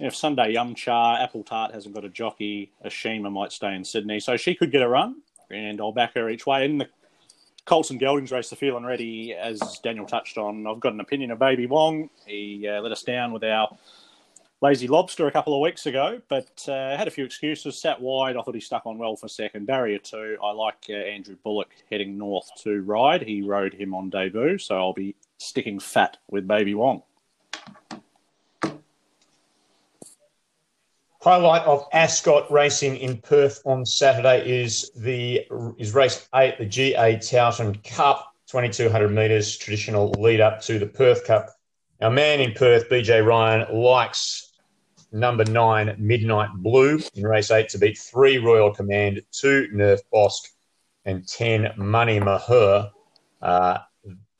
if 0.00 0.14
Sunday 0.16 0.52
Yum 0.52 0.74
Cha, 0.74 1.16
Apple 1.16 1.44
Tart 1.44 1.72
hasn't 1.72 1.94
got 1.94 2.04
a 2.04 2.08
jockey, 2.08 2.72
Ashima 2.84 3.30
might 3.30 3.52
stay 3.52 3.74
in 3.74 3.84
Sydney, 3.84 4.18
so 4.20 4.36
she 4.36 4.54
could 4.54 4.72
get 4.72 4.82
a 4.82 4.88
run, 4.88 5.22
and 5.52 5.80
I'll 5.80 5.92
back 5.92 6.14
her 6.14 6.28
each 6.30 6.46
way. 6.46 6.64
In 6.64 6.78
the 6.78 6.88
Colson 7.64 7.98
Geldings 7.98 8.32
race, 8.32 8.50
the 8.50 8.56
feeling 8.56 8.84
ready, 8.84 9.34
as 9.34 9.80
Daniel 9.82 10.06
touched 10.06 10.36
on. 10.36 10.66
I've 10.66 10.80
got 10.80 10.94
an 10.94 11.00
opinion 11.00 11.30
of 11.30 11.38
Baby 11.38 11.66
Wong. 11.66 12.10
He 12.26 12.66
uh, 12.68 12.80
let 12.80 12.92
us 12.92 13.02
down 13.02 13.32
with 13.32 13.44
our 13.44 13.76
Lazy 14.60 14.88
Lobster 14.88 15.26
a 15.26 15.32
couple 15.32 15.54
of 15.54 15.60
weeks 15.60 15.86
ago, 15.86 16.20
but 16.28 16.64
uh, 16.68 16.96
had 16.96 17.08
a 17.08 17.10
few 17.10 17.24
excuses. 17.24 17.80
Sat 17.80 18.00
wide. 18.00 18.36
I 18.36 18.42
thought 18.42 18.54
he 18.54 18.60
stuck 18.60 18.86
on 18.86 18.98
well 18.98 19.16
for 19.16 19.28
second. 19.28 19.66
Barrier 19.66 19.98
two. 19.98 20.36
I 20.42 20.52
like 20.52 20.86
uh, 20.88 20.92
Andrew 20.94 21.36
Bullock 21.42 21.70
heading 21.90 22.18
north 22.18 22.50
to 22.62 22.82
ride. 22.82 23.22
He 23.22 23.42
rode 23.42 23.74
him 23.74 23.94
on 23.94 24.10
debut, 24.10 24.58
so 24.58 24.76
I'll 24.76 24.92
be 24.92 25.14
sticking 25.38 25.80
fat 25.80 26.18
with 26.30 26.46
Baby 26.46 26.74
Wong. 26.74 27.02
Highlight 31.22 31.62
of 31.66 31.86
Ascot 31.92 32.50
racing 32.50 32.96
in 32.96 33.18
Perth 33.18 33.62
on 33.64 33.86
Saturday 33.86 34.64
is 34.64 34.90
the 34.96 35.46
is 35.78 35.94
race 35.94 36.26
eight, 36.34 36.58
the 36.58 36.64
GA 36.64 37.14
Towton 37.16 37.80
Cup, 37.84 38.34
2200 38.48 39.08
metres, 39.08 39.56
traditional 39.56 40.10
lead 40.18 40.40
up 40.40 40.60
to 40.62 40.80
the 40.80 40.86
Perth 40.86 41.24
Cup. 41.24 41.50
Our 42.00 42.10
man 42.10 42.40
in 42.40 42.54
Perth, 42.54 42.88
BJ 42.90 43.24
Ryan, 43.24 43.72
likes 43.72 44.52
number 45.12 45.44
nine, 45.44 45.94
Midnight 45.96 46.50
Blue, 46.56 46.98
in 47.14 47.22
race 47.24 47.52
eight 47.52 47.68
to 47.68 47.78
beat 47.78 47.98
three 47.98 48.38
Royal 48.38 48.74
Command, 48.74 49.22
two 49.30 49.68
Nerf 49.72 50.00
Bosque, 50.10 50.50
and 51.04 51.28
10 51.28 51.74
Money 51.76 52.18
Mahur. 52.18 52.90
Uh, 53.40 53.78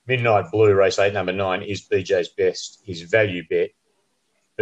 Midnight 0.08 0.50
Blue, 0.50 0.74
race 0.74 0.98
eight, 0.98 1.12
number 1.12 1.32
nine, 1.32 1.62
is 1.62 1.86
BJ's 1.86 2.30
best, 2.30 2.82
his 2.84 3.02
value 3.02 3.44
bet. 3.48 3.70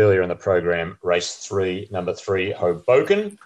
Earlier 0.00 0.22
in 0.22 0.30
the 0.30 0.34
program, 0.34 0.96
race 1.02 1.46
three, 1.46 1.86
number 1.90 2.14
three, 2.14 2.52
Hoboken. 2.52 3.38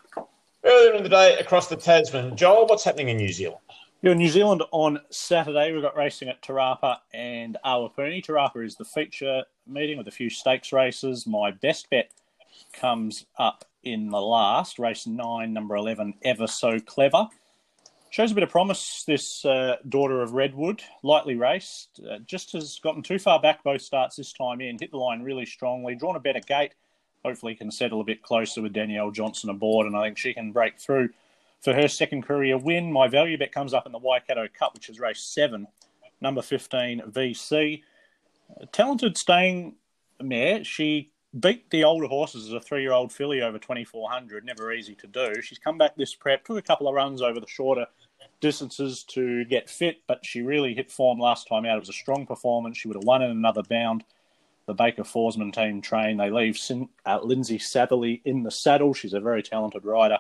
Earlier 0.62 0.94
in 0.94 1.02
the 1.02 1.08
day, 1.08 1.36
across 1.38 1.66
the 1.66 1.74
Tasman. 1.74 2.36
Joel, 2.36 2.68
what's 2.68 2.84
happening 2.84 3.08
in 3.08 3.16
New 3.16 3.32
Zealand? 3.32 3.58
You're 4.02 4.12
in 4.12 4.18
New 4.18 4.28
Zealand 4.28 4.62
on 4.70 5.00
Saturday. 5.10 5.72
We've 5.72 5.82
got 5.82 5.96
racing 5.96 6.28
at 6.28 6.40
Te 6.42 6.52
Rapa 6.52 6.98
and 7.12 7.56
Awapuni. 7.64 8.22
Te 8.22 8.32
Rapa 8.32 8.64
is 8.64 8.76
the 8.76 8.84
feature 8.84 9.42
meeting 9.66 9.98
with 9.98 10.06
a 10.06 10.12
few 10.12 10.30
stakes 10.30 10.72
races. 10.72 11.26
My 11.26 11.50
best 11.50 11.90
bet 11.90 12.12
comes 12.72 13.26
up 13.36 13.64
in 13.82 14.08
the 14.08 14.20
last 14.20 14.78
race 14.78 15.08
nine, 15.08 15.52
number 15.52 15.74
eleven, 15.74 16.14
ever 16.22 16.46
so 16.46 16.78
clever. 16.78 17.26
Shows 18.14 18.30
a 18.30 18.34
bit 18.36 18.44
of 18.44 18.50
promise. 18.50 19.02
This 19.04 19.44
uh, 19.44 19.74
daughter 19.88 20.22
of 20.22 20.34
Redwood, 20.34 20.84
lightly 21.02 21.34
raced, 21.34 22.00
uh, 22.08 22.18
just 22.24 22.52
has 22.52 22.78
gotten 22.78 23.02
too 23.02 23.18
far 23.18 23.40
back 23.40 23.64
both 23.64 23.82
starts 23.82 24.14
this 24.14 24.32
time 24.32 24.60
in. 24.60 24.78
Hit 24.78 24.92
the 24.92 24.98
line 24.98 25.22
really 25.22 25.44
strongly, 25.44 25.96
drawn 25.96 26.14
a 26.14 26.20
better 26.20 26.38
gate. 26.38 26.74
Hopefully, 27.24 27.56
can 27.56 27.72
settle 27.72 28.00
a 28.00 28.04
bit 28.04 28.22
closer 28.22 28.62
with 28.62 28.72
Danielle 28.72 29.10
Johnson 29.10 29.50
aboard, 29.50 29.88
and 29.88 29.96
I 29.96 30.04
think 30.04 30.16
she 30.16 30.32
can 30.32 30.52
break 30.52 30.78
through 30.78 31.08
for 31.60 31.74
her 31.74 31.88
second 31.88 32.22
career 32.22 32.56
win. 32.56 32.92
My 32.92 33.08
value 33.08 33.36
bet 33.36 33.50
comes 33.50 33.74
up 33.74 33.84
in 33.84 33.90
the 33.90 33.98
Waikato 33.98 34.46
Cup, 34.56 34.74
which 34.74 34.88
is 34.88 35.00
race 35.00 35.18
seven, 35.18 35.66
number 36.20 36.40
fifteen, 36.40 37.02
VC. 37.08 37.82
talented 38.70 39.18
staying 39.18 39.74
mare. 40.22 40.62
She 40.62 41.10
beat 41.40 41.68
the 41.70 41.82
older 41.82 42.06
horses 42.06 42.46
as 42.46 42.52
a 42.52 42.60
three 42.60 42.82
year 42.82 42.92
old 42.92 43.12
filly 43.12 43.42
over 43.42 43.58
2400. 43.58 44.44
Never 44.44 44.72
easy 44.72 44.94
to 44.94 45.08
do. 45.08 45.42
She's 45.42 45.58
come 45.58 45.78
back 45.78 45.96
this 45.96 46.14
prep, 46.14 46.44
took 46.44 46.58
a 46.58 46.62
couple 46.62 46.86
of 46.86 46.94
runs 46.94 47.20
over 47.20 47.40
the 47.40 47.48
shorter 47.48 47.86
distances 48.44 49.02
to 49.04 49.44
get 49.46 49.70
fit, 49.70 50.02
but 50.06 50.26
she 50.26 50.42
really 50.42 50.74
hit 50.74 50.90
form 50.90 51.18
last 51.18 51.48
time 51.48 51.64
out. 51.64 51.76
It 51.76 51.80
was 51.80 51.88
a 51.88 51.94
strong 51.94 52.26
performance. 52.26 52.76
She 52.76 52.88
would 52.88 52.96
have 52.96 53.04
won 53.04 53.22
in 53.22 53.30
another 53.30 53.62
bound. 53.62 54.04
The 54.66 54.74
Baker 54.74 55.02
Forsman 55.02 55.52
team 55.52 55.80
train. 55.80 56.18
They 56.18 56.30
leave 56.30 56.58
Sin- 56.58 56.90
uh, 57.06 57.20
Lynsey 57.22 57.58
Satherley 57.58 58.20
in 58.24 58.42
the 58.42 58.50
saddle. 58.50 58.92
She's 58.92 59.14
a 59.14 59.20
very 59.20 59.42
talented 59.42 59.84
rider. 59.84 60.18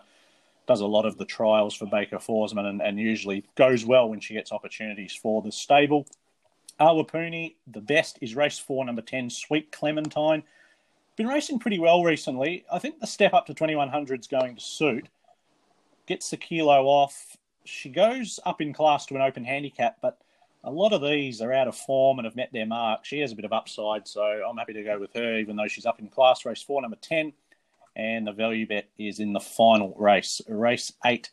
Does 0.66 0.80
a 0.80 0.86
lot 0.86 1.04
of 1.04 1.18
the 1.18 1.26
trials 1.26 1.74
for 1.74 1.84
Baker 1.84 2.16
Forsman 2.16 2.64
and, 2.64 2.80
and 2.80 2.98
usually 2.98 3.44
goes 3.56 3.84
well 3.84 4.08
when 4.08 4.20
she 4.20 4.32
gets 4.32 4.52
opportunities 4.52 5.14
for 5.14 5.42
the 5.42 5.52
stable. 5.52 6.06
Awapuni, 6.80 7.56
the 7.66 7.82
best 7.82 8.18
is 8.22 8.34
race 8.34 8.58
four, 8.58 8.84
number 8.84 9.02
10, 9.02 9.28
Sweet 9.28 9.70
Clementine 9.70 10.42
been 11.16 11.28
racing 11.28 11.58
pretty 11.58 11.78
well 11.78 12.02
recently. 12.02 12.64
I 12.72 12.78
think 12.78 12.98
the 12.98 13.06
step 13.06 13.34
up 13.34 13.46
to 13.46 13.54
2100 13.54 14.20
is 14.20 14.26
going 14.26 14.56
to 14.56 14.60
suit. 14.60 15.08
Gets 16.06 16.30
the 16.30 16.36
kilo 16.36 16.86
off. 16.86 17.36
She 17.64 17.88
goes 17.88 18.38
up 18.44 18.60
in 18.60 18.72
class 18.72 19.06
to 19.06 19.14
an 19.14 19.22
open 19.22 19.44
handicap, 19.44 19.96
but 20.02 20.18
a 20.62 20.70
lot 20.70 20.92
of 20.92 21.02
these 21.02 21.40
are 21.40 21.52
out 21.52 21.68
of 21.68 21.76
form 21.76 22.18
and 22.18 22.24
have 22.26 22.36
met 22.36 22.50
their 22.52 22.66
mark. 22.66 23.04
She 23.04 23.20
has 23.20 23.32
a 23.32 23.36
bit 23.36 23.44
of 23.44 23.52
upside, 23.52 24.08
so 24.08 24.22
I'm 24.22 24.56
happy 24.56 24.72
to 24.74 24.82
go 24.82 24.98
with 24.98 25.12
her, 25.14 25.38
even 25.38 25.56
though 25.56 25.68
she's 25.68 25.86
up 25.86 26.00
in 26.00 26.08
class. 26.08 26.44
Race 26.44 26.62
four, 26.62 26.80
number 26.82 26.96
10. 27.00 27.32
And 27.96 28.26
the 28.26 28.32
value 28.32 28.66
bet 28.66 28.88
is 28.98 29.20
in 29.20 29.32
the 29.32 29.40
final 29.40 29.94
race, 29.96 30.40
race 30.48 30.92
eight. 31.04 31.30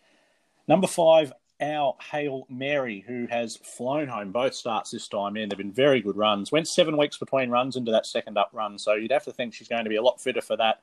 Number 0.67 0.85
five, 0.85 1.33
our 1.61 1.95
Hail 2.11 2.45
Mary, 2.49 3.03
who 3.07 3.27
has 3.29 3.57
flown 3.57 4.07
home 4.07 4.31
both 4.31 4.53
starts 4.53 4.91
this 4.91 5.07
time 5.07 5.37
in. 5.37 5.49
They've 5.49 5.57
been 5.57 5.71
very 5.71 6.01
good 6.01 6.17
runs. 6.17 6.51
Went 6.51 6.67
seven 6.67 6.97
weeks 6.97 7.17
between 7.17 7.49
runs 7.49 7.75
into 7.75 7.91
that 7.91 8.05
second 8.05 8.37
up 8.37 8.49
run, 8.53 8.77
so 8.77 8.93
you'd 8.93 9.11
have 9.11 9.25
to 9.25 9.31
think 9.31 9.53
she's 9.53 9.67
going 9.67 9.83
to 9.83 9.89
be 9.89 9.95
a 9.95 10.01
lot 10.01 10.21
fitter 10.21 10.41
for 10.41 10.57
that. 10.57 10.81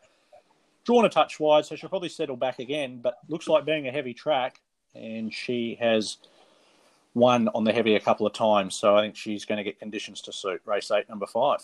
Drawn 0.84 1.04
a 1.04 1.08
touch 1.08 1.38
wide, 1.38 1.66
so 1.66 1.76
she'll 1.76 1.90
probably 1.90 2.08
settle 2.08 2.36
back 2.36 2.60
again, 2.60 3.00
but 3.02 3.18
looks 3.28 3.48
like 3.48 3.64
being 3.64 3.88
a 3.88 3.92
heavy 3.92 4.14
track, 4.14 4.60
and 4.94 5.32
she 5.32 5.76
has 5.80 6.18
won 7.14 7.48
on 7.54 7.64
the 7.64 7.72
heavy 7.72 7.96
a 7.96 8.00
couple 8.00 8.26
of 8.26 8.32
times, 8.32 8.74
so 8.74 8.96
I 8.96 9.02
think 9.02 9.16
she's 9.16 9.44
going 9.44 9.58
to 9.58 9.64
get 9.64 9.78
conditions 9.78 10.20
to 10.22 10.32
suit. 10.32 10.60
Race 10.64 10.90
eight, 10.90 11.08
number 11.08 11.26
five. 11.26 11.60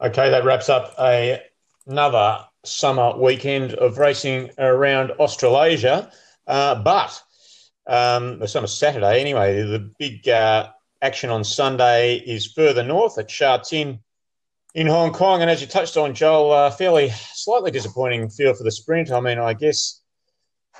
Okay, 0.00 0.28
that 0.30 0.44
wraps 0.44 0.68
up 0.68 0.94
a, 0.98 1.42
another 1.86 2.44
summer 2.64 3.16
weekend 3.16 3.72
of 3.74 3.98
racing 3.98 4.50
around 4.58 5.12
Australasia. 5.12 6.10
Uh, 6.46 6.74
but 6.82 7.22
um, 7.86 8.38
the 8.38 8.48
summer 8.48 8.66
Saturday, 8.66 9.20
anyway, 9.20 9.62
the 9.62 9.90
big 9.98 10.28
uh, 10.28 10.68
action 11.00 11.30
on 11.30 11.44
Sunday 11.44 12.16
is 12.16 12.52
further 12.52 12.82
north 12.82 13.18
at 13.18 13.30
Sha 13.30 13.58
Tin 13.58 14.00
in 14.76 14.86
Hong 14.86 15.10
Kong. 15.10 15.40
And 15.40 15.50
as 15.50 15.62
you 15.62 15.66
touched 15.66 15.96
on, 15.96 16.14
Joel, 16.14 16.52
uh, 16.52 16.70
fairly 16.70 17.10
slightly 17.32 17.70
disappointing 17.70 18.28
field 18.28 18.58
for 18.58 18.62
the 18.62 18.70
sprint. 18.70 19.10
I 19.10 19.20
mean, 19.20 19.38
I 19.38 19.54
guess 19.54 20.02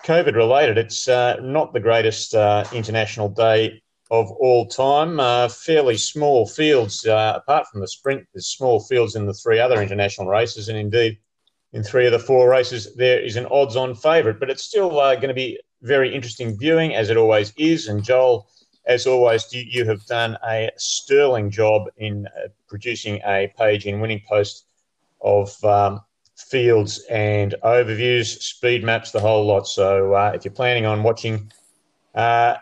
COVID 0.04 0.34
related, 0.34 0.76
it's 0.76 1.08
uh, 1.08 1.36
not 1.40 1.72
the 1.72 1.80
greatest 1.80 2.34
uh, 2.34 2.64
international 2.74 3.30
day 3.30 3.82
of 4.10 4.30
all 4.32 4.66
time. 4.66 5.18
Uh, 5.18 5.48
fairly 5.48 5.96
small 5.96 6.46
fields, 6.46 7.06
uh, 7.06 7.32
apart 7.36 7.66
from 7.68 7.80
the 7.80 7.88
sprint, 7.88 8.26
there's 8.34 8.48
small 8.48 8.80
fields 8.80 9.16
in 9.16 9.24
the 9.24 9.32
three 9.32 9.58
other 9.58 9.80
international 9.80 10.28
races. 10.28 10.68
And 10.68 10.76
indeed, 10.76 11.16
in 11.72 11.82
three 11.82 12.04
of 12.04 12.12
the 12.12 12.18
four 12.18 12.50
races, 12.50 12.94
there 12.96 13.18
is 13.20 13.36
an 13.36 13.46
odds 13.50 13.76
on 13.76 13.94
favourite. 13.94 14.38
But 14.38 14.50
it's 14.50 14.62
still 14.62 15.00
uh, 15.00 15.14
going 15.14 15.28
to 15.28 15.34
be 15.34 15.58
very 15.80 16.14
interesting 16.14 16.58
viewing, 16.58 16.94
as 16.94 17.08
it 17.08 17.16
always 17.16 17.54
is. 17.56 17.88
And 17.88 18.04
Joel, 18.04 18.46
as 18.86 19.06
always, 19.06 19.52
you, 19.52 19.84
have 19.84 20.04
done 20.06 20.38
a 20.46 20.70
sterling 20.76 21.50
job 21.50 21.88
in 21.96 22.26
uh, 22.26 22.48
producing 22.68 23.20
a 23.26 23.52
page 23.58 23.86
in 23.86 24.00
Winning 24.00 24.22
Post 24.28 24.66
of 25.20 25.62
um, 25.64 26.00
fields 26.36 27.04
and 27.10 27.54
overviews, 27.64 28.40
speed 28.40 28.84
maps, 28.84 29.10
the 29.10 29.20
whole 29.20 29.44
lot. 29.44 29.66
So 29.66 30.14
uh, 30.14 30.32
if 30.34 30.44
you're 30.44 30.54
planning 30.54 30.86
on 30.86 31.02
watching 31.02 31.50
uh, 32.14 32.56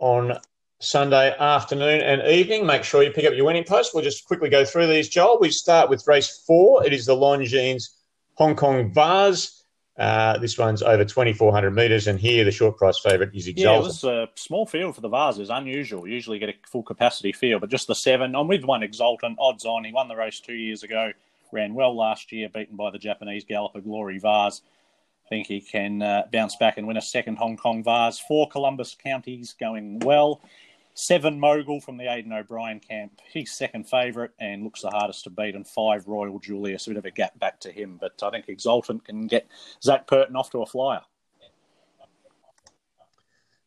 on 0.00 0.38
Sunday 0.80 1.36
afternoon 1.38 2.00
and 2.00 2.26
evening, 2.26 2.66
make 2.66 2.82
sure 2.82 3.04
you 3.04 3.12
pick 3.12 3.24
up 3.24 3.34
your 3.34 3.46
winning 3.46 3.64
post. 3.64 3.94
We'll 3.94 4.02
just 4.02 4.24
quickly 4.24 4.48
go 4.48 4.64
through 4.64 4.88
these, 4.88 5.08
Joel. 5.08 5.38
We 5.40 5.50
start 5.50 5.88
with 5.88 6.06
race 6.08 6.42
four. 6.44 6.84
It 6.84 6.92
is 6.92 7.06
the 7.06 7.14
Longines 7.14 7.90
Hong 8.34 8.56
Kong 8.56 8.92
Vase. 8.92 9.61
Uh, 9.98 10.38
this 10.38 10.56
one's 10.56 10.82
over 10.82 11.04
2,400 11.04 11.70
metres, 11.70 12.06
and 12.06 12.18
here 12.18 12.44
the 12.44 12.50
short 12.50 12.78
price 12.78 12.98
favourite 12.98 13.34
is 13.34 13.46
Exultant. 13.46 13.74
Yeah, 13.74 13.78
it 13.78 13.82
was 13.82 14.04
a 14.04 14.28
small 14.36 14.64
field 14.64 14.94
for 14.94 15.02
the 15.02 15.08
Vases, 15.08 15.50
unusual. 15.50 16.08
Usually 16.08 16.38
get 16.38 16.48
a 16.48 16.54
full 16.66 16.82
capacity 16.82 17.32
field, 17.32 17.60
but 17.60 17.70
just 17.70 17.88
the 17.88 17.94
seven. 17.94 18.34
I'm 18.34 18.48
with 18.48 18.64
one 18.64 18.82
Exultant, 18.82 19.36
odds 19.38 19.66
on. 19.66 19.84
He 19.84 19.92
won 19.92 20.08
the 20.08 20.16
race 20.16 20.40
two 20.40 20.54
years 20.54 20.82
ago, 20.82 21.12
ran 21.52 21.74
well 21.74 21.94
last 21.94 22.32
year, 22.32 22.48
beaten 22.48 22.76
by 22.76 22.90
the 22.90 22.98
Japanese 22.98 23.44
Galloper 23.44 23.82
Glory 23.82 24.18
Vase. 24.18 24.62
I 25.26 25.28
think 25.28 25.46
he 25.46 25.60
can 25.60 26.00
uh, 26.00 26.22
bounce 26.32 26.56
back 26.56 26.78
and 26.78 26.86
win 26.86 26.96
a 26.96 27.02
second 27.02 27.36
Hong 27.36 27.58
Kong 27.58 27.84
Vase. 27.84 28.18
Four 28.18 28.48
Columbus 28.48 28.96
counties 29.02 29.54
going 29.58 29.98
well. 30.00 30.40
Seven 30.94 31.40
Mogul 31.40 31.80
from 31.80 31.96
the 31.96 32.12
Aidan 32.12 32.32
O'Brien 32.32 32.80
camp. 32.80 33.20
He's 33.32 33.52
second 33.52 33.88
favourite 33.88 34.30
and 34.38 34.62
looks 34.62 34.82
the 34.82 34.90
hardest 34.90 35.24
to 35.24 35.30
beat. 35.30 35.54
And 35.54 35.66
five 35.66 36.06
Royal 36.06 36.38
Julius, 36.38 36.86
a 36.86 36.90
bit 36.90 36.98
of 36.98 37.04
a 37.06 37.10
gap 37.10 37.38
back 37.38 37.60
to 37.60 37.72
him. 37.72 37.98
But 38.00 38.22
I 38.22 38.30
think 38.30 38.48
Exultant 38.48 39.04
can 39.04 39.26
get 39.26 39.48
Zac 39.82 40.06
Purton 40.06 40.36
off 40.36 40.50
to 40.50 40.62
a 40.62 40.66
flyer. 40.66 41.00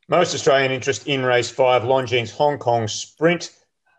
Most 0.08 0.36
Australian 0.36 0.72
interest 0.72 1.08
in 1.08 1.24
race 1.24 1.50
five, 1.50 1.82
Longines 1.82 2.32
Hong 2.32 2.60
Kong 2.60 2.88
Sprint 2.88 3.52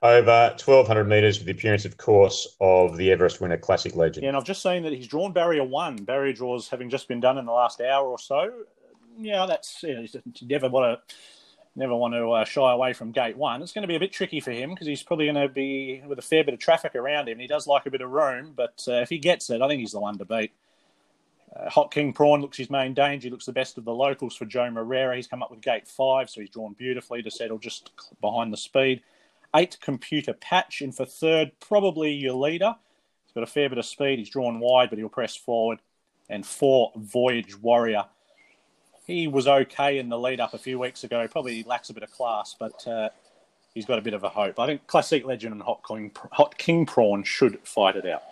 over 0.03 0.51
1200 0.51 1.05
metres 1.05 1.39
with 1.39 1.47
the 1.47 1.53
appearance, 1.53 1.85
of 1.85 1.97
course, 1.97 2.57
of 2.61 2.97
the 2.97 3.11
Everest 3.11 3.41
winner, 3.41 3.57
Classic 3.57 3.97
Legend. 3.97 4.23
Yeah, 4.23 4.29
and 4.29 4.37
I've 4.37 4.45
just 4.45 4.63
seen 4.63 4.83
that 4.85 4.93
he's 4.93 5.09
drawn 5.09 5.33
barrier 5.33 5.65
one. 5.65 5.97
Barrier 5.97 6.33
draws 6.33 6.69
having 6.69 6.91
just 6.91 7.09
been 7.09 7.19
done 7.19 7.39
in 7.39 7.47
the 7.47 7.53
last 7.53 7.81
hour 7.81 8.07
or 8.07 8.19
so. 8.19 8.53
Yeah, 9.19 9.47
that's 9.47 9.83
you, 9.83 9.95
know, 9.95 10.01
you 10.03 10.47
never 10.47 10.69
want 10.69 11.01
to 11.09 11.15
never 11.77 11.95
want 11.95 12.15
to 12.15 12.31
uh, 12.33 12.45
shy 12.45 12.73
away 12.73 12.93
from 12.93 13.13
gate 13.13 13.37
one. 13.37 13.63
It's 13.63 13.73
going 13.73 13.83
to 13.83 13.89
be 13.89 13.97
a 13.97 14.01
bit 14.01 14.13
tricky 14.13 14.41
for 14.41 14.51
him 14.51 14.71
because 14.71 14.87
he's 14.87 15.03
probably 15.03 15.27
going 15.27 15.37
to 15.37 15.49
be 15.49 16.03
with 16.07 16.19
a 16.19 16.23
fair 16.23 16.43
bit 16.43 16.55
of 16.55 16.61
traffic 16.61 16.95
around 16.95 17.29
him. 17.29 17.39
He 17.39 17.47
does 17.47 17.67
like 17.67 17.87
a 17.87 17.91
bit 17.91 18.01
of 18.01 18.11
room, 18.11 18.55
but 18.57 18.83
uh, 18.89 18.95
if 18.95 19.11
he 19.11 19.19
gets 19.19 19.51
it, 19.51 19.61
I 19.61 19.69
think 19.69 19.81
he's 19.81 19.93
the 19.93 20.01
one 20.01 20.19
to 20.19 20.25
beat. 20.25 20.53
Uh, 21.55 21.69
Hot 21.71 21.91
King 21.91 22.13
Prawn 22.13 22.41
looks 22.41 22.57
his 22.57 22.71
main 22.71 22.95
danger. 22.95 23.27
He 23.27 23.31
looks 23.31 23.47
the 23.47 23.53
best 23.53 23.79
of 23.79 23.85
the 23.85 23.95
locals 23.95 24.35
for 24.35 24.47
Joe 24.47 24.71
Moreira. 24.71 25.17
He's 25.17 25.27
come 25.27 25.43
up 25.43 25.51
with 25.51 25.61
gate 25.61 25.87
five, 25.87 26.31
so 26.31 26.41
he's 26.41 26.51
drawn 26.51 26.73
beautifully 26.73 27.23
to 27.23 27.31
settle 27.31 27.59
just 27.59 27.93
behind 28.21 28.53
the 28.53 28.57
speed. 28.57 29.03
Eight 29.55 29.79
Computer 29.81 30.33
Patch 30.33 30.83
in 30.83 30.93
for 30.93 31.07
third, 31.07 31.53
probably 31.61 32.13
your 32.13 32.35
leader. 32.35 32.75
He's 33.25 33.33
got 33.33 33.43
a 33.43 33.47
fair 33.47 33.69
bit 33.69 33.79
of 33.79 33.87
speed. 33.87 34.19
He's 34.19 34.31
drawn 34.31 34.61
wide, 34.61 34.91
but 34.91 34.99
he'll 34.99 35.09
press 35.09 35.37
forward. 35.37 35.81
And 36.29 36.45
four 36.45 36.93
Voyage 36.97 37.57
Warrior 37.57 38.05
he 39.07 39.29
was 39.29 39.47
okay 39.47 39.99
in 39.99 40.09
the 40.09 40.19
lead 40.19 40.41
up 40.41 40.55
a 40.55 40.59
few 40.59 40.79
weeks 40.79 41.05
ago. 41.05 41.27
Probably 41.29 41.63
lacks 41.63 41.91
a 41.91 41.95
bit 41.95 42.03
of 42.03 42.11
class, 42.11 42.57
but 42.59 42.87
uh, 42.87 43.09
he's 43.75 43.87
got 43.87 43.99
a 43.99 44.03
bit 44.03 44.15
of 44.15 44.25
a 44.25 44.29
hope. 44.29 44.59
I 44.59 44.67
think 44.67 44.87
Classic 44.87 45.25
Legend 45.25 45.55
and 45.55 45.63
Hot 45.63 45.81
King, 45.87 46.11
Hot 46.33 46.59
King 46.59 46.87
Prawn 46.87 47.23
should 47.23 47.61
fight 47.63 47.97
it 47.97 48.07
out. 48.07 48.23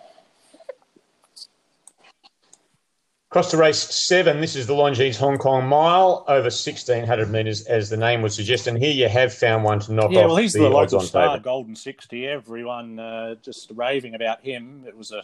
Across 3.31 3.51
to 3.51 3.57
race 3.57 3.79
seven, 3.79 4.41
this 4.41 4.55
is 4.55 4.69
the 4.69 4.75
Longines 4.75 5.17
Hong 5.17 5.39
Kong 5.39 5.67
Mile, 5.67 6.25
over 6.29 6.43
1,600 6.43 7.29
metres, 7.31 7.67
as 7.67 7.91
the 7.91 7.97
name 7.97 8.23
would 8.23 8.33
suggest. 8.33 8.69
And 8.69 8.79
here 8.79 8.93
you 8.93 9.09
have 9.09 9.35
found 9.35 9.65
one 9.65 9.81
to 9.81 9.93
knock 9.93 10.13
yeah, 10.13 10.19
off. 10.19 10.23
Yeah, 10.23 10.27
well, 10.27 10.37
he's 10.37 10.53
the, 10.53 10.61
the 10.61 10.69
local 10.69 11.01
star, 11.01 11.25
favourite. 11.25 11.43
Golden 11.43 11.75
60. 11.75 12.29
Everyone 12.29 13.01
uh, 13.01 13.35
just 13.43 13.73
raving 13.75 14.15
about 14.15 14.41
him. 14.41 14.85
It 14.87 14.97
was 14.97 15.11
a 15.11 15.23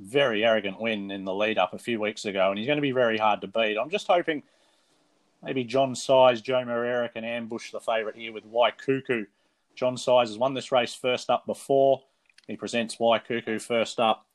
very 0.00 0.44
arrogant 0.44 0.80
win 0.80 1.12
in 1.12 1.24
the 1.24 1.32
lead 1.32 1.56
up 1.56 1.72
a 1.72 1.78
few 1.78 2.00
weeks 2.00 2.24
ago, 2.24 2.50
and 2.50 2.58
he's 2.58 2.66
going 2.66 2.78
to 2.78 2.82
be 2.82 2.90
very 2.90 3.16
hard 3.16 3.40
to 3.42 3.46
beat. 3.46 3.78
I'm 3.78 3.90
just 3.90 4.08
hoping 4.08 4.42
maybe 5.42 5.64
John 5.64 5.94
Size, 5.94 6.40
Joe 6.40 6.64
Moreira 6.64 7.08
can 7.08 7.24
ambush 7.24 7.70
the 7.70 7.80
favourite 7.80 8.16
here 8.16 8.32
with 8.32 8.44
Waikuku. 8.50 9.26
John 9.74 9.96
Size 9.96 10.28
has 10.28 10.38
won 10.38 10.54
this 10.54 10.72
race 10.72 10.94
first 10.94 11.30
up 11.30 11.46
before. 11.46 12.02
He 12.46 12.56
presents 12.56 12.96
Waikuku 12.96 13.60
first 13.60 14.00
up. 14.00 14.26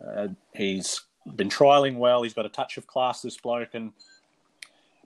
Uh, 0.00 0.28
he's 0.54 1.02
been 1.36 1.48
trialling 1.48 1.96
well. 1.96 2.22
He's 2.22 2.34
got 2.34 2.46
a 2.46 2.50
touch 2.50 2.76
of 2.76 2.86
class, 2.86 3.22
this 3.22 3.36
bloke, 3.36 3.74
and 3.74 3.92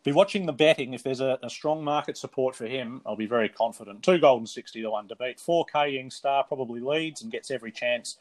be 0.04 0.12
watching 0.12 0.46
the 0.46 0.52
betting. 0.52 0.92
If 0.92 1.02
there's 1.02 1.20
a, 1.20 1.38
a, 1.42 1.48
strong 1.48 1.82
market 1.82 2.18
support 2.18 2.54
for 2.54 2.66
him, 2.66 3.00
I'll 3.06 3.16
be 3.16 3.26
very 3.26 3.48
confident. 3.48 4.02
Two 4.02 4.18
golden 4.18 4.46
60 4.46 4.82
to 4.82 4.90
one 4.90 5.08
to 5.08 5.16
beat. 5.16 5.40
4 5.40 5.64
Ka 5.64 5.84
Ying 5.84 6.10
Star 6.10 6.44
probably 6.44 6.80
leads 6.80 7.22
and 7.22 7.32
gets 7.32 7.50
every 7.50 7.72
chance 7.72 8.18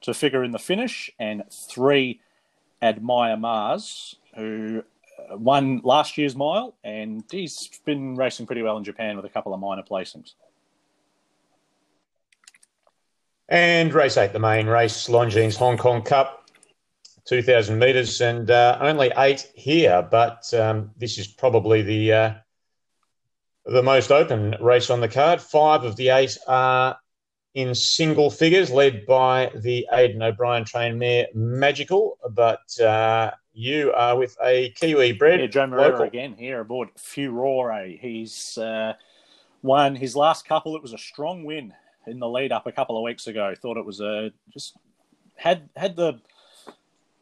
to 0.00 0.14
figure 0.14 0.42
in 0.42 0.52
the 0.52 0.58
finish. 0.58 1.10
And 1.18 1.42
three 1.50 2.20
Admire 2.80 3.36
Mars, 3.36 4.16
who 4.34 4.82
won 5.30 5.80
last 5.84 6.18
year's 6.18 6.36
mile, 6.36 6.76
and 6.84 7.24
he's 7.30 7.70
been 7.84 8.14
racing 8.14 8.46
pretty 8.46 8.62
well 8.62 8.76
in 8.76 8.84
Japan 8.84 9.16
with 9.16 9.24
a 9.24 9.28
couple 9.28 9.54
of 9.54 9.60
minor 9.60 9.82
placings. 9.82 10.34
And 13.48 13.92
race 13.92 14.16
eight, 14.16 14.32
the 14.32 14.38
main 14.38 14.66
race, 14.66 15.08
Longines 15.08 15.56
Hong 15.56 15.76
Kong 15.76 16.02
Cup, 16.02 16.48
2,000 17.24 17.78
metres, 17.78 18.20
and 18.20 18.50
uh, 18.50 18.78
only 18.80 19.12
eight 19.16 19.50
here, 19.54 20.06
but 20.08 20.52
um, 20.54 20.92
this 20.96 21.18
is 21.18 21.26
probably 21.26 21.82
the 21.82 22.12
uh, 22.12 22.34
the 23.66 23.82
most 23.82 24.10
open 24.10 24.56
race 24.60 24.90
on 24.90 25.00
the 25.00 25.08
card. 25.08 25.40
Five 25.40 25.84
of 25.84 25.96
the 25.96 26.08
eight 26.08 26.38
are 26.46 26.96
in 27.54 27.74
single 27.74 28.30
figures, 28.30 28.70
led 28.70 29.04
by 29.06 29.50
the 29.54 29.86
Aidan 29.92 30.22
O'Brien 30.22 30.64
trained 30.64 30.98
mare 30.98 31.26
Magical, 31.34 32.18
but 32.30 32.78
uh, 32.80 33.32
you 33.52 33.92
are 33.92 34.16
with 34.16 34.36
a 34.42 34.70
Kiwi 34.70 35.12
bred. 35.12 35.40
Yeah, 35.40 35.46
Joe 35.46 35.66
Moreira 35.66 36.02
again 36.02 36.34
here 36.34 36.60
aboard 36.60 36.90
Furore. 36.96 37.84
He's 38.00 38.56
uh, 38.58 38.94
won 39.62 39.96
his 39.96 40.14
last 40.14 40.46
couple. 40.46 40.76
It 40.76 40.82
was 40.82 40.92
a 40.92 40.98
strong 40.98 41.44
win 41.44 41.74
in 42.06 42.18
the 42.18 42.28
lead 42.28 42.52
up 42.52 42.66
a 42.66 42.72
couple 42.72 42.96
of 42.96 43.02
weeks 43.02 43.26
ago. 43.26 43.54
Thought 43.60 43.76
it 43.76 43.84
was 43.84 44.00
a 44.00 44.32
just 44.52 44.76
had 45.36 45.68
had 45.76 45.96
the 45.96 46.20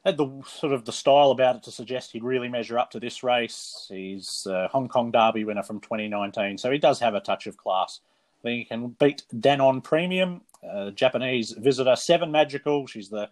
had 0.05 0.17
the 0.17 0.43
sort 0.47 0.73
of 0.73 0.85
the 0.85 0.93
style 0.93 1.31
about 1.31 1.57
it 1.57 1.63
to 1.65 1.73
suggest 1.73 2.13
he'd 2.13 2.23
really 2.23 2.49
measure 2.49 2.79
up 2.79 2.91
to 2.91 3.01
this 3.01 3.23
race. 3.23 3.87
He's 3.89 4.47
a 4.49 4.69
Hong 4.69 4.89
Kong 4.89 5.11
Derby 5.11 5.45
winner 5.45 5.63
from 5.63 5.81
2019, 5.81 6.59
so 6.59 6.71
he 6.71 6.79
does 6.79 7.01
have 7.01 7.15
a 7.15 7.21
touch 7.21 7.47
of 7.47 7.57
class. 7.57 8.01
I 8.41 8.43
think 8.43 8.59
he 8.59 8.65
can 8.67 8.89
beat 9.01 9.25
Danon 9.35 9.83
Premium, 9.83 10.43
Japanese 10.95 11.51
visitor, 11.53 11.97
Seven 11.97 12.31
Magical. 12.31 12.87
She's 12.87 13.09
the 13.09 13.29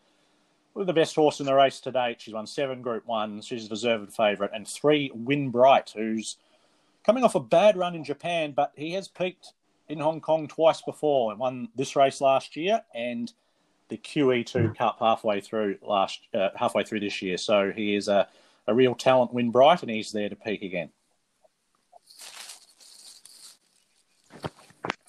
the 0.85 0.93
best 0.93 1.15
horse 1.15 1.41
in 1.41 1.47
the 1.47 1.55
race 1.55 1.81
to 1.81 1.93
date. 1.93 2.21
She's 2.21 2.35
won 2.35 2.47
seven 2.47 2.83
Group 2.83 3.07
Ones. 3.07 3.47
She's 3.47 3.67
a 3.67 3.69
deserved 3.69 4.13
favourite. 4.13 4.53
And 4.55 4.67
three, 4.67 5.11
Win 5.15 5.51
Bright, 5.51 5.93
who's 5.95 6.37
coming 7.05 7.25
off 7.25 7.35
a 7.35 7.41
bad 7.41 7.77
run 7.77 7.95
in 7.95 8.05
Japan, 8.05 8.53
but 8.53 8.73
he 8.77 8.93
has 8.93 9.09
peaked 9.09 9.53
in 9.89 10.01
Hong 10.01 10.21
Kong 10.21 10.49
twice 10.49 10.83
before 10.83 11.31
and 11.31 11.41
won 11.41 11.69
this 11.77 11.97
race 11.97 12.21
last 12.21 12.57
year 12.57 12.83
and 12.95 13.33
the 13.89 13.97
QE2 13.97 14.69
hmm. 14.69 14.73
Cup 14.73 14.99
halfway 14.99 15.41
through 15.41 15.79
last 15.83 16.21
uh, 16.35 16.49
halfway 16.57 16.83
through 16.83 17.01
this 17.01 17.23
year. 17.23 17.39
So 17.39 17.73
he 17.75 17.95
is 17.95 18.09
a, 18.09 18.29
a 18.67 18.75
real 18.75 18.95
talent, 18.95 19.33
Win 19.33 19.51
Bright, 19.51 19.83
and 19.83 19.91
he's 19.91 20.13
there 20.13 20.29
to 20.29 20.37
peak 20.37 20.63
again. 20.63 20.91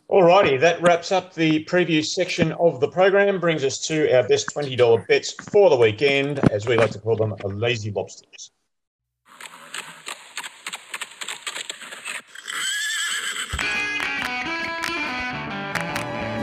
Alrighty, 0.10 0.58
that 0.62 0.82
wraps 0.82 1.12
up 1.12 1.34
the 1.34 1.66
preview 1.66 2.04
section 2.04 2.54
of 2.54 2.80
the 2.80 2.88
program. 2.88 3.42
Brings 3.42 3.66
us 3.66 3.78
to 3.88 4.10
our 4.16 4.26
best 4.26 4.48
$20 4.56 5.06
bets 5.06 5.34
for 5.52 5.70
the 5.70 5.76
weekend, 5.76 6.40
as 6.50 6.66
we 6.66 6.78
like 6.78 6.92
to 6.92 7.00
call 7.00 7.18
them, 7.18 7.36
lazy 7.44 7.92
lobsters. 7.92 8.52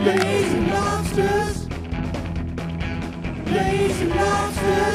Lazy 0.03 0.61
lobsters. 0.71 1.69
Lazy 3.47 4.05
lobsters. 4.09 4.94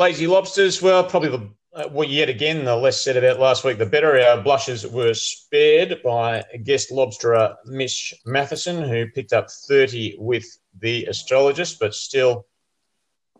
Lazy 0.00 0.26
lobsters, 0.26 0.80
well, 0.80 1.04
probably 1.04 1.28
the 1.28 1.50
uh, 1.72 1.88
well, 1.92 2.08
yet 2.08 2.28
again, 2.28 2.64
the 2.64 2.74
less 2.74 3.04
said 3.04 3.16
about 3.16 3.38
last 3.38 3.62
week, 3.62 3.78
the 3.78 3.86
better. 3.86 4.18
Our 4.18 4.40
blushes 4.40 4.84
were 4.84 5.14
spared 5.14 6.02
by 6.02 6.42
guest 6.64 6.90
lobsterer 6.90 7.54
Mish 7.66 8.12
Matheson, 8.24 8.82
who 8.82 9.06
picked 9.10 9.32
up 9.32 9.48
30 9.50 10.16
with 10.18 10.44
the 10.80 11.04
astrologist, 11.04 11.78
but 11.78 11.94
still 11.94 12.46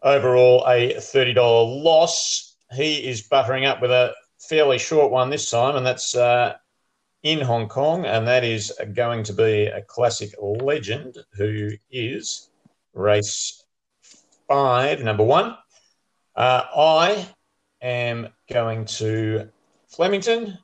overall 0.02 0.64
a 0.68 0.94
$30 0.94 1.34
loss. 1.82 2.54
He 2.72 3.08
is 3.08 3.22
buttering 3.22 3.64
up 3.64 3.82
with 3.82 3.90
a 3.90 4.14
fairly 4.38 4.78
short 4.78 5.10
one 5.10 5.30
this 5.30 5.50
time, 5.50 5.74
and 5.74 5.84
that's 5.84 6.14
uh, 6.14 6.54
in 7.24 7.40
Hong 7.40 7.68
Kong, 7.68 8.04
and 8.04 8.28
that 8.28 8.44
is 8.44 8.72
going 8.94 9.24
to 9.24 9.32
be 9.32 9.64
a 9.64 9.82
classic 9.82 10.34
legend 10.40 11.16
who 11.32 11.70
is 11.90 12.48
race 12.94 13.64
five, 14.46 15.00
number 15.00 15.24
one. 15.24 15.56
Uh, 16.40 16.64
I 16.74 17.28
am 17.82 18.28
going 18.50 18.86
to 18.86 19.50
Flemington, 19.88 20.56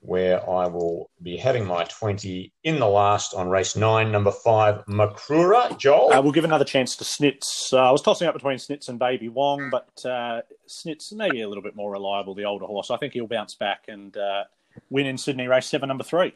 where 0.00 0.42
I 0.50 0.66
will 0.66 1.08
be 1.22 1.36
having 1.36 1.64
my 1.64 1.84
20 1.84 2.52
in 2.64 2.80
the 2.80 2.88
last 2.88 3.32
on 3.32 3.48
race 3.48 3.76
nine, 3.76 4.10
number 4.10 4.32
five, 4.32 4.84
Makrura. 4.86 5.78
Joel? 5.78 6.12
Uh, 6.12 6.20
we'll 6.20 6.32
give 6.32 6.42
another 6.42 6.64
chance 6.64 6.96
to 6.96 7.04
Snitz. 7.04 7.72
Uh, 7.72 7.76
I 7.76 7.92
was 7.92 8.02
tossing 8.02 8.26
up 8.26 8.34
between 8.34 8.58
Snitz 8.58 8.88
and 8.88 8.98
Baby 8.98 9.28
Wong, 9.28 9.70
but 9.70 9.92
uh, 10.04 10.42
Snitz 10.66 11.12
maybe 11.12 11.42
a 11.42 11.48
little 11.48 11.62
bit 11.62 11.76
more 11.76 11.92
reliable, 11.92 12.34
the 12.34 12.46
older 12.46 12.66
horse. 12.66 12.90
I 12.90 12.96
think 12.96 13.12
he'll 13.12 13.28
bounce 13.28 13.54
back 13.54 13.84
and 13.86 14.16
uh, 14.16 14.42
win 14.90 15.06
in 15.06 15.16
Sydney 15.16 15.46
race 15.46 15.66
seven, 15.66 15.86
number 15.86 16.02
three. 16.02 16.34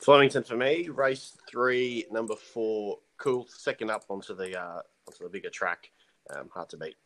Flemington 0.00 0.44
for 0.44 0.56
me, 0.56 0.88
race 0.88 1.36
three, 1.46 2.06
number 2.10 2.36
four, 2.36 3.00
cool. 3.18 3.46
Second 3.50 3.90
up 3.90 4.06
onto 4.08 4.34
the 4.34 4.58
uh, 4.58 4.80
onto 5.06 5.24
the 5.24 5.28
bigger 5.28 5.50
track, 5.50 5.90
um, 6.34 6.48
hard 6.54 6.70
to 6.70 6.78
beat. 6.78 6.96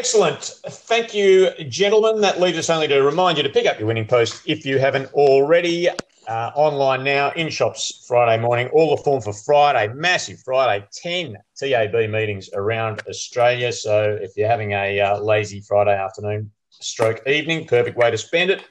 Excellent. 0.00 0.44
Thank 0.66 1.12
you, 1.12 1.50
gentlemen. 1.68 2.22
That 2.22 2.40
leaves 2.40 2.56
us 2.56 2.70
only 2.70 2.88
to 2.88 3.02
remind 3.02 3.36
you 3.36 3.42
to 3.42 3.50
pick 3.50 3.66
up 3.66 3.78
your 3.78 3.86
winning 3.86 4.06
post 4.06 4.40
if 4.46 4.64
you 4.64 4.78
haven't 4.78 5.12
already. 5.12 5.90
Uh, 6.26 6.50
online 6.54 7.04
now, 7.04 7.32
in 7.32 7.50
shops 7.50 8.06
Friday 8.08 8.40
morning. 8.40 8.68
All 8.68 8.96
the 8.96 9.02
form 9.02 9.20
for 9.20 9.34
Friday, 9.34 9.92
massive 9.92 10.40
Friday, 10.42 10.86
10 10.90 11.36
TAB 11.54 11.92
meetings 12.08 12.48
around 12.54 13.02
Australia. 13.10 13.70
So 13.74 14.18
if 14.22 14.30
you're 14.38 14.48
having 14.48 14.72
a 14.72 14.98
uh, 14.98 15.20
lazy 15.20 15.60
Friday 15.60 15.94
afternoon 15.94 16.50
stroke 16.70 17.20
evening, 17.26 17.66
perfect 17.66 17.98
way 17.98 18.10
to 18.10 18.16
spend 18.16 18.50
it. 18.50 18.64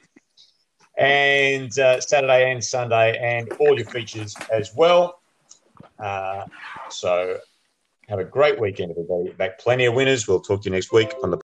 And 0.98 1.78
uh, 1.78 2.00
Saturday 2.00 2.50
and 2.50 2.62
Sunday, 2.62 3.16
and 3.18 3.52
all 3.60 3.76
your 3.76 3.86
features 3.86 4.34
as 4.50 4.74
well. 4.74 5.20
Uh, 5.96 6.46
so 6.88 7.38
have 8.10 8.18
a 8.18 8.24
great 8.24 8.60
weekend, 8.60 8.90
everybody. 8.90 9.30
Back 9.30 9.60
plenty 9.60 9.86
of 9.86 9.94
winners. 9.94 10.26
We'll 10.26 10.40
talk 10.40 10.62
to 10.62 10.64
you 10.68 10.72
next 10.72 10.92
week 10.92 11.14
on 11.22 11.30
the 11.30 11.38